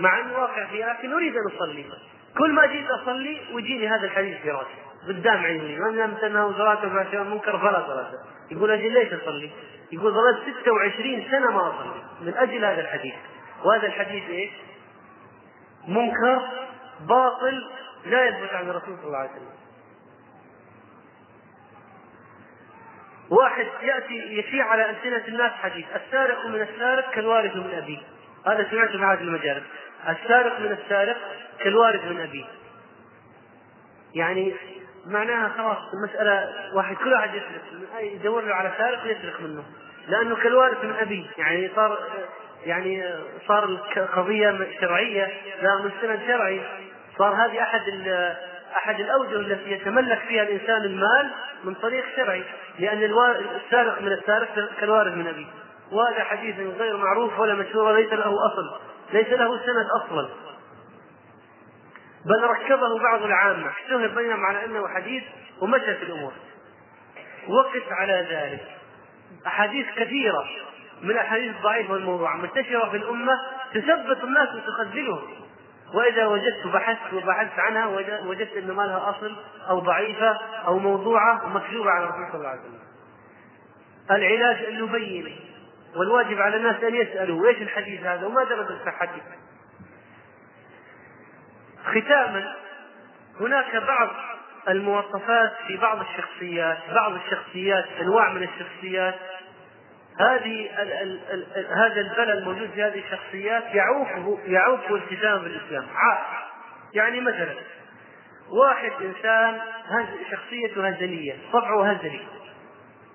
مع 0.00 0.20
اني 0.20 0.36
واقع 0.36 0.64
فيها 0.66 0.92
لكن 0.92 1.12
اريد 1.12 1.36
ان 1.36 1.42
اصلي 1.56 1.84
كل 2.38 2.52
ما 2.52 2.66
جيت 2.66 2.90
اصلي 2.90 3.40
ويجيني 3.52 3.88
هذا 3.88 4.04
الحديث 4.04 4.38
في 4.40 4.50
راسي 4.50 4.76
قدام 5.08 5.36
عيني 5.44 5.80
من 5.80 5.96
لم 5.96 6.14
تنهوا 6.14 6.52
صلاته 6.52 6.88
مع 6.92 7.04
شيء 7.10 7.22
منكر 7.22 7.58
فلا 7.58 7.86
صلاة 7.86 8.10
يقول 8.50 8.70
اجل 8.70 8.92
ليش 8.92 9.12
اصلي؟ 9.12 9.50
يقول 9.92 10.12
ظلت 10.12 10.38
26 10.62 11.22
سنه 11.30 11.50
ما 11.50 11.60
اصلي 11.68 12.02
من 12.20 12.34
اجل 12.36 12.64
هذا 12.64 12.80
الحديث 12.80 13.14
وهذا 13.64 13.86
الحديث 13.86 14.28
ايش؟ 14.30 14.50
منكر 15.88 16.42
باطل 17.00 17.70
لا 18.06 18.24
يثبت 18.28 18.54
عن 18.54 18.68
الرسول 18.70 18.96
صلى 18.96 19.06
الله 19.06 19.18
عليه 19.18 19.30
وسلم 19.30 19.65
واحد 23.30 23.66
ياتي 23.82 24.14
يشيع 24.38 24.64
على 24.66 24.90
السنه 24.90 25.22
الناس 25.28 25.52
حديث 25.52 25.86
السارق 26.06 26.46
من 26.46 26.60
السارق 26.62 27.10
كالوارث 27.10 27.56
من 27.56 27.74
ابيه 27.74 27.98
هذا 28.46 28.66
سمعته 28.70 28.92
في 28.98 29.04
عهد 29.04 29.20
المجالس 29.20 29.62
السارق 30.08 30.60
من 30.60 30.72
السارق 30.82 31.16
كالوارث 31.60 32.04
من 32.04 32.20
ابيه 32.20 32.44
يعني 34.14 34.54
معناها 35.06 35.48
خلاص 35.48 35.76
المساله 35.94 36.48
واحد 36.74 36.96
كل 36.96 37.12
واحد 37.12 37.30
يسرق 37.34 38.00
يدور 38.00 38.44
له 38.44 38.54
على 38.54 38.72
سارق 38.78 39.02
ويسرق 39.04 39.40
منه 39.40 39.62
لانه 40.08 40.36
كالوارث 40.36 40.84
من 40.84 40.94
ابيه 41.00 41.26
يعني 41.38 41.70
صار 41.76 41.98
يعني 42.64 43.14
صار 43.48 43.74
قضيه 44.14 44.66
شرعيه 44.80 45.30
لا 45.62 45.76
مستند 45.84 46.20
شرعي 46.26 46.60
صار 47.18 47.34
هذه 47.34 47.62
احد 47.62 47.80
أحد 48.76 49.00
الأوجه 49.00 49.36
التي 49.36 49.70
يتملك 49.70 50.18
فيها 50.28 50.42
الإنسان 50.42 50.84
المال 50.84 51.30
من 51.64 51.74
طريق 51.74 52.04
شرعي 52.16 52.44
لأن 52.78 53.02
السارق 53.02 54.02
من 54.02 54.12
السارق 54.12 54.70
كالوارث 54.80 55.12
من 55.14 55.26
أبيه 55.26 55.46
وهذا 55.92 56.24
حديث 56.24 56.56
غير 56.80 56.96
معروف 56.96 57.38
ولا 57.38 57.54
مشهور 57.54 57.92
ليس 57.92 58.12
له 58.12 58.32
أصل 58.46 58.80
ليس 59.12 59.28
له 59.28 59.60
سند 59.66 59.86
أصلا 59.86 60.28
بل 62.26 62.42
ركبه 62.44 62.98
بعض 62.98 63.22
العامة 63.22 63.70
اشتهر 63.70 64.06
بينهم 64.06 64.44
على 64.46 64.64
أنه 64.64 64.88
حديث 64.88 65.22
ومشت 65.60 65.98
الأمور 66.02 66.32
وقف 67.48 67.82
على 67.92 68.26
ذلك 68.30 68.66
أحاديث 69.46 69.86
كثيرة 69.96 70.44
من 71.02 71.10
الأحاديث 71.10 71.56
الضعيفة 71.56 71.92
والموضوعة 71.92 72.36
منتشرة 72.36 72.90
في 72.90 72.96
الأمة 72.96 73.38
تثبت 73.74 74.24
الناس 74.24 74.48
وتخذلهم 74.54 75.45
واذا 75.96 76.26
وجدت 76.26 76.66
بحثت 76.66 77.12
وبحثت 77.12 77.58
عنها 77.58 77.86
وجدت 78.26 78.56
ان 78.56 78.70
ما 78.70 78.82
لها 78.82 79.10
اصل 79.10 79.36
او 79.68 79.78
ضعيفه 79.78 80.38
او 80.66 80.78
موضوعه 80.78 81.44
ومكذوبه 81.44 81.90
على 81.90 82.04
الرسول 82.04 82.26
صلى 82.28 82.34
الله 82.38 82.48
عليه 82.48 82.60
وسلم. 82.60 82.78
العلاج 84.10 84.64
ان 84.64 84.74
يبين 84.84 85.38
والواجب 85.96 86.40
على 86.40 86.56
الناس 86.56 86.82
ان 86.84 86.94
يسالوا 86.94 87.48
ايش 87.48 87.58
الحديث 87.62 88.00
هذا 88.02 88.26
وما 88.26 88.44
درجه 88.44 88.74
صحته. 88.86 89.22
ختاما 91.86 92.54
هناك 93.40 93.76
بعض 93.76 94.08
المواصفات 94.68 95.52
في 95.66 95.76
بعض 95.76 96.00
الشخصيات، 96.00 96.78
بعض 96.94 97.12
الشخصيات 97.12 97.84
انواع 98.00 98.32
من 98.32 98.42
الشخصيات 98.42 99.14
هذه 100.18 100.82
ال 100.82 100.92
ال 100.92 101.18
ال 101.30 101.44
ال 101.56 101.66
هذا 101.78 102.00
البلاء 102.00 102.38
الموجود 102.38 102.70
في 102.74 102.82
هذه 102.82 102.98
الشخصيات 103.04 103.62
يعوقه 103.74 104.38
يعوقه 104.46 104.94
التزام 104.94 105.38
بالاسلام 105.42 105.84
يعني 106.94 107.20
مثلا 107.20 107.54
واحد 108.60 108.92
انسان 109.00 109.58
هز 109.86 110.06
شخصيته 110.30 110.88
هزليه 110.88 111.34
طبعه 111.52 111.90
هزلي 111.90 112.20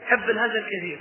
يحب 0.02 0.30
الهزل 0.30 0.64
كثير 0.66 1.00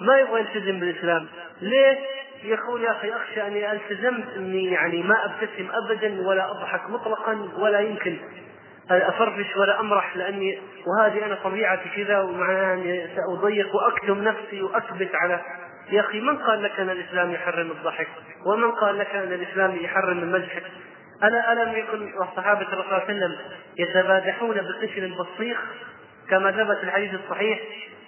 ما 0.00 0.18
يبغى 0.18 0.40
يلتزم 0.40 0.80
بالاسلام 0.80 1.26
ليه؟ 1.60 1.98
يقول 2.44 2.82
يا 2.82 2.90
اخي 2.90 3.12
اخشى 3.12 3.46
اني 3.46 3.72
التزمت 3.72 4.28
اني 4.36 4.64
يعني 4.64 5.02
ما 5.02 5.24
ابتسم 5.24 5.68
ابدا 5.84 6.28
ولا 6.28 6.50
اضحك 6.50 6.90
مطلقا 6.90 7.48
ولا 7.58 7.80
يمكن 7.80 8.16
افرفش 8.90 9.56
ولا 9.56 9.80
امرح 9.80 10.16
لاني 10.16 10.58
وهذه 10.86 11.26
انا 11.26 11.34
طبيعتي 11.44 11.88
كذا 11.96 12.18
ومعناها 12.20 12.74
اني 12.74 13.06
ساضيق 13.16 13.74
واكتم 13.76 14.18
نفسي 14.22 14.62
واكبت 14.62 15.14
على 15.14 15.40
يا 15.90 16.00
اخي 16.00 16.20
من 16.20 16.38
قال 16.38 16.62
لك 16.62 16.80
ان 16.80 16.90
الاسلام 16.90 17.30
يحرم 17.30 17.70
الضحك؟ 17.70 18.08
ومن 18.46 18.70
قال 18.70 18.98
لك 18.98 19.14
ان 19.16 19.32
الاسلام 19.32 19.76
يحرم 19.80 20.18
المزح؟ 20.18 20.52
الا 21.24 21.52
الم 21.62 21.72
يكن 21.76 22.12
الصحابه 22.22 22.60
الرسول 22.60 22.84
صلى 22.84 22.84
الله 22.84 22.94
عليه 22.94 23.04
وسلم 23.16 23.36
يتبادحون 23.76 24.54
بقشر 24.56 25.02
البصيخ 25.04 25.60
كما 26.28 26.50
ثبت 26.52 26.78
الحديث 26.84 27.14
الصحيح 27.24 27.60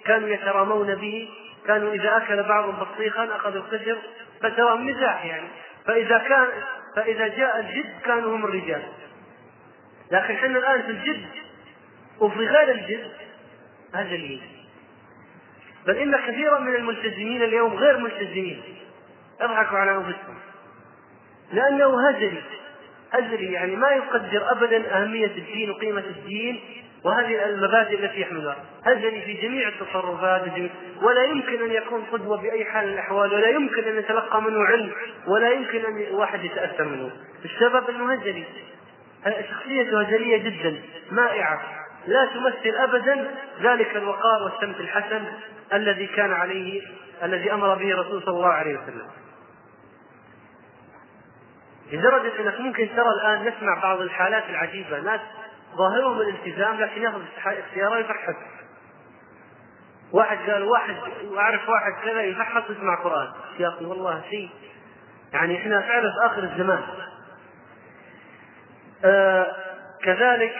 كانوا 0.05 0.29
يترامون 0.29 0.95
به 0.95 1.29
كانوا 1.67 1.93
اذا 1.93 2.17
اكل 2.17 2.43
بعضهم 2.43 2.75
بصيخا 2.79 3.25
اخذوا 3.35 3.61
القشر 3.61 3.97
فترى 4.41 4.75
مزاح 4.77 5.25
يعني 5.25 5.47
فاذا 5.85 6.17
كان 6.17 6.47
فاذا 6.95 7.27
جاء 7.27 7.59
الجد 7.59 7.85
كانوا 8.05 8.35
هم 8.35 8.45
الرجال 8.45 8.81
لكن 10.13 10.33
احنا 10.35 10.57
الان 10.59 10.81
في 10.81 10.89
الجد 10.91 11.25
وفي 12.19 12.39
غير 12.47 12.71
الجد 12.71 13.11
اجلين 13.95 14.41
بل 15.87 15.97
ان 15.97 16.15
كثيرا 16.27 16.59
من 16.59 16.75
الملتزمين 16.75 17.41
اليوم 17.43 17.73
غير 17.73 17.97
ملتزمين 17.97 18.61
اضحكوا 19.41 19.77
على 19.77 19.91
انفسهم 19.91 20.35
لانه 21.53 22.09
هزلي 22.09 22.41
هزلي 23.11 23.51
يعني 23.51 23.75
ما 23.75 23.89
يقدر 23.89 24.51
ابدا 24.51 24.95
اهميه 24.97 25.25
الدين 25.37 25.69
وقيمه 25.71 26.01
الدين 26.17 26.59
وهذه 27.05 27.45
المبادئ 27.49 28.05
التي 28.05 28.21
يحملها 28.21 28.55
هزلي 28.85 29.21
في 29.21 29.33
جميع 29.33 29.67
التصرفات 29.67 30.41
ولا 31.01 31.23
يمكن 31.23 31.63
ان 31.63 31.71
يكون 31.71 32.01
قدوه 32.11 32.37
باي 32.41 32.65
حال 32.65 32.87
من 32.87 32.93
الاحوال 32.93 33.33
ولا 33.33 33.47
يمكن 33.47 33.83
ان 33.83 33.97
يتلقى 33.97 34.41
منه 34.41 34.63
علم 34.63 34.91
ولا 35.27 35.49
يمكن 35.49 35.85
ان 35.85 36.15
واحد 36.15 36.43
يتاثر 36.43 36.83
منه 36.83 37.09
السبب 37.45 37.89
انه 37.89 38.13
هزلي 38.13 38.43
شخصية 39.31 39.95
وجلية 39.97 40.37
جدا 40.37 40.81
مائعة 41.11 41.61
لا 42.07 42.25
تمثل 42.25 42.75
أبدا 42.77 43.31
ذلك 43.61 43.95
الوقار 43.95 44.43
والسمت 44.43 44.79
الحسن 44.79 45.25
الذي 45.73 46.07
كان 46.07 46.33
عليه 46.33 46.81
الذي 47.23 47.53
أمر 47.53 47.75
به 47.75 47.91
الرسول 47.91 48.23
صلى 48.23 48.35
الله 48.37 48.47
عليه 48.53 48.77
وسلم 48.79 49.07
لدرجة 51.91 52.31
أنك 52.39 52.59
ممكن 52.59 52.89
ترى 52.95 53.09
الآن 53.09 53.43
نسمع 53.53 53.79
بعض 53.83 54.01
الحالات 54.01 54.43
العجيبة 54.49 54.99
ناس 54.99 55.21
ظاهرهم 55.75 56.21
الالتزام 56.21 56.77
لكن 56.77 57.01
ياخذ 57.01 57.21
السيارة 57.69 57.97
يفحص 57.97 58.33
واحد 60.11 60.49
قال 60.51 60.63
واحد 60.63 60.95
واعرف 61.25 61.69
واحد 61.69 61.91
كذا 62.03 62.21
يفحص 62.21 62.63
يسمع 62.69 62.95
قران 62.95 63.31
يا 63.59 63.67
اخي 63.67 63.85
والله 63.85 64.21
شيء 64.29 64.49
يعني 65.33 65.57
احنا 65.57 65.81
فعلا 65.81 66.09
في 66.11 66.25
اخر 66.25 66.43
الزمان 66.43 66.83
آه، 69.05 69.55
كذلك 70.03 70.55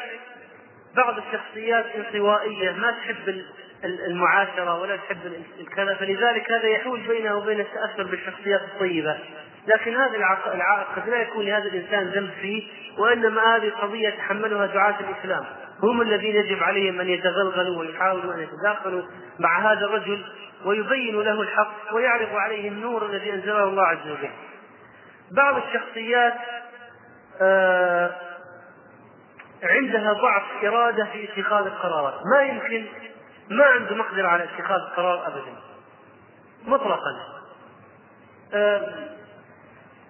بعض 0.96 1.16
الشخصيات 1.18 1.86
انطوائية 1.96 2.72
ما 2.72 2.92
تحب 2.92 3.44
المعاشرة 3.86 4.80
ولا 4.80 4.96
تحب 4.96 5.18
الكذا 5.60 5.94
فلذلك 5.96 6.52
هذا 6.52 6.68
يحول 6.68 7.00
بينه 7.00 7.36
وبين 7.38 7.60
التأثر 7.60 8.04
بالشخصيات 8.04 8.62
الطيبة 8.62 9.16
لكن 9.68 9.96
هذا 9.96 10.16
العائق 10.54 10.88
قد 10.96 11.10
لا 11.10 11.22
يكون 11.22 11.46
لهذا 11.46 11.64
الإنسان 11.64 12.04
ذنب 12.08 12.30
فيه 12.42 12.64
وإنما 12.98 13.56
هذه 13.56 13.70
قضية 13.82 14.10
تحملها 14.10 14.66
دعاة 14.66 14.96
الإسلام 15.00 15.46
هم 15.84 16.02
الذين 16.02 16.36
يجب 16.36 16.64
عليهم 16.64 17.00
أن 17.02 17.10
يتغلغلوا 17.10 17.80
ويحاولوا 17.80 18.34
أن 18.34 18.40
يتداخلوا 18.40 19.02
مع 19.40 19.72
هذا 19.72 19.86
الرجل 19.86 20.24
ويبين 20.66 21.20
له 21.22 21.42
الحق 21.42 21.94
ويعرض 21.96 22.34
عليه 22.36 22.70
النور 22.70 23.06
الذي 23.06 23.34
أنزله 23.34 23.64
الله 23.64 23.84
عز 23.84 24.06
وجل 24.08 24.30
بعض 25.32 25.62
الشخصيات 25.68 26.34
آه 27.42 28.12
عندها 29.66 30.14
ضعف 30.14 30.44
إرادة 30.64 31.06
في 31.14 31.30
اتخاذ 31.30 31.66
القرارات 31.66 32.14
ما 32.26 32.42
يمكن 32.42 32.86
ما 33.50 33.66
عنده 33.66 33.96
مقدرة 33.96 34.28
على 34.28 34.44
اتخاذ 34.44 34.80
قرار 34.96 35.28
أبدا 35.28 35.56
مطلقا 36.66 37.18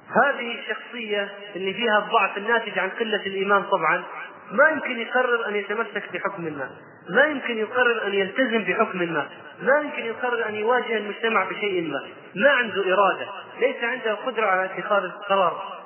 هذه 0.10 0.60
الشخصية 0.60 1.32
اللي 1.56 1.74
فيها 1.74 2.00
الضعف 2.00 2.38
الناتج 2.38 2.80
عن 2.80 2.90
قلة 2.90 3.26
الإيمان 3.26 3.64
طبعا 3.64 4.04
ما 4.52 4.70
يمكن 4.70 5.00
يقرر 5.00 5.48
أن 5.48 5.56
يتمسك 5.56 6.04
بحكم 6.14 6.44
ما 6.44 6.70
ما 7.10 7.24
يمكن 7.24 7.58
يقرر 7.58 8.08
أن 8.08 8.14
يلتزم 8.14 8.64
بحكم 8.64 8.98
ما 8.98 9.28
ما 9.62 9.80
يمكن 9.80 10.06
يقرر 10.06 10.50
أن 10.50 10.56
يواجه 10.56 10.98
المجتمع 10.98 11.44
بشيء 11.44 11.92
ما 11.92 12.02
ما 12.36 12.50
عنده 12.50 12.94
إرادة 12.94 13.28
ليس 13.60 13.84
عنده 13.84 14.14
قدرة 14.14 14.46
على 14.46 14.66
اتخاذ 14.66 15.04
القرار 15.04 15.84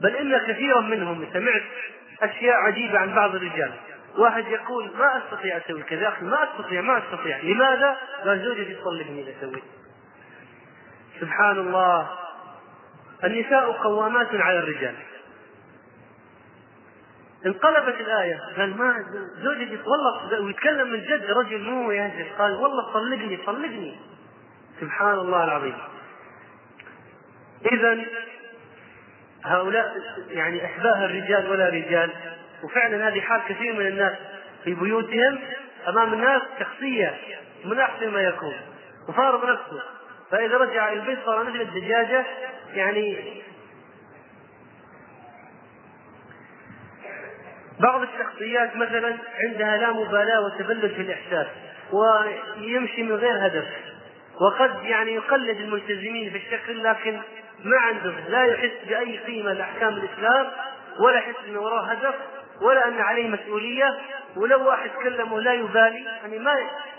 بل 0.00 0.16
إن 0.16 0.38
كثيرا 0.54 0.80
منهم 0.80 1.26
سمعت 1.32 1.62
اشياء 2.22 2.54
عجيبه 2.56 2.98
عن 2.98 3.14
بعض 3.14 3.34
الرجال 3.34 3.72
واحد 4.18 4.46
يقول 4.46 4.90
ما 4.98 5.22
استطيع 5.24 5.56
اسوي 5.56 5.82
كذا 5.82 6.08
اخي 6.08 6.24
ما 6.24 6.38
استطيع 6.50 6.80
ما 6.80 6.98
استطيع 7.04 7.38
لماذا؟ 7.38 7.96
قال 8.24 8.44
زوجتي 8.44 8.74
تطلقني 8.74 9.22
اذا 9.22 9.52
سبحان 11.20 11.58
الله 11.58 12.10
النساء 13.24 13.72
قوامات 13.72 14.28
على 14.34 14.58
الرجال 14.58 14.94
انقلبت 17.46 18.00
الآية 18.00 18.40
قال 18.58 18.76
ما 18.76 19.04
زوجتي 19.44 19.78
والله 19.86 20.40
ويتكلم 20.40 20.90
من 20.90 21.00
جد 21.04 21.30
رجل 21.30 21.62
مو 21.70 21.90
يهزل 21.90 22.26
قال 22.38 22.52
والله 22.54 22.92
طلقني 22.92 23.36
طلقني 23.36 23.96
سبحان 24.80 25.18
الله 25.18 25.44
العظيم 25.44 25.78
إذا 27.72 27.92
هؤلاء 29.44 29.94
يعني 30.30 30.64
إحباه 30.64 31.04
الرجال 31.04 31.50
ولا 31.50 31.68
رجال 31.68 32.10
وفعلا 32.62 33.08
هذه 33.08 33.20
حال 33.20 33.40
كثير 33.48 33.72
من 33.74 33.86
الناس 33.86 34.16
في 34.64 34.74
بيوتهم 34.74 35.38
أمام 35.88 36.12
الناس 36.12 36.42
شخصية 36.60 37.14
من 37.64 37.78
أحسن 37.78 38.10
ما 38.10 38.20
يكون 38.20 38.54
وفارض 39.08 39.44
نفسه 39.50 39.82
فإذا 40.30 40.56
رجع 40.56 40.92
إلى 40.92 41.00
البيت 41.00 41.18
صار 41.26 41.42
مثل 41.44 41.60
الدجاجة 41.60 42.24
يعني 42.74 43.18
بعض 47.80 48.00
الشخصيات 48.02 48.76
مثلا 48.76 49.16
عندها 49.44 49.76
لا 49.76 49.92
مبالاة 49.92 50.40
وتبلد 50.40 50.90
في 50.94 51.00
الإحساس 51.02 51.46
ويمشي 51.92 53.02
من 53.02 53.12
غير 53.12 53.46
هدف 53.46 53.64
وقد 54.40 54.78
يعني 54.84 55.14
يقلد 55.14 55.56
الملتزمين 55.56 56.30
في 56.30 56.36
الشكل 56.36 56.82
لكن 56.84 57.20
ما 57.64 57.78
عندهم 57.78 58.18
لا 58.28 58.44
يحس 58.44 58.72
باي 58.88 59.18
قيمه 59.18 59.52
لاحكام 59.52 59.88
الاسلام 59.94 60.46
ولا 61.00 61.16
يحس 61.18 61.34
أنه 61.48 61.60
وراه 61.60 61.82
هدف 61.86 62.14
ولا 62.60 62.88
ان 62.88 63.00
عليه 63.00 63.28
مسؤوليه 63.28 63.98
ولو 64.36 64.66
واحد 64.68 64.90
كلمه 64.90 65.40
لا 65.40 65.52
يبالي 65.52 66.04
يعني 66.04 66.38
ما 66.38 66.54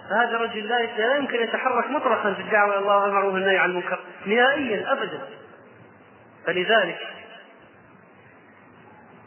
هذا 0.10 0.36
الرجل 0.36 0.68
لا 0.68 0.84
لا 0.98 1.16
يمكن 1.18 1.36
يتحرك 1.42 1.90
مطلقا 1.90 2.34
في 2.34 2.42
الدعوه 2.42 2.72
الى 2.74 2.80
الله 2.82 2.98
والمعروف 3.04 3.34
والنهي 3.34 3.58
عن 3.58 3.70
المنكر 3.70 4.00
نهائيا 4.26 4.92
ابدا 4.92 5.22
فلذلك 6.48 7.00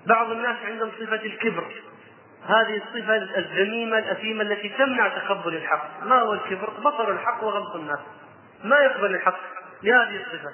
بعض 0.06 0.30
الناس 0.30 0.56
عندهم 0.66 0.90
صفه 1.00 1.24
الكبر 1.26 1.64
هذه 2.46 2.76
الصفة 2.76 3.16
الذميمة 3.38 3.98
الأثيمة 3.98 4.42
التي 4.42 4.68
تمنع 4.68 5.08
تقبل 5.08 5.54
الحق، 5.54 5.88
ما 6.02 6.20
هو 6.20 6.32
الكبر؟ 6.34 6.70
بطر 6.70 7.10
الحق 7.10 7.44
وغلط 7.44 7.76
الناس، 7.76 7.98
ما 8.64 8.78
يقبل 8.78 9.14
الحق 9.14 9.38
لهذه 9.82 10.20
الصفة، 10.22 10.48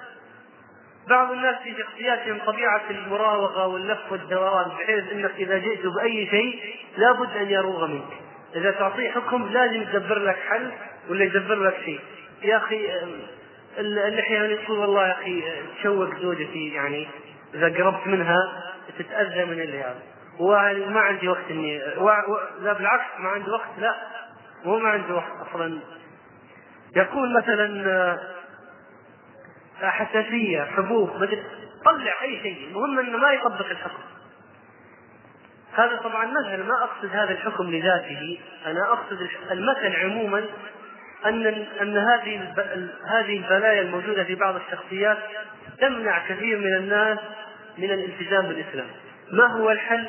بعض 1.09 1.31
الناس 1.31 1.55
في 1.63 1.75
شخصياتهم 1.83 2.37
طبيعة 2.45 2.81
المراوغة 2.89 3.67
واللف 3.67 4.11
والدوران 4.11 4.65
بحيث 4.69 5.11
أنك 5.11 5.31
إذا 5.39 5.57
جئت 5.57 5.85
بأي 5.85 6.27
شيء 6.29 6.73
لابد 6.97 7.37
أن 7.37 7.49
يروغ 7.49 7.87
منك 7.87 8.13
إذا 8.55 8.71
تعطيه 8.71 9.09
حكم 9.11 9.47
لازم 9.53 9.75
يدبر 9.75 10.19
لك 10.19 10.35
حل 10.49 10.71
ولا 11.09 11.23
يدبر 11.23 11.55
لك 11.55 11.77
شيء 11.85 11.99
يا 12.43 12.57
أخي 12.57 12.87
اللحية 13.77 14.35
يعني 14.35 14.53
يقول 14.53 14.79
والله 14.79 15.07
يا 15.07 15.11
أخي 15.13 15.43
تشوق 15.79 16.15
زوجتي 16.19 16.73
يعني 16.73 17.07
إذا 17.53 17.69
قربت 17.83 18.07
منها 18.07 18.73
تتأذى 18.99 19.45
من 19.45 19.61
اللي 19.61 19.79
هذا 19.79 19.99
وما 20.39 20.99
عندي 20.99 21.27
وقت 21.27 21.51
إني 21.51 21.77
لا 22.61 22.73
بالعكس 22.73 23.03
ما 23.19 23.29
عندي 23.29 23.51
وقت 23.51 23.69
لا 23.79 23.95
مو 24.65 24.79
ما 24.79 24.89
عندي 24.89 25.11
وقت 25.13 25.31
أصلا 25.49 25.79
يقول 26.95 27.37
مثلا 27.37 27.65
حساسيه 29.85 30.61
حبوب 30.77 31.15
مدري 31.15 31.43
طلع 31.85 32.13
اي 32.21 32.39
شيء 32.41 32.67
المهم 32.67 32.99
انه 32.99 33.17
ما 33.17 33.31
يطبق 33.33 33.69
الحكم 33.69 33.99
هذا 35.73 35.95
طبعا 35.95 36.25
مثل 36.25 36.63
ما 36.67 36.83
اقصد 36.83 37.09
هذا 37.15 37.31
الحكم 37.31 37.63
لذاته 37.71 38.39
انا 38.65 38.83
اقصد 38.83 39.17
المثل 39.51 39.95
عموما 40.03 40.43
ان 41.25 41.45
ان 41.81 41.97
هذه 41.97 42.53
هذه 43.07 43.37
البلايا 43.37 43.81
الموجوده 43.81 44.23
في 44.23 44.35
بعض 44.35 44.55
الشخصيات 44.55 45.17
تمنع 45.79 46.27
كثير 46.27 46.57
من 46.57 46.75
الناس 46.75 47.17
من 47.77 47.83
الالتزام 47.91 48.45
بالاسلام 48.47 48.87
ما 49.31 49.45
هو 49.47 49.71
الحل 49.71 50.07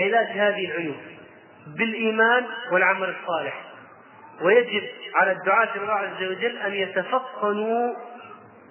علاج 0.00 0.26
هذه 0.26 0.70
العيوب 0.70 1.00
بالايمان 1.66 2.44
والعمل 2.70 3.14
الصالح 3.22 3.60
ويجب 4.42 4.82
على 5.14 5.32
الدعاة 5.32 5.68
الله 5.76 5.92
عز 5.92 6.20
وجل 6.30 6.56
ان 6.58 6.74
يتفطنوا 6.74 7.94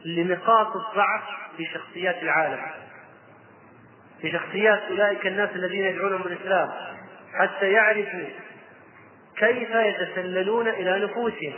لنقاط 0.05 0.75
الضعف 0.75 1.21
في 1.57 1.63
شخصيات 1.73 2.23
العالم 2.23 2.61
في 4.21 4.31
شخصيات 4.31 4.79
أولئك 4.81 5.27
الناس 5.27 5.49
الذين 5.55 5.83
يدعونهم 5.83 6.21
الإسلام 6.21 6.69
حتى 7.33 7.71
يعرفوا 7.71 8.25
كيف 9.37 9.69
يتسللون 9.69 10.67
إلى 10.67 11.05
نفوسهم 11.05 11.53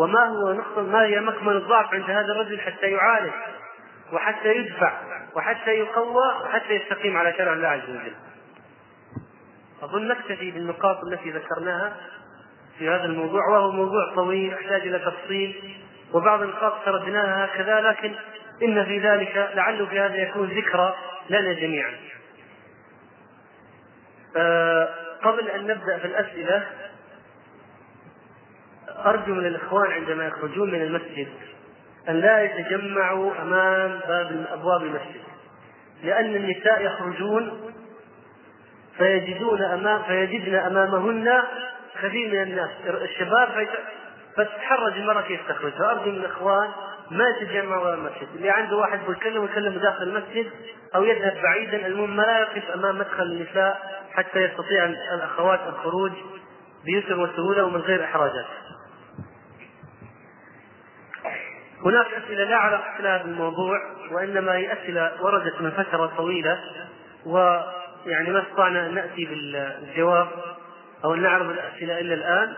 وما 0.00 0.24
هو 0.24 0.52
نقطة 0.52 0.82
ما 0.82 1.02
هي 1.04 1.20
مكمن 1.20 1.56
الضعف 1.56 1.94
عند 1.94 2.10
هذا 2.10 2.32
الرجل 2.32 2.60
حتى 2.60 2.86
يعالج 2.90 3.32
وحتى 4.12 4.56
يدفع 4.56 4.92
وحتى 5.36 5.70
يقوى 5.70 6.42
وحتى 6.44 6.74
يستقيم 6.74 7.16
على 7.16 7.32
شرع 7.38 7.52
الله 7.52 7.68
عز 7.68 7.90
وجل. 7.90 8.14
أظن 9.82 10.08
نكتفي 10.08 10.50
بالنقاط 10.50 11.04
التي 11.04 11.30
ذكرناها 11.30 11.96
في 12.78 12.88
هذا 12.90 13.04
الموضوع 13.04 13.40
وهو 13.50 13.72
موضوع 13.72 14.14
طويل 14.14 14.52
يحتاج 14.52 14.80
إلى 14.82 14.98
تفصيل 14.98 15.76
وبعض 16.16 16.42
النقاط 16.42 16.84
تركناها 16.84 17.44
هكذا 17.44 17.80
لكن 17.80 18.14
إن 18.62 18.84
في 18.84 18.98
ذلك 18.98 19.50
لعله 19.54 19.86
في 19.86 20.00
هذا 20.00 20.16
يكون 20.16 20.48
ذكرى 20.48 20.94
لنا 21.30 21.52
جميعا 21.52 21.92
آه، 24.36 24.88
قبل 25.22 25.48
أن 25.48 25.62
نبدأ 25.66 25.98
في 25.98 26.04
الأسئلة 26.04 26.66
أرجو 29.06 29.34
من 29.34 29.46
الإخوان 29.46 29.92
عندما 29.92 30.26
يخرجون 30.26 30.72
من 30.72 30.82
المسجد 30.82 31.28
أن 32.08 32.14
لا 32.20 32.42
يتجمعوا 32.42 33.32
أمام 33.42 34.00
باب 34.08 34.46
أبواب 34.52 34.82
المسجد 34.82 35.20
لأن 36.02 36.36
النساء 36.36 36.82
يخرجون 36.84 37.72
فيجدون 38.98 39.62
أمام 39.62 40.02
فيجدن 40.02 40.54
أمامهن 40.54 41.42
كثير 42.02 42.28
من 42.32 42.42
الناس 42.42 42.70
الشباب 42.86 43.48
بس 44.38 44.46
المرأة 44.96 45.22
كيف 45.22 45.40
تخرج 45.48 45.72
فأرجو 45.72 46.10
من 46.10 46.16
الإخوان 46.16 46.68
ما 47.10 47.24
يتجمع 47.28 47.76
ولا 47.78 47.94
المسجد 47.94 48.28
اللي 48.34 48.50
عنده 48.50 48.76
واحد 48.76 49.00
بيكلمه 49.08 49.44
يكلمه 49.44 49.78
داخل 49.78 50.02
المسجد 50.02 50.50
أو 50.94 51.04
يذهب 51.04 51.34
بعيدا 51.42 51.86
المهم 51.86 52.16
ما 52.16 52.22
لا 52.22 52.40
يقف 52.40 52.70
أمام 52.70 52.98
مدخل 52.98 53.22
النساء 53.22 54.02
حتى 54.12 54.38
يستطيع 54.42 54.84
الأخوات 54.84 55.60
الخروج 55.68 56.12
بيسر 56.84 57.20
وسهولة 57.20 57.64
ومن 57.64 57.80
غير 57.80 58.04
إحراجات 58.04 58.46
هناك 61.84 62.06
أسئلة 62.24 62.44
لا 62.44 62.56
علاقة 62.56 62.98
لها 63.00 63.22
بالموضوع 63.22 63.78
وإنما 64.12 64.52
هي 64.52 64.72
أسئلة 64.72 65.12
وردت 65.24 65.60
من 65.60 65.70
فترة 65.70 66.06
طويلة 66.16 66.58
ويعني 67.26 68.30
ما 68.30 68.42
استطعنا 68.42 68.86
أن 68.86 68.94
نأتي 68.94 69.24
بالجواب 69.26 70.26
أو 71.04 71.14
أن 71.14 71.22
نعرض 71.22 71.50
الأسئلة 71.50 72.00
إلا 72.00 72.14
الآن 72.14 72.54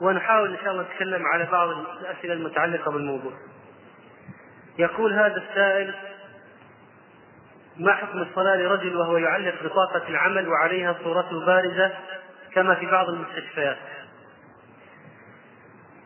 ونحاول 0.00 0.50
إن 0.54 0.58
شاء 0.64 0.70
الله 0.72 0.82
نتكلم 0.82 1.26
على 1.26 1.44
بعض 1.52 1.68
الأسئلة 1.68 2.34
المتعلقة 2.34 2.90
بالموضوع 2.90 3.32
يقول 4.78 5.12
هذا 5.12 5.36
السائل 5.36 5.94
ما 7.76 7.92
حكم 7.94 8.18
الصلاة 8.18 8.56
لرجل 8.56 8.96
وهو 8.96 9.16
يعلق 9.16 9.54
بطاقة 9.64 10.08
العمل 10.08 10.48
وعليها 10.48 10.96
صورته 11.04 11.46
بارزة 11.46 11.92
كما 12.54 12.74
في 12.74 12.86
بعض 12.86 13.08
المستشفيات 13.08 13.76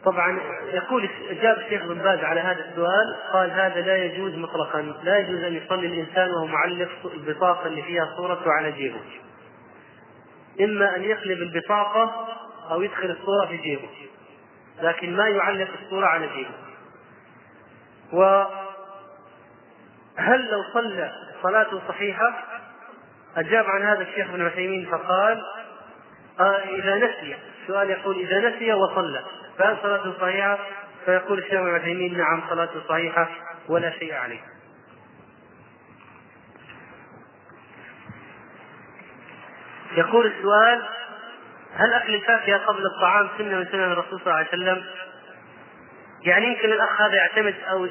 طبعا 0.05 0.39
يقول 0.73 1.09
اجاب 1.31 1.59
الشيخ 1.59 1.83
بن 1.87 1.95
باز 1.99 2.19
على 2.19 2.41
هذا 2.41 2.65
السؤال 2.71 3.17
قال 3.33 3.51
هذا 3.51 3.81
لا 3.81 3.97
يجوز 3.97 4.35
مطلقا 4.35 4.81
لا 4.83 5.19
يجوز 5.19 5.41
ان 5.43 5.55
يصلي 5.55 5.87
الانسان 5.87 6.31
وهو 6.31 6.47
معلق 6.47 6.89
البطاقه 7.15 7.67
اللي 7.67 7.83
فيها 7.83 8.05
صورته 8.17 8.51
على 8.53 8.73
جيبه 8.73 9.01
اما 10.61 10.97
ان 10.97 11.03
يقلب 11.03 11.39
البطاقه 11.43 12.29
أو 12.71 12.83
يدخل 12.83 13.17
الصورة 13.21 13.47
في 13.47 13.57
جيبه 13.57 13.89
لكن 14.83 15.17
ما 15.17 15.29
يعلق 15.29 15.69
الصورة 15.83 16.07
على 16.07 16.27
جيبه 16.37 16.55
وهل 18.13 18.47
لو 20.51 20.63
صلى 20.75 21.13
صلاته 21.43 21.81
صحيحة 21.89 22.43
أجاب 23.37 23.67
عن 23.67 23.83
هذا 23.83 24.03
الشيخ 24.03 24.29
ابن 24.31 24.47
عثيمين 24.47 24.87
فقال 24.91 25.43
آه 26.41 26.57
إذا 26.59 26.97
نسي 26.97 27.37
السؤال 27.63 27.91
يقول 27.91 28.19
إذا 28.19 28.49
نسي 28.49 28.73
وصلى 28.73 29.25
فهل 29.59 29.77
صلاته 29.83 30.19
صحيحة؟ 30.21 30.59
فيقول 31.05 31.39
الشيخ 31.39 31.55
ابن 31.61 31.75
عثيمين 31.75 32.19
نعم 32.19 32.43
صلاته 32.49 32.81
صحيحة 32.89 33.29
ولا 33.69 33.91
شيء 33.99 34.15
عليه 34.15 34.41
يقول 39.97 40.27
السؤال 40.27 40.83
هل 41.77 41.93
اكل 41.93 42.15
الفاكهه 42.15 42.57
قبل 42.57 42.87
الطعام 42.87 43.29
سنه 43.39 43.57
من 43.59 43.67
سنن 43.73 43.83
الرسول 43.93 44.21
صلى 44.21 44.27
الله 44.27 44.35
عليه 44.37 44.49
وسلم؟ 44.49 44.85
يعني 46.25 46.47
يمكن 46.47 46.73
الاخ 46.73 47.01
هذا 47.01 47.15
يعتمد 47.15 47.55
او 47.71 47.89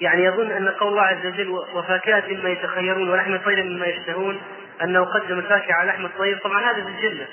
يعني 0.00 0.24
يظن 0.24 0.50
ان 0.50 0.68
قول 0.68 0.88
الله 0.90 1.02
عز 1.02 1.26
وجل 1.26 1.48
وفاكهه 1.48 2.24
مما 2.28 2.48
يتخيرون 2.48 3.08
ولحم 3.08 3.36
طير 3.38 3.62
مما 3.64 3.86
يشتهون 3.86 4.40
انه 4.82 5.04
قدم 5.04 5.38
الفاكهه 5.38 5.74
على 5.74 5.88
لحم 5.88 6.04
الطير، 6.04 6.38
طبعا 6.44 6.64
هذا 6.70 6.84
في 6.84 6.88
الجنه 6.90 7.26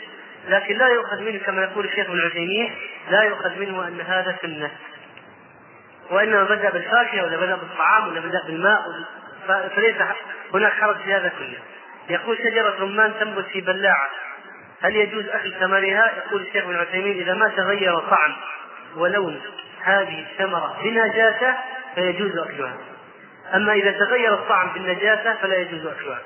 لكن 0.49 0.78
لا 0.78 0.88
يؤخذ 0.88 1.22
منه 1.22 1.40
كما 1.45 1.61
يقول 1.64 1.86
الشيخ 1.86 2.10
ابن 2.10 2.20
عثيمين 2.22 2.76
لا 3.11 3.22
يؤخذ 3.22 3.60
منه 3.60 3.88
ان 3.88 4.02
هذا 4.02 4.36
سنه 4.41 4.72
وانما 6.11 6.44
بدا 6.44 6.70
بالفاكهه 6.70 7.24
ولا 7.24 7.38
بدا 7.38 7.56
بالطعام 7.56 8.07
ولا 8.07 8.20
بدا 8.20 8.44
بالماء 8.48 8.80
فليس 9.48 9.95
هناك 10.53 10.72
حرج 10.74 10.95
في 10.95 11.14
هذا 11.14 11.32
كله 11.40 11.57
يقول 12.10 12.38
شجره 12.38 12.76
رمان 12.80 13.11
تنبت 13.20 13.45
في 13.45 13.61
بلاعه 13.61 14.10
هل 14.82 14.96
يجوز 14.96 15.26
أكل 15.30 15.54
ثمرها؟ 15.60 16.12
يقول 16.28 16.42
الشيخ 16.42 16.64
ابن 16.64 16.76
عثيمين 16.76 17.20
إذا 17.20 17.34
ما 17.34 17.48
تغير 17.58 18.00
طعم 18.00 18.36
ولون 18.96 19.42
هذه 19.84 20.26
الثمرة 20.32 20.80
بنجاسة 20.84 21.56
فيجوز 21.96 22.38
أكلها 22.38 22.78
أما 23.56 23.74
إذا 23.74 23.92
تغير 23.92 24.34
الطعم 24.34 24.70
بالنجاسة 24.74 25.34
فلا 25.36 25.58
يجوز 25.58 25.86
أكلها 25.88 26.22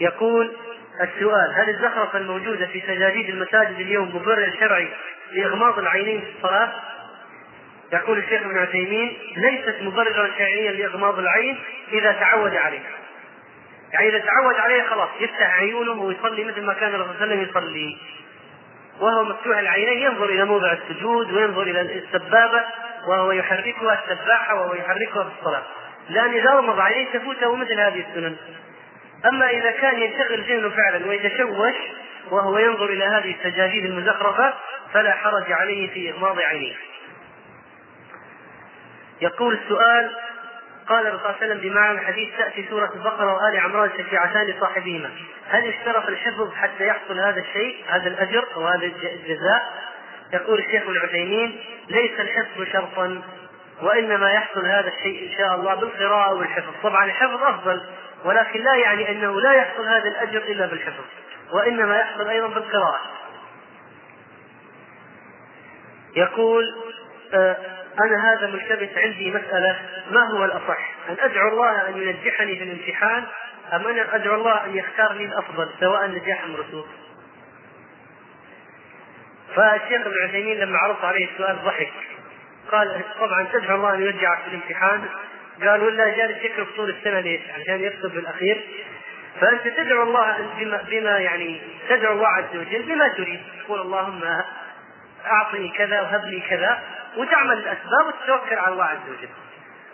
يقول 0.00 0.52
السؤال 1.00 1.52
هل 1.54 1.68
الزخرفة 1.70 2.18
الموجودة 2.18 2.66
في 2.66 2.80
سجاجيد 2.80 3.28
المساجد 3.28 3.78
اليوم 3.80 4.16
مبرر 4.16 4.52
شرعي 4.60 4.88
لإغماض 5.32 5.78
العينين 5.78 6.20
في 6.20 6.26
الصلاة؟ 6.36 6.72
يقول 7.92 8.18
الشيخ 8.18 8.42
ابن 8.42 8.58
عثيمين 8.58 9.18
ليست 9.36 9.76
مبررا 9.82 10.28
شرعيا 10.38 10.72
لإغماض 10.72 11.18
العين 11.18 11.58
إذا 11.92 12.12
تعود 12.12 12.54
عليها. 12.56 12.98
يعني 13.94 14.08
اذا 14.08 14.18
تعود 14.18 14.54
عليه 14.54 14.82
خلاص 14.88 15.08
يفتح 15.20 15.54
عيونه 15.56 15.92
ويصلي 15.92 16.44
مثل 16.44 16.62
ما 16.64 16.72
كان 16.74 16.94
الرسول 16.94 17.14
صلى 17.14 17.24
الله 17.24 17.34
عليه 17.36 17.50
وسلم 17.50 17.50
يصلي 17.64 17.96
وهو 19.00 19.24
مفتوح 19.24 19.58
العينين 19.58 19.98
ينظر 20.02 20.24
الى 20.24 20.44
موضع 20.44 20.72
السجود 20.72 21.32
وينظر 21.32 21.62
الى 21.62 21.80
السبابه 21.80 22.64
وهو 23.08 23.32
يحركها 23.32 24.02
السباحه 24.10 24.54
وهو 24.54 24.74
يحركها 24.74 25.22
في 25.24 25.28
الصلاه 25.40 25.62
لان 26.10 26.30
اذا 26.32 26.54
غمض 26.54 26.80
عينيه 26.80 27.06
تفوته 27.12 27.56
مثل 27.56 27.80
هذه 27.80 28.04
السنن 28.10 28.36
اما 29.28 29.48
اذا 29.50 29.70
كان 29.70 29.98
ينشغل 30.02 30.40
ذهنه 30.48 30.68
فعلا 30.68 31.06
ويتشوش 31.06 31.74
وهو 32.30 32.58
ينظر 32.58 32.84
الى 32.86 33.04
هذه 33.04 33.34
السجاجيد 33.38 33.84
المزخرفه 33.84 34.54
فلا 34.92 35.12
حرج 35.12 35.52
عليه 35.52 35.90
في 35.90 36.10
اغماض 36.10 36.38
عينيه 36.40 36.74
يقول 39.20 39.54
السؤال 39.64 40.10
قال 40.88 41.06
الرسول 41.06 41.20
صلى 41.22 41.26
الله 41.32 41.40
عليه 41.44 41.52
وسلم 41.52 41.70
بمعنى 41.70 41.98
الحديث 41.98 42.28
تأتي 42.38 42.64
سورة 42.70 42.92
البقرة 42.94 43.34
وآل 43.34 43.56
عمران 43.56 43.90
شفيعتان 43.98 44.46
لصاحبهما 44.46 45.10
هل 45.48 45.66
اشترط 45.68 46.08
الحفظ 46.08 46.54
حتى 46.54 46.86
يحصل 46.86 47.18
هذا 47.18 47.40
الشيء 47.40 47.84
هذا 47.88 48.08
الأجر 48.08 48.44
أو 48.54 48.68
هذا 48.68 48.86
الجزاء 48.86 49.62
يقول 50.34 50.58
الشيخ 50.58 50.82
ابن 50.82 50.98
عثيمين 50.98 51.60
ليس 51.88 52.20
الحفظ 52.20 52.62
شرطا 52.72 53.22
وإنما 53.82 54.32
يحصل 54.32 54.66
هذا 54.66 54.88
الشيء 54.88 55.30
إن 55.32 55.36
شاء 55.36 55.54
الله 55.54 55.74
بالقراءة 55.74 56.34
والحفظ 56.34 56.72
طبعا 56.82 57.04
الحفظ 57.04 57.42
أفضل 57.42 57.80
ولكن 58.24 58.60
لا 58.64 58.74
يعني 58.74 59.10
أنه 59.10 59.40
لا 59.40 59.52
يحصل 59.52 59.88
هذا 59.88 60.08
الأجر 60.08 60.38
إلا 60.38 60.66
بالحفظ 60.66 61.04
وإنما 61.52 61.96
يحصل 61.98 62.28
أيضا 62.28 62.46
بالقراءة 62.48 63.00
يقول 66.16 66.64
آه 67.34 67.83
أنا 68.00 68.32
هذا 68.32 68.46
ملتبس 68.46 68.88
عندي 68.98 69.30
مسألة 69.30 69.76
ما 70.10 70.26
هو 70.30 70.44
الأصح 70.44 70.90
أن 71.08 71.16
أدعو 71.20 71.48
الله 71.48 71.88
أن 71.88 71.96
ينجحني 71.96 72.56
في 72.56 72.62
الامتحان 72.64 73.24
أم 73.72 73.86
أنا 73.86 74.14
أدعو 74.16 74.34
الله 74.34 74.64
أن 74.66 74.76
يختار 74.76 75.12
لي 75.12 75.24
الأفضل 75.24 75.68
سواء 75.80 76.06
نجاح 76.10 76.42
أم 76.44 76.56
رسوب 76.56 76.86
فالشيخ 79.56 80.06
ابن 80.06 80.14
عثيمين 80.22 80.58
لما 80.58 80.78
عرض 80.78 81.04
عليه 81.04 81.28
السؤال 81.32 81.58
ضحك 81.64 81.92
قال 82.72 83.00
طبعا 83.20 83.46
تدعو 83.52 83.76
الله 83.76 83.94
أن 83.94 84.02
يرجعك 84.02 84.38
في 84.42 84.48
الامتحان 84.48 85.04
قال 85.62 85.82
ولا 85.82 86.16
جالس 86.16 86.44
يكتب 86.44 86.66
طول 86.76 86.90
السنة 86.90 87.20
ليش؟ 87.20 87.40
عشان 87.60 87.80
يكتب 87.84 88.14
بالأخير 88.14 88.60
فأنت 89.40 89.68
تدعو 89.68 90.02
الله 90.02 90.48
بما, 90.60 90.82
بما 90.90 91.18
يعني 91.18 91.62
تدعو 91.88 92.12
الله 92.12 92.28
عز 92.28 92.56
وجل 92.56 92.82
بما 92.82 93.08
تريد 93.08 93.40
تقول 93.64 93.80
اللهم 93.80 94.20
أعطني 95.26 95.68
كذا 95.68 96.00
وهب 96.00 96.24
لي 96.24 96.40
كذا 96.40 96.78
وتعمل 97.16 97.58
الاسباب 97.58 98.06
وتتوكل 98.06 98.54
على 98.58 98.72
الله 98.72 98.84
عز 98.84 99.08
وجل. 99.10 99.28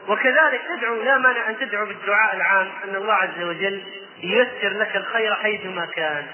وكذلك 0.08 0.60
تدعو 0.76 1.02
لا 1.02 1.18
مانع 1.18 1.48
ان 1.50 1.58
تدعو 1.58 1.86
بالدعاء 1.86 2.36
العام 2.36 2.68
ان 2.84 2.96
الله 2.96 3.12
عز 3.12 3.42
وجل 3.42 3.82
ييسر 4.22 4.68
لك 4.78 4.96
الخير 4.96 5.34
حيثما 5.34 5.86
كان. 5.86 6.26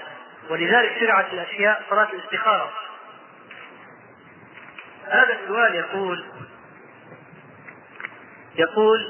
ولذلك 0.49 0.97
شرعت 0.99 1.33
الاشياء 1.33 1.83
صلاه 1.89 2.07
الاستخاره. 2.13 2.71
هذا 5.07 5.37
السؤال 5.43 5.75
يقول 5.75 6.25
يقول 8.55 9.07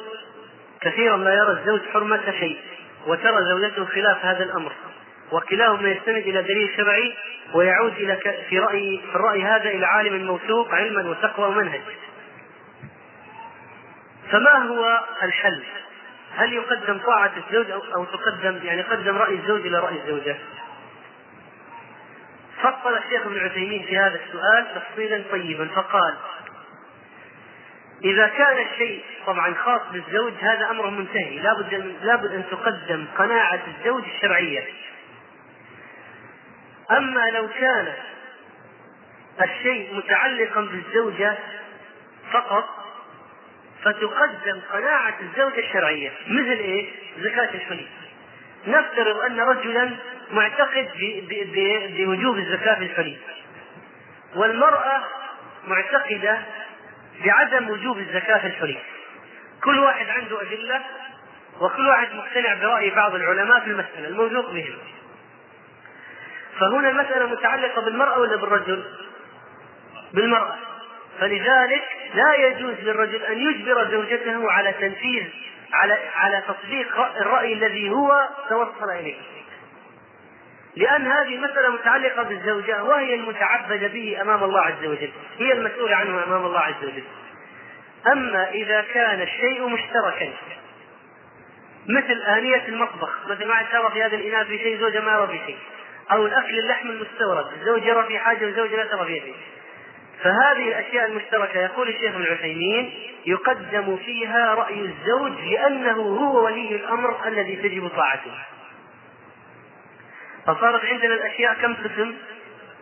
كثيرا 0.82 1.18
ما 1.18 1.34
يرى 1.34 1.52
الزوج 1.52 1.82
حرمة 1.94 2.32
شيء 2.40 2.60
وترى 3.08 3.44
زوجته 3.46 3.86
خلاف 3.86 4.26
هذا 4.26 4.44
الأمر 4.44 4.72
وكلاهما 5.32 5.90
يستند 5.90 6.18
الى 6.18 6.44
دليل 6.44 6.70
شرعي 6.78 7.14
ويعود 7.54 7.92
الى 7.98 8.18
في 8.50 8.60
راي 8.60 9.00
في 9.10 9.16
الراي 9.16 9.44
هذا 9.44 9.70
الى 9.70 9.86
عالم 9.88 10.26
موثوق 10.28 10.74
علما 10.74 11.10
وتقوى 11.10 11.48
ومنهج. 11.48 11.82
فما 14.32 14.56
هو 14.68 15.04
الحل؟ 15.24 15.64
هل 16.36 16.54
يقدم 16.54 16.98
طاعة 16.98 17.32
الزوج 17.50 17.72
أو, 17.72 17.82
أو 17.96 18.06
تقدم 18.06 18.60
يعني 18.64 18.82
قدم 18.82 19.18
رأي 19.18 19.36
الزوج 19.36 19.60
إلى 19.66 19.80
رأي 19.80 19.96
الزوجة؟ 20.04 20.36
فصل 22.62 22.98
الشيخ 22.98 23.26
ابن 23.26 23.40
عثيمين 23.40 23.84
في 23.86 23.98
هذا 23.98 24.20
السؤال 24.26 24.66
تفصيلا 24.76 25.24
طيبا 25.32 25.68
فقال: 25.68 26.16
إذا 28.04 28.28
كان 28.28 28.66
الشيء 28.74 29.04
طبعا 29.28 29.54
خاص 29.54 29.82
بالزوج 29.92 30.34
هذا 30.42 30.70
أمر 30.72 30.90
منتهي 30.90 31.40
لابد 31.40 31.74
أن 31.74 31.94
لابد 32.04 32.32
أن 32.34 32.44
تقدم 32.52 33.06
قناعة 33.18 33.62
الزوج 33.80 34.04
الشرعية 34.16 34.64
أما 36.92 37.30
لو 37.30 37.48
كان 37.50 37.94
الشيء 39.44 39.94
متعلقا 39.96 40.62
بالزوجة 40.62 41.36
فقط 42.32 42.70
فتقدم 43.84 44.60
قناعة 44.74 45.18
الزوجة 45.22 45.60
الشرعية 45.60 46.12
مثل 46.28 46.50
إيه؟ 46.60 46.90
زكاة 47.22 47.50
الحلي 47.56 47.88
نفترض 48.68 49.18
أن 49.18 49.40
رجلا 49.40 49.90
معتقد 50.32 50.88
بوجوب 51.98 52.38
الزكاة 52.38 52.76
في 52.76 52.84
الحلي 52.84 53.18
والمرأة 54.36 55.04
معتقدة 55.68 56.38
بعدم 57.26 57.70
وجوب 57.70 57.98
الزكاة 57.98 58.40
في 58.42 58.48
الحلي 58.48 58.78
كل 59.64 59.80
واحد 59.80 60.10
عنده 60.10 60.42
أدلة 60.42 60.82
وكل 61.62 61.88
واحد 61.88 62.08
مقتنع 62.16 62.54
برأي 62.54 62.90
بعض 62.90 63.16
العلماء 63.16 63.60
في 63.60 63.68
المسألة 63.72 64.08
الموثوق 64.08 64.52
بهم 64.54 64.76
فهنا 66.60 66.90
المسألة 66.90 67.26
متعلقة 67.26 67.82
بالمرأة 67.82 68.20
ولا 68.20 68.36
بالرجل؟ 68.36 68.84
بالمرأة 70.14 70.56
فلذلك 71.20 71.84
لا 72.14 72.34
يجوز 72.48 72.74
للرجل 72.80 73.24
أن 73.24 73.38
يجبر 73.40 73.88
زوجته 73.92 74.52
على 74.52 74.74
تنفيذ 74.74 75.24
على 75.74 75.98
على 76.16 76.44
تطبيق 76.48 77.00
الرأي 77.18 77.54
الذي 77.54 77.90
هو 77.90 78.30
توصل 78.50 78.90
إليه 78.90 79.16
لأن 80.76 81.08
هذه 81.08 81.38
مسألة 81.38 81.70
متعلقة 81.72 82.24
بالزوجة 82.24 82.84
وهي 82.84 83.16
المتعبد 83.16 83.92
به 83.94 84.22
أمام 84.22 84.44
الله 84.44 84.62
عز 84.62 84.86
وجل 84.86 85.10
هي 85.38 85.54
المسؤولة 85.54 85.96
عنه 85.96 86.24
أمام 86.24 86.46
الله 86.46 86.60
عز 86.60 86.84
وجل 86.84 87.04
أما 88.12 88.50
إذا 88.50 88.82
كان 88.94 89.22
الشيء 89.22 89.68
مشتركا 89.68 90.30
مثل 91.90 92.12
آنية 92.38 92.68
المطبخ 92.68 93.18
مثل 93.28 93.48
ما 93.48 93.64
ترى 93.72 93.90
في 93.94 94.04
هذا 94.04 94.16
الإناء 94.16 94.44
في 94.44 94.58
شيء 94.58 94.80
زوجة 94.80 95.02
ما 95.02 95.12
يرى 95.12 95.28
في 95.40 95.46
شيء 95.46 95.58
أو 96.12 96.26
الأكل 96.26 96.60
اللحم 96.60 96.90
المستورد 96.90 97.46
الزوج 97.60 97.86
يرى 97.86 98.04
في 98.08 98.20
حاجة 98.20 98.46
والزوجة 98.46 98.76
لا 98.76 98.84
ترى 98.86 99.06
فيه. 99.22 99.34
فهذه 100.24 100.68
الأشياء 100.68 101.06
المشتركة 101.06 101.60
يقول 101.60 101.90
الشيخ 101.90 102.14
ابن 102.16 102.24
العثيمين 102.24 102.94
يقدم 103.26 103.98
فيها 103.98 104.54
رأي 104.56 104.80
الزوج 104.82 105.32
لأنه 105.32 105.94
هو 106.02 106.46
ولي 106.46 106.76
الأمر 106.76 107.28
الذي 107.28 107.56
تجب 107.56 107.88
طاعته 107.88 108.32
فصارت 110.46 110.86
عندنا 110.86 111.14
الأشياء 111.14 111.54
كم 111.54 111.74
قسم 111.74 112.14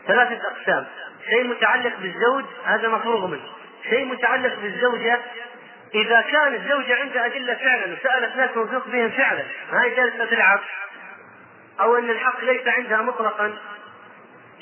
ثلاثة 0.07 0.39
أقسام 0.52 0.85
شيء 1.30 1.43
متعلق 1.47 1.91
بالزوج 2.02 2.45
هذا 2.65 2.88
مفروغ 2.88 3.27
منه 3.27 3.43
شيء 3.89 4.06
متعلق 4.06 4.60
بالزوجة 4.61 5.19
إذا 5.95 6.22
كان 6.22 6.53
الزوجة 6.53 6.95
عندها 7.02 7.26
أدلة 7.26 7.53
فعلا 7.53 7.85
وسألت 7.93 8.35
ناس 8.35 8.49
موثوق 8.57 8.88
بهم 8.88 9.10
فعلا 9.10 9.43
ما 9.72 9.84
هي 9.84 9.95
جالسة 9.95 10.26
تلعب 10.26 10.60
أو 11.80 11.95
أن 11.97 12.10
الحق 12.10 12.43
ليس 12.43 12.68
عندها 12.68 13.02
مطلقا 13.02 13.57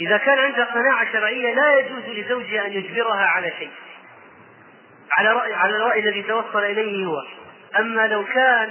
إذا 0.02 0.18
كان 0.18 0.38
عندها 0.40 0.66
قناعة 0.66 1.14
شرعية 1.14 1.54
لا 1.54 1.80
يجوز 1.80 2.04
لزوجها 2.08 2.66
أن 2.68 2.72
يجبرها 2.74 3.26
على 3.26 3.52
شيء 3.60 3.72
على 5.12 5.32
رأي 5.34 5.54
على 5.54 5.78
الرأي 5.78 6.00
الذي 6.00 6.24
توصل 6.24 6.64
إليه 6.64 7.06
هو 7.06 7.18
أما 7.80 8.08
لو 8.08 8.26
كان 8.26 8.70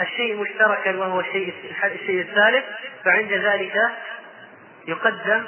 الشيء 0.00 0.36
مشتركا 0.40 0.96
وهو 0.96 1.20
الشيء 1.20 1.54
الشيء 1.84 2.20
الثالث 2.20 2.64
فعند 3.04 3.32
ذلك 3.32 3.88
يقدم 4.88 5.44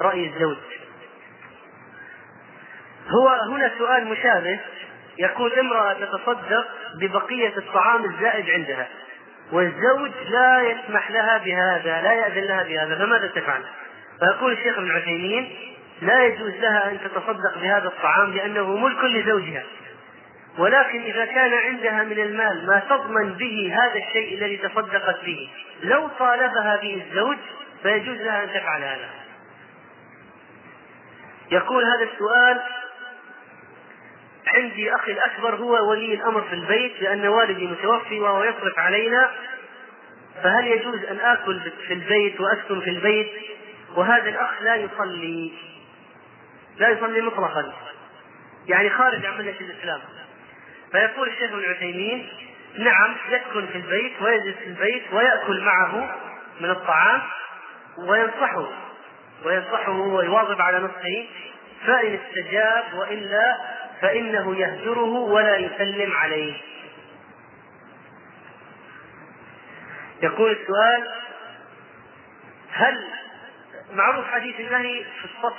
رأي 0.00 0.26
الزوج 0.26 0.56
هو 3.08 3.28
هنا 3.48 3.70
سؤال 3.78 4.06
مشابه 4.06 4.60
يقول 5.18 5.52
امرأة 5.52 5.92
تتصدق 5.92 6.66
ببقية 7.00 7.56
الطعام 7.56 8.04
الزائد 8.04 8.50
عندها 8.50 8.88
والزوج 9.52 10.10
لا 10.30 10.62
يسمح 10.62 11.10
لها 11.10 11.38
بهذا 11.38 12.02
لا 12.02 12.12
يأذن 12.12 12.44
لها 12.48 12.62
بهذا 12.62 12.96
فماذا 12.96 13.26
تفعل 13.26 13.62
فيقول 14.20 14.52
الشيخ 14.52 14.78
ابن 14.78 14.90
عثيمين 14.90 15.56
لا 16.02 16.24
يجوز 16.26 16.52
لها 16.54 16.90
أن 16.90 16.98
تتصدق 17.00 17.58
بهذا 17.60 17.86
الطعام 17.88 18.32
لأنه 18.32 18.76
ملك 18.76 19.04
لزوجها 19.04 19.62
ولكن 20.58 21.00
إذا 21.00 21.24
كان 21.24 21.52
عندها 21.52 22.02
من 22.02 22.18
المال 22.18 22.66
ما 22.66 22.82
تضمن 22.90 23.32
به 23.34 23.74
هذا 23.74 23.98
الشيء 23.98 24.38
الذي 24.38 24.56
تصدقت 24.56 25.24
به 25.24 25.50
لو 25.82 26.08
طالبها 26.18 26.76
به 26.82 27.02
الزوج 27.06 27.38
فيجوز 27.82 28.16
لها 28.20 28.44
أن 28.44 28.48
تفعل 28.48 28.80
هذا 28.82 29.08
يقول 31.50 31.84
هذا 31.84 32.08
السؤال 32.12 32.60
عندي 34.46 34.94
أخي 34.94 35.12
الأكبر 35.12 35.54
هو 35.56 35.90
ولي 35.90 36.14
الأمر 36.14 36.42
في 36.42 36.52
البيت 36.52 37.02
لأن 37.02 37.26
والدي 37.26 37.66
متوفي 37.66 38.20
وهو 38.20 38.44
يصرف 38.44 38.78
علينا 38.78 39.30
فهل 40.42 40.66
يجوز 40.66 41.04
أن 41.04 41.18
آكل 41.20 41.60
في 41.86 41.94
البيت 41.94 42.40
وأسكن 42.40 42.80
في 42.80 42.90
البيت 42.90 43.30
وهذا 43.96 44.28
الأخ 44.28 44.50
لا 44.62 44.74
يصلي 44.76 45.52
لا 46.78 46.88
يصلي 46.88 47.20
مطلقا 47.20 47.72
يعني 48.68 48.90
خارج 48.90 49.26
عن 49.26 49.38
ملة 49.38 49.54
الإسلام 49.60 50.00
فيقول 50.92 51.28
الشيخ 51.28 51.52
ابن 51.52 51.64
عثيمين 51.64 52.28
نعم 52.78 53.14
يسكن 53.30 53.66
في 53.66 53.78
البيت 53.78 54.22
ويجلس 54.22 54.56
في 54.56 54.66
البيت 54.66 55.02
ويأكل 55.12 55.62
معه 55.62 56.16
من 56.60 56.70
الطعام 56.70 57.20
وينصحه 58.08 58.68
وينصحه 59.44 59.92
ويواظب 60.00 60.60
على 60.62 60.78
نصحه 60.78 61.24
فإن 61.86 62.18
استجاب 62.28 62.84
وإلا 62.94 63.56
فإنه 64.02 64.56
يهجره 64.60 65.10
ولا 65.14 65.56
يسلم 65.56 66.12
عليه 66.12 66.54
يقول 70.22 70.50
السؤال 70.52 71.08
هل 72.70 73.04
معروف 73.92 74.26
حديث 74.30 74.60
النهي 74.60 75.04
في 75.04 75.24
الصف 75.24 75.56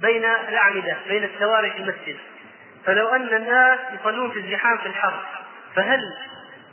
بين 0.00 0.24
الأعمدة 0.24 0.96
بين 1.08 1.24
السواري 1.24 1.70
في 1.70 1.76
المسجد 1.78 2.16
فلو 2.86 3.08
أن 3.08 3.34
الناس 3.36 3.78
يصلون 4.00 4.30
في 4.30 4.38
الزحام 4.38 4.78
في 4.78 4.86
الحر 4.86 5.24
فهل 5.76 6.00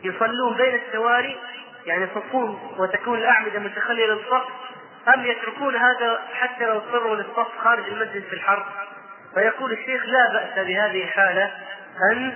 يصلون 0.03 0.53
بين 0.57 0.75
السواري 0.87 1.37
يعني 1.85 2.03
يصفون 2.03 2.75
وتكون 2.77 3.17
الأعمدة 3.19 3.59
متخلية 3.59 4.05
للصف 4.05 4.43
أم 5.15 5.25
يتركون 5.25 5.75
هذا 5.75 6.19
حتى 6.33 6.65
لو 6.65 6.77
اضطروا 6.77 7.15
للصف 7.15 7.47
خارج 7.63 7.87
المسجد 7.87 8.23
في 8.23 8.33
الحرب؟ 8.33 8.65
فيقول 9.35 9.71
الشيخ 9.71 10.05
لا 10.05 10.27
بأس 10.33 10.65
بهذه 10.67 11.03
الحالة 11.03 11.51
أن 12.11 12.33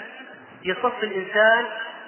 يصف 0.63 1.03
الإنسان 1.03 1.65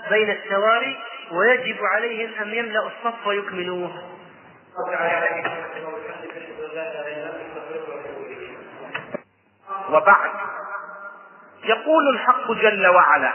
بين 0.09 0.29
التواري 0.29 0.97
ويجب 1.31 1.83
عليهم 1.83 2.31
أن 2.41 2.47
يملأوا 2.53 2.87
الصف 2.89 3.27
ويكملوه 3.27 3.91
وبعد 9.89 10.31
يقول 11.63 12.09
الحق 12.13 12.51
جل 12.51 12.87
وعلا 12.87 13.31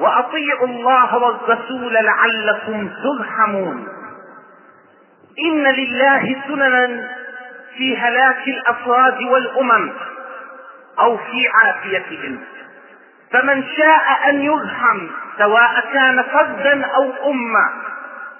وأطيعوا 0.00 0.66
الله 0.66 1.16
والرسول 1.16 1.94
لعلكم 1.94 2.88
ترحمون 3.02 3.88
إن 5.38 5.62
لله 5.66 6.36
سننا 6.46 7.10
في 7.76 7.96
هلاك 7.96 8.48
الأفراد 8.48 9.22
والأمم 9.22 9.92
او 11.00 11.16
في 11.16 11.48
عافيتهم 11.54 12.44
فمن 13.32 13.64
شاء 13.76 14.30
ان 14.30 14.42
يلهم 14.42 15.10
سواء 15.38 15.80
كان 15.94 16.22
فردا 16.22 16.86
او 16.86 17.30
امه 17.30 17.70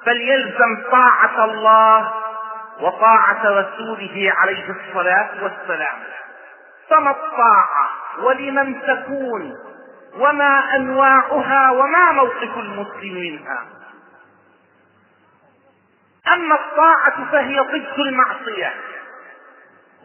فليلزم 0.06 0.82
طاعه 0.90 1.44
الله 1.44 2.12
وطاعه 2.80 3.40
رسوله 3.44 4.32
عليه 4.36 4.68
الصلاه 4.70 5.30
والسلام 5.42 5.96
فما 6.90 7.10
الطاعه 7.10 7.88
ولمن 8.20 8.82
تكون 8.86 9.52
وما 10.16 10.76
انواعها 10.76 11.70
وما 11.70 12.12
موقف 12.12 12.56
المسلم 12.58 13.14
منها 13.14 13.62
اما 16.34 16.54
الطاعه 16.54 17.32
فهي 17.32 17.60
ضد 17.60 17.98
المعصيه 18.00 18.72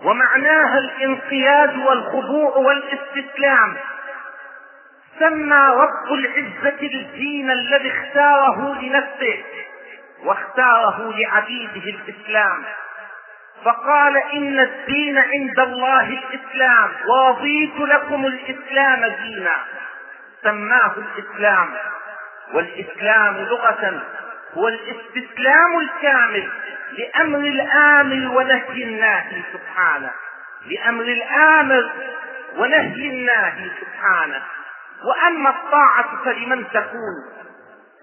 ومعناها 0.04 0.78
الانقياد 0.78 1.78
والخضوع 1.78 2.50
والاستسلام 2.58 3.74
سمى 5.20 5.66
رب 5.70 6.14
العزة 6.14 6.78
الدين 6.82 7.52
الذي 7.52 7.92
اختاره 7.92 8.82
لنفسه 8.82 9.38
واختاره 10.24 11.14
لعبيده 11.18 11.90
الإسلام 12.00 12.64
فقال 13.66 14.18
إن 14.18 14.60
الدين 14.60 15.18
عند 15.18 15.60
الله 15.60 16.04
الإسلام 16.10 16.92
ورضيت 17.10 17.80
لكم 17.80 18.26
الإسلام 18.26 19.02
دينا 19.24 19.56
سماه 20.44 20.96
الإسلام 20.98 21.68
والإسلام 22.54 23.38
لغة 23.38 24.04
هو 24.58 24.68
الاستسلام 24.68 25.80
الكامل 25.80 26.50
لأمر 26.98 27.40
الآمر 27.40 28.38
ونهي 28.38 28.84
الناهي 28.84 29.42
سبحانه 29.54 30.12
لأمر 30.66 31.02
الآمر 31.04 31.92
ونهي 32.58 33.10
الناهي 33.10 33.70
سبحانه 33.82 34.42
وأما 35.04 35.50
الطاعة 35.50 36.24
فلمن 36.26 36.66
تكون 36.72 37.36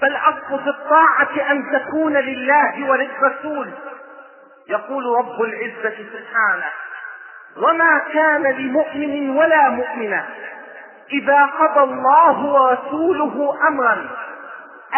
فالأصل 0.00 0.62
في 0.64 0.68
الطاعة 0.70 1.50
أن 1.50 1.72
تكون 1.72 2.16
لله 2.16 2.90
وللرسول 2.90 3.70
يقول 4.68 5.04
رب 5.18 5.42
العزة 5.42 5.96
سبحانه 6.12 6.70
وما 7.56 7.98
كان 8.12 8.42
لمؤمن 8.42 9.30
ولا 9.30 9.68
مؤمنة 9.68 10.24
إذا 11.12 11.44
قضى 11.46 11.80
الله 11.82 12.44
ورسوله 12.44 13.58
أمرا 13.68 14.06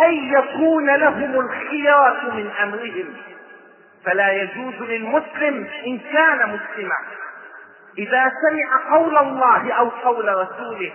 أن 0.04 0.12
يكون 0.14 0.90
لهم 0.96 1.40
الخيار 1.40 2.30
من 2.34 2.50
أمرهم 2.62 3.14
فلا 4.06 4.32
يجوز 4.32 4.74
للمسلم 4.74 5.68
إن 5.86 5.98
كان 5.98 6.36
مسلما 6.38 6.96
إذا 7.98 8.32
سمع 8.48 8.96
قول 8.96 9.18
الله 9.18 9.72
أو 9.72 9.88
قول 9.88 10.28
رسوله 10.28 10.92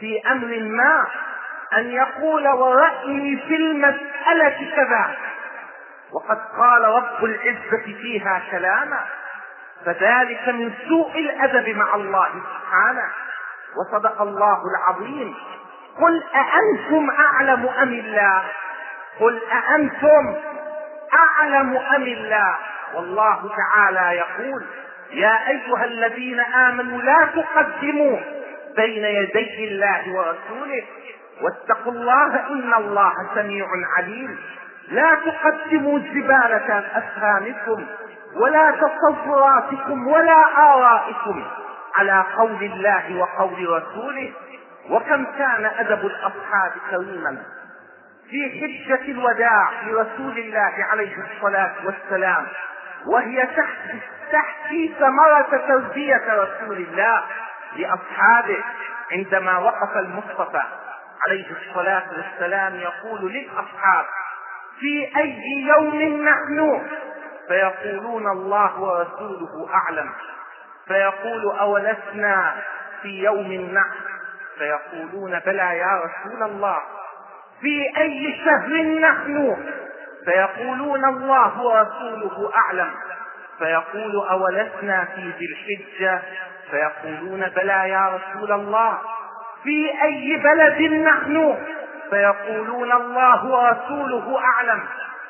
في 0.00 0.20
أمر 0.30 0.58
ما 0.60 1.04
أن 1.76 1.86
يقول 1.90 2.48
ورأيي 2.48 3.36
في 3.48 3.56
المسألة 3.56 4.72
كذا 4.76 5.16
وقد 6.12 6.38
قال 6.58 6.82
رب 6.82 7.24
العزة 7.24 7.84
فيها 7.84 8.42
كلاما 8.50 9.00
فذلك 9.86 10.48
من 10.48 10.72
سوء 10.88 11.18
الأدب 11.18 11.76
مع 11.76 11.94
الله 11.94 12.26
سبحانه 12.28 13.08
وصدق 13.78 14.22
الله 14.22 14.58
العظيم 14.74 15.34
قل 16.00 16.22
أأنتم 16.34 17.10
أعلم 17.10 17.66
أم 17.68 17.88
الله 17.88 18.42
قل 19.20 19.40
أأنتم 19.52 20.36
أعلم 21.14 21.76
أم 21.96 22.02
الله 22.02 22.56
والله 22.94 23.50
تعالى 23.56 24.16
يقول 24.18 24.66
يا 25.10 25.48
أيها 25.48 25.84
الذين 25.84 26.40
آمنوا 26.40 27.02
لا 27.02 27.18
تقدموا 27.24 28.18
بين 28.76 29.04
يدي 29.04 29.68
الله 29.68 30.12
ورسوله 30.14 30.82
واتقوا 31.42 31.92
الله 31.92 32.46
إن 32.50 32.74
الله 32.74 33.12
سميع 33.34 33.66
عليم 33.96 34.38
لا 34.88 35.14
تقدموا 35.14 35.98
زبالة 35.98 36.78
أفهامكم 36.94 37.84
ولا 38.36 38.70
تصوراتكم 38.70 40.06
ولا 40.06 40.44
آرائكم 40.58 41.44
على 41.94 42.24
قول 42.36 42.62
الله 42.62 43.16
وقول 43.16 43.82
رسوله 43.82 44.32
وكم 44.90 45.24
كان 45.38 45.64
أدب 45.78 46.06
الأصحاب 46.06 46.72
كريما 46.90 47.38
في 48.30 48.50
حجة 48.86 49.10
الوداع 49.10 49.72
لرسول 49.86 50.38
الله 50.38 50.74
عليه 50.90 51.16
الصلاة 51.24 51.74
والسلام 51.86 52.46
وهي 53.12 53.48
تحكي 54.32 54.94
ثمرة 54.98 55.56
تربية 55.68 56.22
رسول 56.28 56.76
الله 56.76 57.22
لأصحابه 57.76 58.64
عندما 59.12 59.58
وقف 59.58 59.96
المصطفى 59.96 60.62
عليه 61.26 61.46
الصلاة 61.50 62.04
والسلام 62.16 62.74
يقول 62.74 63.32
للأصحاب 63.32 64.04
في 64.80 65.10
أي 65.16 65.62
يوم 65.62 66.22
نحن 66.24 66.86
فيقولون 67.48 68.26
الله 68.26 68.80
ورسوله 68.80 69.70
أعلم 69.74 70.10
فيقول 70.88 71.44
أولسنا 71.58 72.54
في 73.02 73.08
يوم 73.22 73.52
النحر 73.52 74.10
فيقولون 74.58 75.38
بلى 75.38 75.78
يا 75.78 75.86
رسول 76.04 76.42
الله 76.42 76.78
في 77.60 77.82
أي 78.00 78.40
شهر 78.44 78.82
نحن 78.82 79.56
فيقولون 80.24 81.04
الله 81.04 81.60
ورسوله 81.62 82.50
أعلم 82.56 82.90
فيقول 83.58 84.16
أولسنا 84.30 85.04
في 85.04 85.32
ذي 85.38 85.46
الحجة 85.50 86.22
فيقولون 86.70 87.48
بلى 87.56 87.90
يا 87.90 88.08
رسول 88.18 88.52
الله 88.52 88.98
في 89.64 89.90
أي 90.02 90.36
بلد 90.36 90.82
نحن 90.82 91.58
فيقولون 92.10 92.92
الله 92.92 93.44
ورسوله 93.50 94.40
أعلم 94.44 94.80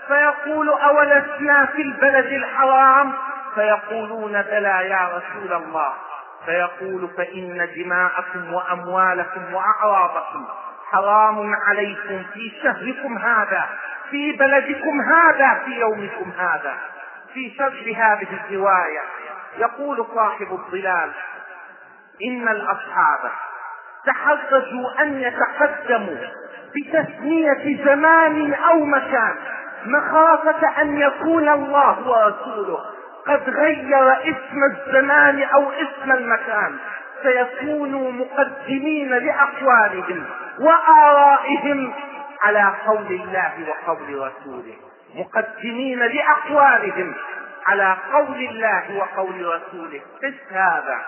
فيقول 0.08 0.68
أولسنا 0.68 1.66
في 1.66 1.82
البلد 1.82 2.26
الحرام 2.26 3.12
فيقولون 3.54 4.32
بلى 4.42 4.88
يا 4.90 5.08
رسول 5.16 5.52
الله 5.62 5.92
فيقول 6.46 7.08
فإن 7.16 7.68
دماءكم 7.76 8.54
وأموالكم 8.54 9.54
وأعراضكم 9.54 10.46
حرام 10.92 11.54
عليكم 11.68 12.24
في 12.34 12.52
شهركم 12.62 13.18
هذا 13.18 13.66
في 14.10 14.32
بلدكم 14.32 15.00
هذا 15.00 15.60
في 15.64 15.70
يومكم 15.70 16.32
هذا 16.38 16.72
في 17.34 17.52
شرح 17.58 18.06
هذه 18.10 18.26
الرواية 18.50 19.00
يقول 19.58 20.06
صاحب 20.14 20.46
الظلال 20.52 21.10
إن 22.24 22.48
الأصحاب 22.48 23.30
تحرجوا 24.06 25.02
أن 25.02 25.20
يتقدموا 25.20 26.18
بتسمية 26.76 27.84
زمان 27.84 28.54
أو 28.54 28.84
مكان 28.84 29.34
مخافة 29.86 30.68
أن 30.82 30.96
يكون 30.98 31.48
الله 31.48 32.08
ورسوله 32.08 32.78
قد 33.26 33.48
غير 33.50 34.12
اسم 34.22 34.60
الزمان 34.72 35.42
أو 35.42 35.70
اسم 35.72 36.12
المكان 36.12 36.76
فيكونوا 37.22 38.12
مقدمين 38.12 39.08
لأقوالهم 39.08 40.24
وآرائهم 40.60 41.94
على 42.40 42.74
قول 42.86 43.06
الله 43.06 43.52
وقول 43.86 44.30
رسوله 44.32 44.74
مقدمين 45.14 45.98
لأقوالهم 45.98 47.14
على 47.66 47.96
قول 48.12 48.36
الله 48.48 48.96
وقول 48.98 49.44
رسوله 49.46 50.00
قس 50.22 50.52
هذا 50.52 51.00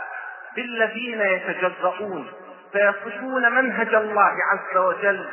بالذين 0.57 1.21
يتجرؤون 1.21 2.27
فيصفون 2.73 3.53
منهج 3.55 3.95
الله 3.95 4.31
عز 4.53 4.77
وجل 4.77 5.29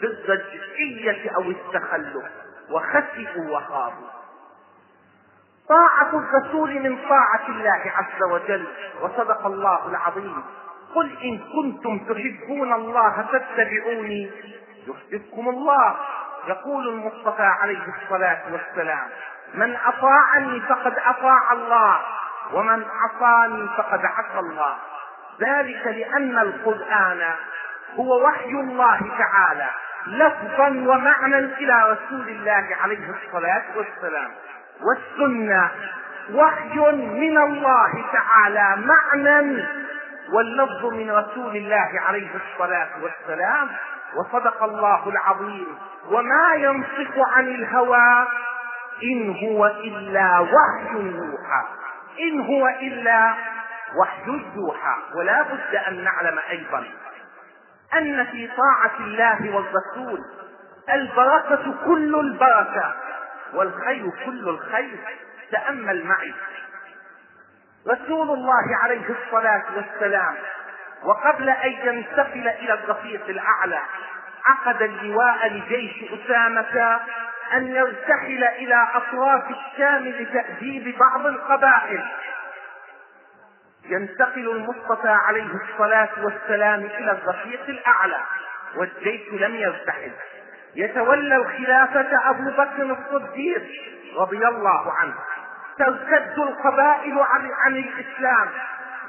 بالزجية 0.00 1.30
أو 1.36 1.40
التخلف 1.42 2.24
وخسئوا 2.70 3.50
وخابوا 3.50 4.06
طاعة 5.68 6.10
الرسول 6.24 6.70
من 6.80 6.98
طاعة 7.08 7.40
الله 7.48 7.92
عز 7.96 8.22
وجل 8.32 8.66
وصدق 9.02 9.46
الله 9.46 9.88
العظيم 9.88 10.44
قل 10.94 11.16
إن 11.24 11.38
كنتم 11.38 11.98
تحبون 11.98 12.72
الله 12.72 13.26
فاتبعوني 13.32 14.30
يحببكم 14.88 15.48
الله 15.48 15.96
يقول 16.48 16.88
المصطفى 16.88 17.42
عليه 17.42 17.82
الصلاة 18.02 18.40
والسلام 18.52 19.08
من 19.54 19.76
أطاعني 19.86 20.60
فقد 20.60 20.98
أطاع 21.06 21.52
الله 21.52 22.00
ومن 22.52 22.84
عصاني 23.00 23.68
فقد 23.76 24.00
عصى 24.06 24.38
الله 24.38 24.74
ذلك 25.40 25.86
لأن 25.86 26.38
القرآن 26.38 27.34
هو 27.96 28.24
وحي 28.26 28.50
الله 28.50 29.00
تعالى 29.18 29.66
لفظا 30.06 30.66
ومعنى 30.68 31.38
إلى 31.38 31.82
رسول 31.92 32.28
الله 32.28 32.66
عليه 32.82 33.10
الصلاة 33.10 33.62
والسلام 33.76 34.30
والسنة 34.82 35.70
وحي 36.34 36.78
من 36.96 37.38
الله 37.38 38.04
تعالى 38.12 38.84
معنى 38.86 39.64
واللفظ 40.28 40.84
من 40.86 41.10
رسول 41.10 41.56
الله 41.56 41.90
عليه 42.00 42.30
الصلاة 42.36 42.88
والسلام 43.02 43.68
وصدق 44.16 44.62
الله 44.62 45.08
العظيم 45.08 45.66
وما 46.08 46.54
ينطق 46.54 47.28
عن 47.32 47.46
الهوى 47.48 48.26
إن 49.02 49.34
هو 49.44 49.66
إلا 49.66 50.38
وحي 50.38 50.96
يوحى 51.06 51.64
إن 52.20 52.40
هو 52.40 52.68
إلا 52.68 53.34
وحي 54.02 54.40
يوحى 54.56 54.94
ولا 55.14 55.42
بد 55.42 55.74
أن 55.88 56.04
نعلم 56.04 56.38
أيضا 56.50 56.86
أن 57.98 58.24
في 58.24 58.48
طاعة 58.56 58.94
الله 59.00 59.56
والرسول 59.56 60.20
البركة 60.92 61.74
كل 61.86 62.14
البركة 62.20 62.96
والخير 63.54 64.10
كل 64.26 64.48
الخير 64.48 64.98
تأمل 65.50 66.06
معي 66.06 66.34
رسول 67.88 68.30
الله 68.30 68.76
عليه 68.82 69.06
الصلاة 69.24 69.62
والسلام 69.76 70.34
وقبل 71.04 71.48
أن 71.50 71.70
ينتقل 71.82 72.48
إلى 72.48 72.72
الرفيق 72.74 73.24
الأعلى 73.28 73.80
عقد 74.46 74.82
اللواء 74.82 75.48
لجيش 75.48 76.04
أسامة 76.12 77.00
أن 77.52 77.66
يرتحل 77.66 78.44
إلى 78.44 78.86
أطراف 78.94 79.42
الشام 79.50 80.04
لتأديب 80.04 80.96
بعض 80.98 81.26
القبائل 81.26 82.04
ينتقل 83.86 84.50
المصطفى 84.50 85.08
عليه 85.08 85.50
الصلاة 85.70 86.08
والسلام 86.22 86.80
إلى 86.80 87.10
الرفيق 87.12 87.62
الأعلى 87.68 88.16
والجيش 88.76 89.28
لم 89.32 89.54
يرتحل 89.54 90.12
يتولى 90.74 91.36
الخلافة 91.36 92.30
أبو 92.30 92.50
بكر 92.50 92.82
الصديق 92.98 93.66
رضي 94.18 94.48
الله 94.48 94.92
عنه 94.92 95.14
ترتد 95.78 96.38
القبائل 96.38 97.18
عن, 97.18 97.50
عن 97.64 97.76
الإسلام 97.76 98.48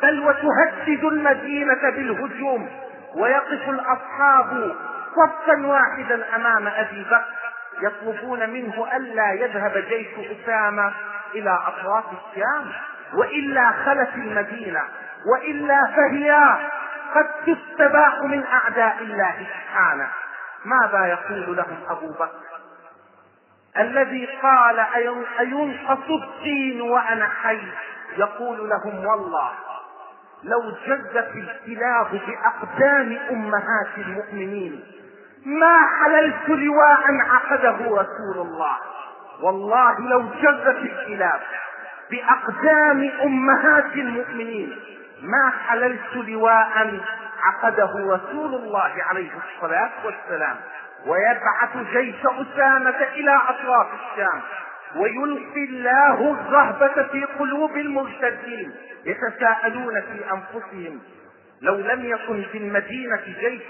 بل 0.02 0.20
وتهدد 0.20 1.04
المدينة 1.04 1.90
بالهجوم 1.90 2.70
ويقف 3.16 3.70
الأصحاب 3.70 4.76
صفا 5.16 5.68
واحدا 5.68 6.36
أمام 6.36 6.68
أبي 6.68 7.04
بكر 7.04 7.34
يطلبون 7.82 8.50
منه 8.50 8.88
ألا 8.98 9.32
يذهب 9.32 9.78
جيش 9.78 10.08
أسامة 10.38 10.92
إلى 11.36 11.60
أطراف 11.68 12.04
الشام 12.12 12.72
وإلا 13.14 13.72
خلت 13.86 14.10
المدينة 14.16 14.82
وإلا 15.34 15.86
فهي 15.86 16.38
قد 17.16 17.28
تستباح 17.46 18.20
من 18.24 18.44
أعداء 18.46 18.96
الله 19.02 19.34
سبحانه 19.40 20.08
ماذا 20.66 21.06
يقول 21.06 21.56
لهم 21.58 21.78
أبو 21.90 22.08
بكر 22.12 22.45
الذي 23.80 24.26
قال 24.44 24.80
أينقص 25.42 26.10
الدين 26.24 26.82
وأنا 26.82 27.30
حي 27.44 27.62
يقول 28.18 28.70
لهم 28.70 29.06
والله 29.06 29.52
لو 30.44 30.64
جدت 30.88 31.32
الكلاب 31.36 32.08
بأقدام 32.28 33.18
أمهات 33.32 33.98
المؤمنين 33.98 34.84
ما 35.46 35.78
حللت 36.04 36.50
لواء 36.50 37.08
عقده 37.30 37.78
رسول 37.78 38.48
الله 38.48 38.74
والله 39.42 40.00
لو 40.00 40.24
جدت 40.42 40.78
الكلاب 40.92 41.40
بأقدام 42.12 43.10
أمهات 43.24 43.86
المؤمنين 43.94 44.80
ما 45.22 45.50
حللت 45.68 46.16
لواء 46.16 47.00
عقده 47.42 47.90
رسول 47.94 48.56
الله 48.56 48.92
عليه 49.10 49.32
الصلاة 49.38 49.92
والسلام 50.06 50.56
ويبعث 51.06 51.78
جيش 51.94 52.16
أسامة 52.26 53.04
إلى 53.14 53.36
أطراف 53.48 53.88
الشام 53.94 54.42
ويلقي 54.96 55.64
الله 55.64 56.32
الرهبة 56.48 57.04
في 57.12 57.24
قلوب 57.40 57.78
المرتدين 57.78 58.72
يتساءلون 59.06 60.02
في 60.02 60.20
أنفسهم 60.34 61.00
لو 61.62 61.76
لم 61.76 62.06
يكن 62.06 62.44
في 62.52 62.58
المدينة 62.58 63.16
جيش 63.40 63.62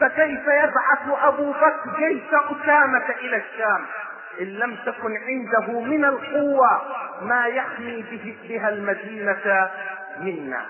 فكيف 0.00 0.42
يبعث 0.46 1.20
أبو 1.24 1.52
بكر 1.52 1.98
جيش 1.98 2.22
أسامة 2.28 3.10
إلى 3.20 3.36
الشام 3.36 3.86
إن 4.40 4.46
لم 4.46 4.76
تكن 4.86 5.10
عنده 5.16 5.80
من 5.80 6.04
القوة 6.04 6.82
ما 7.22 7.46
يحمي 7.46 8.02
به 8.02 8.36
بها 8.48 8.68
المدينة 8.68 9.70
منا 10.20 10.66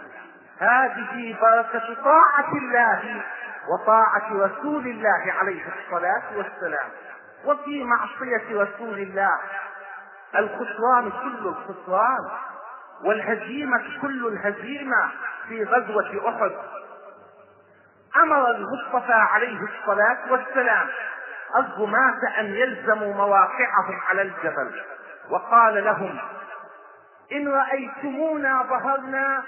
هذه 0.61 1.37
بركة 1.43 1.97
طاعة 2.05 2.53
الله 2.53 3.23
وطاعة 3.69 4.33
رسول 4.33 4.87
الله 4.87 5.33
عليه 5.39 5.65
الصلاة 5.85 6.23
والسلام 6.37 6.89
وفي 7.45 7.85
معصية 7.85 8.43
رسول 8.63 8.99
الله 8.99 9.39
الخسران 10.39 11.11
كل 11.11 11.47
الخسران 11.49 12.31
والهزيمة 13.05 13.83
كل 14.03 14.27
الهزيمة 14.27 15.09
في 15.49 15.65
غزوة 15.65 16.29
أحد 16.35 16.53
أمر 18.23 18.51
المصطفى 18.51 19.13
عليه 19.13 19.59
الصلاة 19.63 20.33
والسلام 20.33 20.89
الغماة 21.57 22.39
أن 22.41 22.45
يلزموا 22.45 23.15
مواقعهم 23.15 24.01
على 24.09 24.23
الجبل 24.23 24.83
وقال 25.31 25.85
لهم 25.85 26.19
إن 27.33 27.49
رأيتمونا 27.49 28.63
ظهرنا 28.63 29.45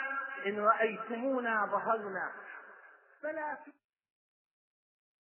إن 0.47 0.65
رأيتمونا 0.65 1.67
ظهرنا 1.73 2.29
فلا 3.23 3.73